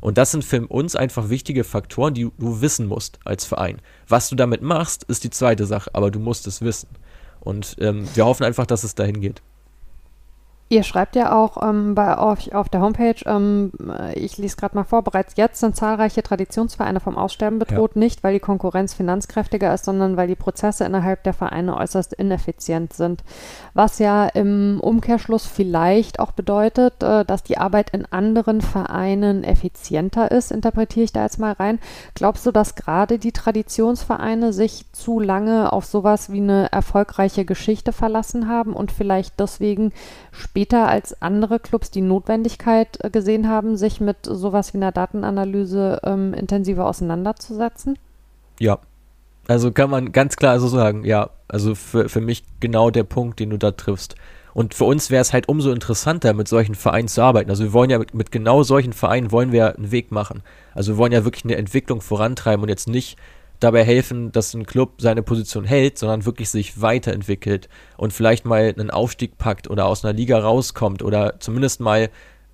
Und 0.01 0.17
das 0.17 0.31
sind 0.31 0.43
für 0.43 0.67
uns 0.67 0.95
einfach 0.95 1.29
wichtige 1.29 1.63
Faktoren, 1.63 2.13
die 2.13 2.29
du 2.37 2.61
wissen 2.61 2.87
musst 2.87 3.19
als 3.25 3.45
Verein. 3.45 3.81
Was 4.07 4.29
du 4.29 4.35
damit 4.35 4.61
machst, 4.61 5.03
ist 5.03 5.23
die 5.23 5.29
zweite 5.29 5.65
Sache, 5.65 5.89
aber 5.93 6.11
du 6.11 6.19
musst 6.19 6.47
es 6.47 6.61
wissen. 6.61 6.89
Und 7.39 7.75
ähm, 7.79 8.07
wir 8.13 8.25
hoffen 8.25 8.43
einfach, 8.43 8.65
dass 8.65 8.83
es 8.83 8.95
dahin 8.95 9.21
geht. 9.21 9.41
Ihr 10.69 10.83
schreibt 10.83 11.15
ja 11.15 11.33
auch 11.33 11.63
ähm, 11.63 11.95
bei 11.95 12.17
euch 12.17 12.53
auf 12.53 12.67
der 12.67 12.81
Homepage, 12.81 13.15
ähm, 13.25 13.71
ich 14.15 14.37
lese 14.37 14.57
gerade 14.57 14.75
mal 14.75 14.83
vor, 14.83 15.01
bereits 15.01 15.35
jetzt 15.37 15.61
sind 15.61 15.77
zahlreiche 15.77 16.21
Traditionsvereine 16.21 16.99
vom 16.99 17.17
Aussterben 17.17 17.57
bedroht, 17.57 17.91
ja. 17.95 17.99
nicht 17.99 18.21
weil 18.21 18.33
die 18.33 18.41
Konkurrenz 18.41 18.93
finanzkräftiger 18.93 19.73
ist, 19.73 19.85
sondern 19.85 20.17
weil 20.17 20.27
die 20.27 20.35
Prozesse 20.35 20.83
innerhalb 20.83 21.23
der 21.23 21.33
Vereine 21.33 21.77
äußerst 21.77 22.11
ineffizient 22.13 22.91
sind. 22.91 23.23
Was 23.73 23.99
ja 23.99 24.27
im 24.27 24.81
Umkehrschluss 24.81 25.45
vielleicht 25.45 26.19
auch 26.19 26.31
bedeutet, 26.31 27.01
äh, 27.01 27.23
dass 27.23 27.43
die 27.43 27.57
Arbeit 27.57 27.91
in 27.91 28.05
anderen 28.05 28.59
Vereinen 28.59 29.45
effizienter 29.45 30.31
ist, 30.31 30.51
interpretiere 30.51 31.05
ich 31.05 31.13
da 31.13 31.23
jetzt 31.23 31.39
mal 31.39 31.53
rein. 31.53 31.79
Glaubst 32.13 32.45
du, 32.45 32.51
dass 32.51 32.75
gerade 32.75 33.19
die 33.19 33.31
Traditionsvereine 33.31 34.51
sich 34.51 34.85
zu 34.91 35.21
lange 35.21 35.71
auf 35.71 35.85
sowas 35.85 36.29
wie 36.29 36.41
eine 36.41 36.69
erfolgreiche 36.73 37.45
Geschichte 37.45 37.93
verlassen 37.93 38.49
haben 38.49 38.73
und 38.73 38.91
vielleicht 38.91 39.39
deswegen 39.39 39.93
später 40.57 40.87
als 40.87 41.21
andere 41.21 41.59
Clubs 41.59 41.91
die 41.91 42.01
Notwendigkeit 42.01 42.97
äh, 43.03 43.11
gesehen 43.11 43.47
haben, 43.47 43.77
sich 43.77 44.01
mit 44.01 44.17
sowas 44.23 44.73
wie 44.73 44.79
einer 44.79 44.91
Datenanalyse 44.91 45.99
ähm, 46.03 46.33
intensiver 46.33 46.87
auseinanderzusetzen? 46.87 47.99
Ja, 48.59 48.79
also 49.47 49.71
kann 49.71 49.91
man 49.91 50.11
ganz 50.13 50.35
klar 50.35 50.59
so 50.59 50.67
sagen, 50.67 51.05
ja, 51.05 51.29
also 51.47 51.75
für, 51.75 52.09
für 52.09 52.21
mich 52.21 52.43
genau 52.59 52.89
der 52.89 53.03
Punkt, 53.03 53.39
den 53.39 53.51
du 53.51 53.57
da 53.57 53.69
triffst. 53.69 54.15
Und 54.55 54.73
für 54.73 54.85
uns 54.85 55.11
wäre 55.11 55.21
es 55.21 55.31
halt 55.31 55.47
umso 55.47 55.71
interessanter, 55.71 56.33
mit 56.33 56.47
solchen 56.47 56.73
Vereinen 56.73 57.07
zu 57.07 57.21
arbeiten. 57.21 57.51
Also 57.51 57.63
wir 57.63 57.73
wollen 57.73 57.91
ja 57.91 57.99
mit, 57.99 58.15
mit, 58.15 58.31
genau 58.31 58.63
solchen 58.63 58.93
Vereinen 58.93 59.31
wollen 59.31 59.51
wir 59.51 59.75
einen 59.75 59.91
Weg 59.91 60.11
machen. 60.11 60.41
Also 60.73 60.93
wir 60.93 60.97
wollen 60.97 61.11
ja 61.11 61.23
wirklich 61.23 61.45
eine 61.45 61.55
Entwicklung 61.55 62.01
vorantreiben 62.01 62.63
und 62.63 62.69
jetzt 62.69 62.87
nicht 62.87 63.19
dabei 63.59 63.83
helfen, 63.83 64.31
dass 64.31 64.53
ein 64.53 64.65
Club 64.65 65.01
seine 65.01 65.23
Position 65.23 65.65
hält, 65.65 65.97
sondern 65.97 66.25
wirklich 66.25 66.49
sich 66.49 66.81
weiterentwickelt 66.81 67.69
und 67.97 68.13
vielleicht 68.13 68.45
mal 68.45 68.73
einen 68.77 68.91
Aufstieg 68.91 69.37
packt 69.37 69.69
oder 69.69 69.85
aus 69.85 70.03
einer 70.03 70.13
Liga 70.13 70.39
rauskommt 70.39 71.01
oder 71.01 71.39
zumindest 71.39 71.79
mal 71.79 72.09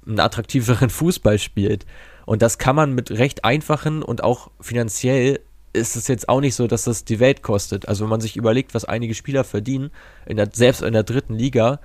einen 0.05 0.19
attraktiveren 0.19 0.89
Fußball 0.91 1.39
spielt. 1.39 1.85
Und 2.25 2.41
das 2.41 2.57
kann 2.57 2.75
man 2.75 2.93
mit 2.93 3.11
recht 3.11 3.43
einfachen 3.43 4.01
und 4.01 4.23
auch 4.23 4.49
finanziell 4.61 5.39
ist 5.73 5.95
es 5.95 6.07
jetzt 6.07 6.29
auch 6.29 6.39
nicht 6.39 6.55
so, 6.55 6.67
dass 6.67 6.83
das 6.83 7.03
die 7.03 7.19
Welt 7.19 7.41
kostet. 7.41 7.87
Also 7.87 8.05
wenn 8.05 8.09
man 8.09 8.21
sich 8.21 8.37
überlegt, 8.37 8.73
was 8.73 8.85
einige 8.85 9.15
Spieler 9.15 9.43
verdienen, 9.43 9.89
in 10.25 10.37
der, 10.37 10.49
selbst 10.53 10.83
in 10.83 10.93
der 10.93 11.03
dritten 11.03 11.33
Liga, 11.33 11.79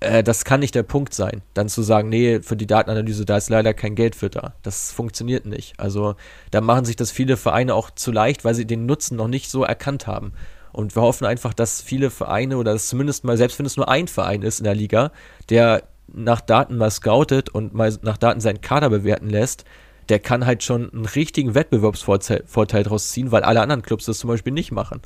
äh, 0.00 0.22
das 0.22 0.44
kann 0.44 0.60
nicht 0.60 0.74
der 0.74 0.82
Punkt 0.82 1.14
sein, 1.14 1.42
dann 1.54 1.68
zu 1.68 1.82
sagen, 1.82 2.08
nee, 2.08 2.40
für 2.40 2.56
die 2.56 2.66
Datenanalyse, 2.66 3.24
da 3.24 3.36
ist 3.36 3.50
leider 3.50 3.74
kein 3.74 3.94
Geld 3.94 4.14
für 4.14 4.30
da. 4.30 4.54
Das 4.62 4.92
funktioniert 4.92 5.46
nicht. 5.46 5.78
Also 5.78 6.16
da 6.50 6.60
machen 6.60 6.84
sich 6.84 6.96
das 6.96 7.10
viele 7.10 7.36
Vereine 7.36 7.74
auch 7.74 7.90
zu 7.90 8.12
leicht, 8.12 8.44
weil 8.44 8.54
sie 8.54 8.66
den 8.66 8.86
Nutzen 8.86 9.16
noch 9.16 9.28
nicht 9.28 9.50
so 9.50 9.64
erkannt 9.64 10.06
haben. 10.06 10.32
Und 10.72 10.94
wir 10.94 11.02
hoffen 11.02 11.24
einfach, 11.24 11.54
dass 11.54 11.80
viele 11.80 12.10
Vereine 12.10 12.58
oder 12.58 12.74
dass 12.74 12.88
zumindest 12.88 13.24
mal, 13.24 13.38
selbst 13.38 13.58
wenn 13.58 13.66
es 13.66 13.78
nur 13.78 13.88
ein 13.88 14.08
Verein 14.08 14.42
ist 14.42 14.58
in 14.58 14.64
der 14.64 14.74
Liga, 14.74 15.10
der 15.48 15.84
nach 16.08 16.40
Daten 16.40 16.76
mal 16.76 16.90
scoutet 16.90 17.48
und 17.48 17.72
mal 17.74 17.96
nach 18.02 18.18
Daten 18.18 18.40
seinen 18.40 18.60
Kader 18.60 18.90
bewerten 18.90 19.30
lässt, 19.30 19.64
der 20.08 20.18
kann 20.18 20.46
halt 20.46 20.62
schon 20.62 20.92
einen 20.92 21.06
richtigen 21.06 21.54
Wettbewerbsvorteil 21.54 22.82
daraus 22.82 23.08
ziehen, 23.08 23.32
weil 23.32 23.42
alle 23.42 23.60
anderen 23.60 23.82
Clubs 23.82 24.04
das 24.04 24.18
zum 24.18 24.28
Beispiel 24.28 24.52
nicht 24.52 24.70
machen. 24.70 25.00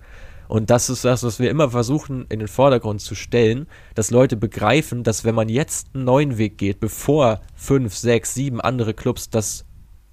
Und 0.50 0.68
das 0.68 0.90
ist 0.90 1.04
das, 1.04 1.22
was 1.22 1.38
wir 1.38 1.48
immer 1.48 1.70
versuchen 1.70 2.26
in 2.28 2.40
den 2.40 2.48
Vordergrund 2.48 3.00
zu 3.00 3.14
stellen, 3.14 3.68
dass 3.94 4.10
Leute 4.10 4.36
begreifen, 4.36 5.04
dass 5.04 5.24
wenn 5.24 5.36
man 5.36 5.48
jetzt 5.48 5.94
einen 5.94 6.02
neuen 6.02 6.38
Weg 6.38 6.58
geht, 6.58 6.80
bevor 6.80 7.40
fünf, 7.54 7.94
sechs, 7.94 8.34
sieben 8.34 8.60
andere 8.60 8.92
Clubs 8.92 9.30
das 9.30 9.64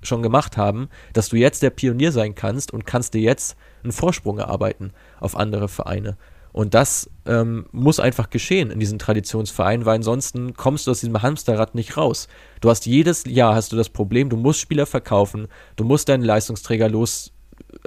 schon 0.04 0.22
gemacht 0.22 0.56
haben, 0.56 0.90
dass 1.14 1.30
du 1.30 1.38
jetzt 1.38 1.64
der 1.64 1.72
Pionier 1.72 2.12
sein 2.12 2.36
kannst 2.36 2.72
und 2.72 2.86
kannst 2.86 3.16
dir 3.16 3.22
jetzt 3.22 3.58
einen 3.82 3.92
Vorsprung 3.92 4.38
erarbeiten 4.38 4.92
auf 5.20 5.36
andere 5.36 5.68
Vereine. 5.68 6.18
Und 6.52 6.76
das 6.76 7.10
ähm, 7.26 7.66
muss 7.72 8.00
einfach 8.00 8.30
geschehen 8.30 8.70
in 8.70 8.80
diesen 8.80 9.00
Traditionsvereinen, 9.00 9.88
weil 9.88 9.96
ansonsten 9.96 10.54
kommst 10.54 10.86
du 10.86 10.92
aus 10.92 11.00
diesem 11.00 11.20
Hamsterrad 11.20 11.74
nicht 11.74 11.98
raus. 11.98 12.28
Du 12.62 12.70
hast 12.70 12.86
jedes 12.86 13.24
Jahr 13.26 13.56
hast 13.56 13.72
du 13.72 13.76
das 13.76 13.90
Problem, 13.90 14.30
du 14.30 14.38
musst 14.38 14.60
Spieler 14.60 14.86
verkaufen, 14.86 15.48
du 15.78 15.84
musst 15.84 16.10
deinen 16.10 16.24
Leistungsträger 16.24 16.90
los 16.90 17.32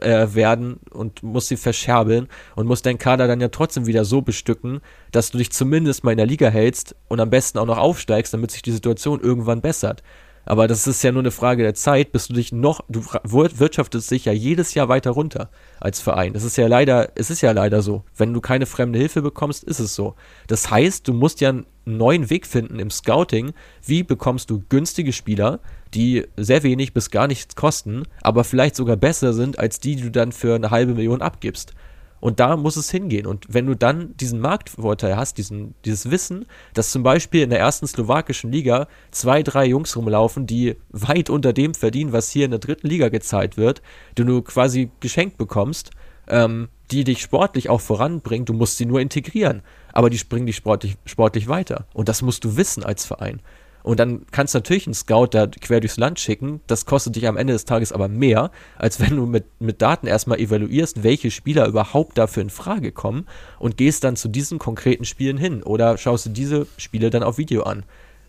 äh, 0.00 0.28
werden 0.34 0.80
und 0.90 1.22
musst 1.22 1.48
sie 1.48 1.56
verscherbeln 1.56 2.28
und 2.56 2.66
musst 2.66 2.86
deinen 2.86 2.98
Kader 2.98 3.26
dann 3.26 3.40
ja 3.40 3.48
trotzdem 3.48 3.86
wieder 3.86 4.04
so 4.04 4.22
bestücken, 4.22 4.80
dass 5.12 5.30
du 5.30 5.38
dich 5.38 5.52
zumindest 5.52 6.04
mal 6.04 6.12
in 6.12 6.18
der 6.18 6.26
Liga 6.26 6.48
hältst 6.48 6.96
und 7.08 7.20
am 7.20 7.30
besten 7.30 7.58
auch 7.58 7.66
noch 7.66 7.78
aufsteigst, 7.78 8.32
damit 8.32 8.50
sich 8.50 8.62
die 8.62 8.72
Situation 8.72 9.20
irgendwann 9.20 9.60
bessert. 9.60 10.02
Aber 10.51 10.66
das 10.66 10.88
ist 10.88 11.05
ja 11.05 11.12
nur 11.12 11.22
eine 11.22 11.30
Frage 11.30 11.62
der 11.62 11.74
Zeit, 11.74 12.11
bis 12.11 12.26
du 12.26 12.34
dich 12.34 12.51
noch, 12.51 12.80
du 12.88 13.05
wirtschaftest 13.22 14.11
dich 14.11 14.24
ja 14.24 14.32
jedes 14.32 14.74
Jahr 14.74 14.88
weiter 14.88 15.12
runter 15.12 15.48
als 15.78 16.01
Verein. 16.01 16.32
Das 16.32 16.42
ist 16.42 16.57
ja 16.57 16.66
leider, 16.66 17.12
es 17.14 17.30
ist 17.30 17.40
ja 17.40 17.53
leider 17.53 17.82
so. 17.82 18.03
Wenn 18.16 18.34
du 18.34 18.40
keine 18.40 18.66
fremde 18.66 18.98
Hilfe 18.98 19.22
bekommst, 19.22 19.62
ist 19.62 19.78
es 19.78 19.94
so. 19.94 20.16
Das 20.48 20.68
heißt, 20.68 21.07
du 21.07 21.12
musst 21.12 21.40
ja 21.40 21.51
einen 21.51 21.66
neuen 21.84 22.30
Weg 22.30 22.48
finden 22.48 22.80
im 22.80 22.90
Scouting. 22.90 23.53
Wie 23.86 24.03
bekommst 24.03 24.51
du 24.51 24.61
günstige 24.68 25.12
Spieler, 25.12 25.61
die 25.94 26.26
sehr 26.36 26.64
wenig 26.64 26.94
bis 26.94 27.12
gar 27.12 27.28
nichts 27.28 27.55
kosten, 27.55 28.03
aber 28.20 28.42
vielleicht 28.42 28.74
sogar 28.74 28.96
besser 28.96 29.32
sind 29.32 29.61
als 29.61 29.78
die, 29.78 29.94
die 29.94 30.03
du 30.03 30.11
dann 30.11 30.32
für 30.32 30.57
eine 30.57 30.72
halbe 30.72 30.94
Million 30.94 31.22
abgibst? 31.22 31.74
Und 32.20 32.38
da 32.38 32.56
muss 32.56 32.76
es 32.76 32.90
hingehen. 32.90 33.26
Und 33.26 33.46
wenn 33.48 33.66
du 33.66 33.74
dann 33.74 34.16
diesen 34.16 34.40
Marktvorteil 34.40 35.16
hast, 35.16 35.38
diesen, 35.38 35.74
dieses 35.84 36.10
Wissen, 36.10 36.46
dass 36.74 36.90
zum 36.90 37.02
Beispiel 37.02 37.42
in 37.42 37.50
der 37.50 37.58
ersten 37.58 37.86
slowakischen 37.86 38.52
Liga 38.52 38.88
zwei, 39.10 39.42
drei 39.42 39.66
Jungs 39.66 39.96
rumlaufen, 39.96 40.46
die 40.46 40.76
weit 40.90 41.30
unter 41.30 41.52
dem 41.52 41.74
verdienen, 41.74 42.12
was 42.12 42.30
hier 42.30 42.44
in 42.44 42.50
der 42.50 42.60
dritten 42.60 42.88
Liga 42.88 43.08
gezahlt 43.08 43.56
wird, 43.56 43.82
die 44.18 44.24
du 44.24 44.42
quasi 44.42 44.90
geschenkt 45.00 45.38
bekommst, 45.38 45.90
ähm, 46.28 46.68
die 46.90 47.04
dich 47.04 47.20
sportlich 47.22 47.70
auch 47.70 47.80
voranbringen, 47.80 48.44
du 48.44 48.52
musst 48.52 48.76
sie 48.76 48.86
nur 48.86 49.00
integrieren. 49.00 49.62
Aber 49.92 50.10
die 50.10 50.18
springen 50.18 50.46
dich 50.46 50.56
sportlich, 50.56 50.96
sportlich 51.04 51.48
weiter. 51.48 51.86
Und 51.94 52.08
das 52.08 52.22
musst 52.22 52.44
du 52.44 52.56
wissen 52.56 52.84
als 52.84 53.04
Verein. 53.06 53.40
Und 53.82 54.00
dann 54.00 54.26
kannst 54.30 54.54
du 54.54 54.58
natürlich 54.58 54.86
einen 54.86 54.94
Scout 54.94 55.28
da 55.32 55.46
quer 55.46 55.80
durchs 55.80 55.96
Land 55.96 56.20
schicken. 56.20 56.60
Das 56.66 56.86
kostet 56.86 57.16
dich 57.16 57.26
am 57.26 57.36
Ende 57.36 57.52
des 57.52 57.64
Tages 57.64 57.92
aber 57.92 58.08
mehr, 58.08 58.50
als 58.76 59.00
wenn 59.00 59.16
du 59.16 59.26
mit, 59.26 59.44
mit 59.58 59.80
Daten 59.80 60.06
erstmal 60.06 60.38
evaluierst, 60.38 61.02
welche 61.02 61.30
Spieler 61.30 61.66
überhaupt 61.66 62.18
dafür 62.18 62.42
in 62.42 62.50
Frage 62.50 62.92
kommen 62.92 63.26
und 63.58 63.76
gehst 63.76 64.04
dann 64.04 64.16
zu 64.16 64.28
diesen 64.28 64.58
konkreten 64.58 65.04
Spielen 65.04 65.38
hin 65.38 65.62
oder 65.62 65.96
schaust 65.98 66.26
du 66.26 66.30
diese 66.30 66.66
Spiele 66.76 67.10
dann 67.10 67.22
auf 67.22 67.38
Video 67.38 67.62
an. 67.62 67.84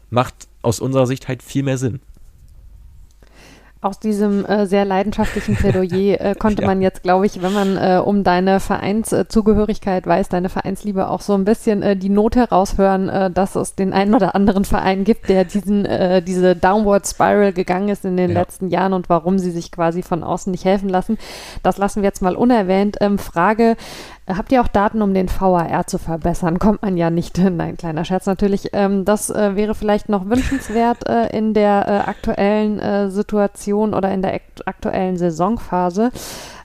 Macht 0.09 0.47
aus 0.61 0.79
unserer 0.79 1.07
Sicht 1.07 1.27
halt 1.27 1.41
viel 1.43 1.63
mehr 1.63 1.77
Sinn 1.77 2.01
aus 3.81 3.99
diesem 3.99 4.45
äh, 4.45 4.67
sehr 4.67 4.85
leidenschaftlichen 4.85 5.55
Plädoyer 5.55 6.21
äh, 6.21 6.35
konnte 6.39 6.61
ja. 6.61 6.67
man 6.67 6.81
jetzt, 6.81 7.01
glaube 7.01 7.25
ich, 7.25 7.41
wenn 7.41 7.51
man 7.51 7.77
äh, 7.77 7.97
um 7.97 8.23
deine 8.23 8.59
Vereinszugehörigkeit 8.59 10.05
weiß, 10.05 10.29
deine 10.29 10.49
Vereinsliebe 10.49 11.09
auch 11.09 11.21
so 11.21 11.33
ein 11.33 11.45
bisschen 11.45 11.81
äh, 11.81 11.95
die 11.95 12.09
Not 12.09 12.35
heraushören, 12.35 13.09
äh, 13.09 13.31
dass 13.31 13.55
es 13.55 13.73
den 13.73 13.91
einen 13.91 14.13
oder 14.13 14.35
anderen 14.35 14.65
Verein 14.65 15.03
gibt, 15.03 15.29
der 15.29 15.45
diesen, 15.45 15.85
äh, 15.85 16.21
diese 16.21 16.55
Downward 16.55 17.07
Spiral 17.07 17.53
gegangen 17.53 17.89
ist 17.89 18.05
in 18.05 18.17
den 18.17 18.31
ja. 18.31 18.39
letzten 18.39 18.67
Jahren 18.67 18.93
und 18.93 19.09
warum 19.09 19.39
sie 19.39 19.51
sich 19.51 19.71
quasi 19.71 20.03
von 20.03 20.23
außen 20.23 20.51
nicht 20.51 20.65
helfen 20.65 20.89
lassen. 20.89 21.17
Das 21.63 21.79
lassen 21.79 22.03
wir 22.03 22.07
jetzt 22.07 22.21
mal 22.21 22.35
unerwähnt. 22.35 22.97
Ähm, 23.01 23.17
Frage, 23.17 23.77
Habt 24.27 24.51
ihr 24.51 24.61
auch 24.61 24.67
Daten, 24.67 25.01
um 25.01 25.13
den 25.13 25.29
VAR 25.29 25.87
zu 25.87 25.97
verbessern? 25.97 26.59
Kommt 26.59 26.81
man 26.81 26.97
ja 26.97 27.09
nicht. 27.09 27.37
Nein, 27.37 27.77
kleiner 27.77 28.05
Scherz 28.05 28.25
natürlich. 28.25 28.69
Ähm, 28.73 29.05
das 29.05 29.29
äh, 29.29 29.55
wäre 29.55 29.75
vielleicht 29.75 30.09
noch 30.09 30.29
wünschenswert 30.29 31.07
äh, 31.07 31.35
in 31.35 31.53
der 31.53 31.87
äh, 31.87 32.09
aktuellen 32.09 32.79
äh, 32.79 33.09
Situation 33.09 33.93
oder 33.93 34.11
in 34.13 34.21
der 34.21 34.39
aktuellen 34.65 35.17
Saisonphase. 35.17 36.11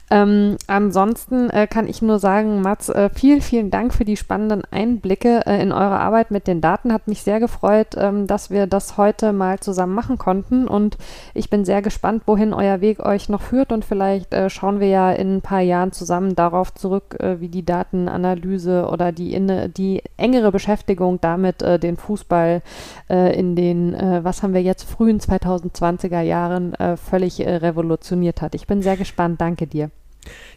Ähm, 0.09 0.55
ansonsten 0.67 1.49
äh, 1.49 1.67
kann 1.67 1.87
ich 1.87 2.01
nur 2.01 2.19
sagen, 2.19 2.61
Mats, 2.61 2.87
äh, 2.87 3.09
vielen, 3.13 3.41
vielen 3.41 3.71
Dank 3.71 3.93
für 3.93 4.05
die 4.05 4.15
spannenden 4.15 4.63
Einblicke 4.71 5.45
äh, 5.45 5.61
in 5.61 5.73
eure 5.73 5.99
Arbeit 5.99 6.31
mit 6.31 6.47
den 6.47 6.61
Daten. 6.61 6.93
Hat 6.93 7.09
mich 7.09 7.23
sehr 7.23 7.41
gefreut, 7.41 7.89
ähm, 7.97 8.25
dass 8.25 8.49
wir 8.49 8.67
das 8.67 8.95
heute 8.95 9.33
mal 9.33 9.59
zusammen 9.59 9.93
machen 9.93 10.17
konnten. 10.17 10.65
Und 10.65 10.97
ich 11.33 11.49
bin 11.49 11.65
sehr 11.65 11.81
gespannt, 11.81 12.23
wohin 12.25 12.53
euer 12.53 12.79
Weg 12.79 13.05
euch 13.05 13.27
noch 13.27 13.41
führt. 13.41 13.73
Und 13.73 13.83
vielleicht 13.83 14.33
äh, 14.33 14.49
schauen 14.49 14.79
wir 14.79 14.87
ja 14.87 15.11
in 15.11 15.37
ein 15.37 15.41
paar 15.41 15.59
Jahren 15.59 15.91
zusammen 15.91 16.35
darauf 16.35 16.73
zurück, 16.73 17.17
äh, 17.19 17.41
wie 17.41 17.49
die 17.49 17.65
Datenanalyse 17.65 18.87
oder 18.89 19.11
die, 19.11 19.33
in, 19.33 19.73
die 19.73 20.03
engere 20.15 20.53
Beschäftigung 20.53 21.19
damit 21.19 21.61
äh, 21.61 21.79
den 21.79 21.97
Fußball 21.97 22.61
in 23.09 23.55
den, 23.55 23.93
was 24.23 24.43
haben 24.43 24.53
wir 24.53 24.61
jetzt, 24.61 24.83
frühen 24.83 25.19
2020er 25.19 26.21
Jahren 26.21 26.73
völlig 26.97 27.39
revolutioniert 27.39 28.41
hat. 28.41 28.53
Ich 28.55 28.67
bin 28.67 28.81
sehr 28.81 28.97
gespannt. 28.97 29.39
Danke 29.39 29.65
dir. 29.65 29.89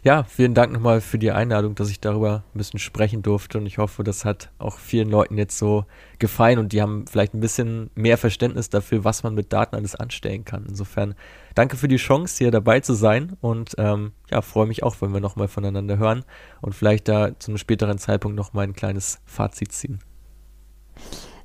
Ja, 0.03 0.23
vielen 0.23 0.53
Dank 0.53 0.73
nochmal 0.73 1.01
für 1.01 1.19
die 1.19 1.31
Einladung, 1.31 1.75
dass 1.75 1.89
ich 1.89 1.99
darüber 1.99 2.43
ein 2.53 2.57
bisschen 2.57 2.79
sprechen 2.79 3.21
durfte 3.21 3.57
und 3.57 3.65
ich 3.65 3.77
hoffe, 3.77 4.03
das 4.03 4.25
hat 4.25 4.49
auch 4.57 4.77
vielen 4.77 5.09
Leuten 5.09 5.37
jetzt 5.37 5.57
so 5.57 5.85
gefallen 6.19 6.59
und 6.59 6.73
die 6.73 6.81
haben 6.81 7.05
vielleicht 7.07 7.33
ein 7.33 7.39
bisschen 7.39 7.89
mehr 7.95 8.17
Verständnis 8.17 8.69
dafür, 8.69 9.03
was 9.03 9.23
man 9.23 9.35
mit 9.35 9.53
Daten 9.53 9.75
alles 9.75 9.95
anstellen 9.95 10.45
kann. 10.45 10.65
Insofern 10.67 11.15
danke 11.55 11.77
für 11.77 11.87
die 11.87 11.97
Chance, 11.97 12.37
hier 12.37 12.51
dabei 12.51 12.79
zu 12.79 12.93
sein 12.93 13.37
und 13.41 13.75
ähm, 13.77 14.13
ja, 14.29 14.41
freue 14.41 14.67
mich 14.67 14.83
auch, 14.83 14.95
wenn 15.01 15.13
wir 15.13 15.21
nochmal 15.21 15.47
voneinander 15.47 15.97
hören 15.97 16.25
und 16.61 16.73
vielleicht 16.73 17.07
da 17.07 17.37
zu 17.37 17.51
einem 17.51 17.57
späteren 17.57 17.97
Zeitpunkt 17.97 18.35
nochmal 18.35 18.65
ein 18.65 18.73
kleines 18.73 19.19
Fazit 19.25 19.71
ziehen. 19.71 19.99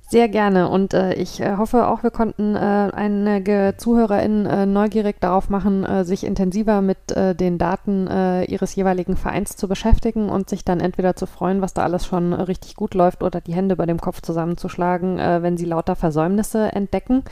Sehr 0.09 0.29
gerne 0.29 0.69
und 0.69 0.95
äh, 0.95 1.15
ich 1.15 1.41
äh, 1.41 1.57
hoffe 1.57 1.89
auch, 1.89 2.05
wir 2.05 2.13
konnten 2.13 2.55
äh, 2.55 2.59
einige 2.59 3.75
ZuhörerInnen 3.77 4.47
äh, 4.47 4.65
neugierig 4.65 5.21
darauf 5.21 5.51
machen, 5.51 5.85
äh, 5.85 6.05
sich 6.05 6.23
intensiver 6.23 6.81
mit 6.81 7.11
äh, 7.11 7.35
den 7.35 7.59
Daten 7.59 8.07
ihres 8.47 8.75
jeweiligen 8.75 9.17
Vereins 9.17 9.57
zu 9.57 9.67
beschäftigen 9.67 10.29
und 10.29 10.49
sich 10.49 10.65
dann 10.65 10.81
entweder 10.81 11.17
zu 11.17 11.27
freuen, 11.27 11.61
was 11.61 11.75
da 11.75 11.83
alles 11.83 12.07
schon 12.07 12.33
richtig 12.33 12.77
gut 12.77 12.95
läuft 12.95 13.23
oder 13.23 13.41
die 13.41 13.55
Hände 13.55 13.75
über 13.75 13.87
dem 13.87 14.01
Kopf 14.01 14.21
zusammenzuschlagen, 14.21 15.17
wenn 15.17 15.57
sie 15.57 15.65
lauter 15.65 15.97
Versäumnisse 15.97 16.73
entdecken. 16.73 17.25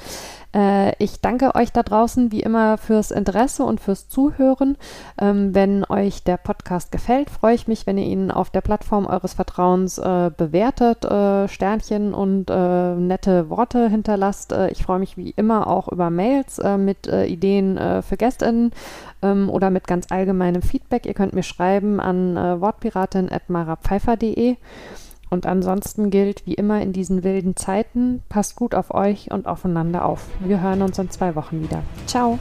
Äh, 0.54 0.92
ich 1.02 1.20
danke 1.20 1.54
euch 1.54 1.72
da 1.72 1.82
draußen 1.82 2.30
wie 2.30 2.40
immer 2.40 2.78
fürs 2.78 3.10
Interesse 3.10 3.64
und 3.64 3.80
fürs 3.80 4.08
Zuhören. 4.08 4.76
Ähm, 5.18 5.54
wenn 5.54 5.84
euch 5.84 6.22
der 6.22 6.36
Podcast 6.36 6.92
gefällt, 6.92 7.30
freue 7.30 7.54
ich 7.54 7.66
mich, 7.66 7.86
wenn 7.86 7.98
ihr 7.98 8.06
ihn 8.06 8.30
auf 8.30 8.50
der 8.50 8.60
Plattform 8.60 9.06
eures 9.06 9.34
Vertrauens 9.34 9.98
äh, 9.98 10.30
bewertet, 10.36 11.04
äh, 11.04 11.48
Sternchen 11.48 12.14
und 12.14 12.44
nette 12.44 13.50
Worte 13.50 13.88
hinterlasst. 13.88 14.54
Ich 14.70 14.84
freue 14.84 14.98
mich 14.98 15.16
wie 15.16 15.30
immer 15.30 15.66
auch 15.66 15.88
über 15.88 16.10
Mails 16.10 16.60
mit 16.76 17.06
Ideen 17.06 17.80
für 18.02 18.16
GästInnen 18.16 18.72
ähm, 19.22 19.48
oder 19.48 19.70
mit 19.70 19.86
ganz 19.86 20.08
allgemeinem 20.10 20.60
Feedback. 20.62 21.06
Ihr 21.06 21.14
könnt 21.14 21.32
mir 21.32 21.42
schreiben 21.42 22.00
an 22.00 22.36
wortpiratin.marapfeifer.de. 22.36 24.56
Und 25.30 25.46
ansonsten 25.46 26.10
gilt 26.10 26.46
wie 26.46 26.54
immer 26.54 26.80
in 26.80 26.92
diesen 26.92 27.24
wilden 27.24 27.56
Zeiten, 27.56 28.22
passt 28.28 28.56
gut 28.56 28.74
auf 28.74 28.92
euch 28.92 29.30
und 29.30 29.46
aufeinander 29.46 30.04
auf. 30.04 30.26
Wir 30.40 30.60
hören 30.60 30.82
uns 30.82 30.98
in 30.98 31.10
zwei 31.10 31.34
Wochen 31.34 31.62
wieder. 31.62 31.82
Ciao. 32.06 32.38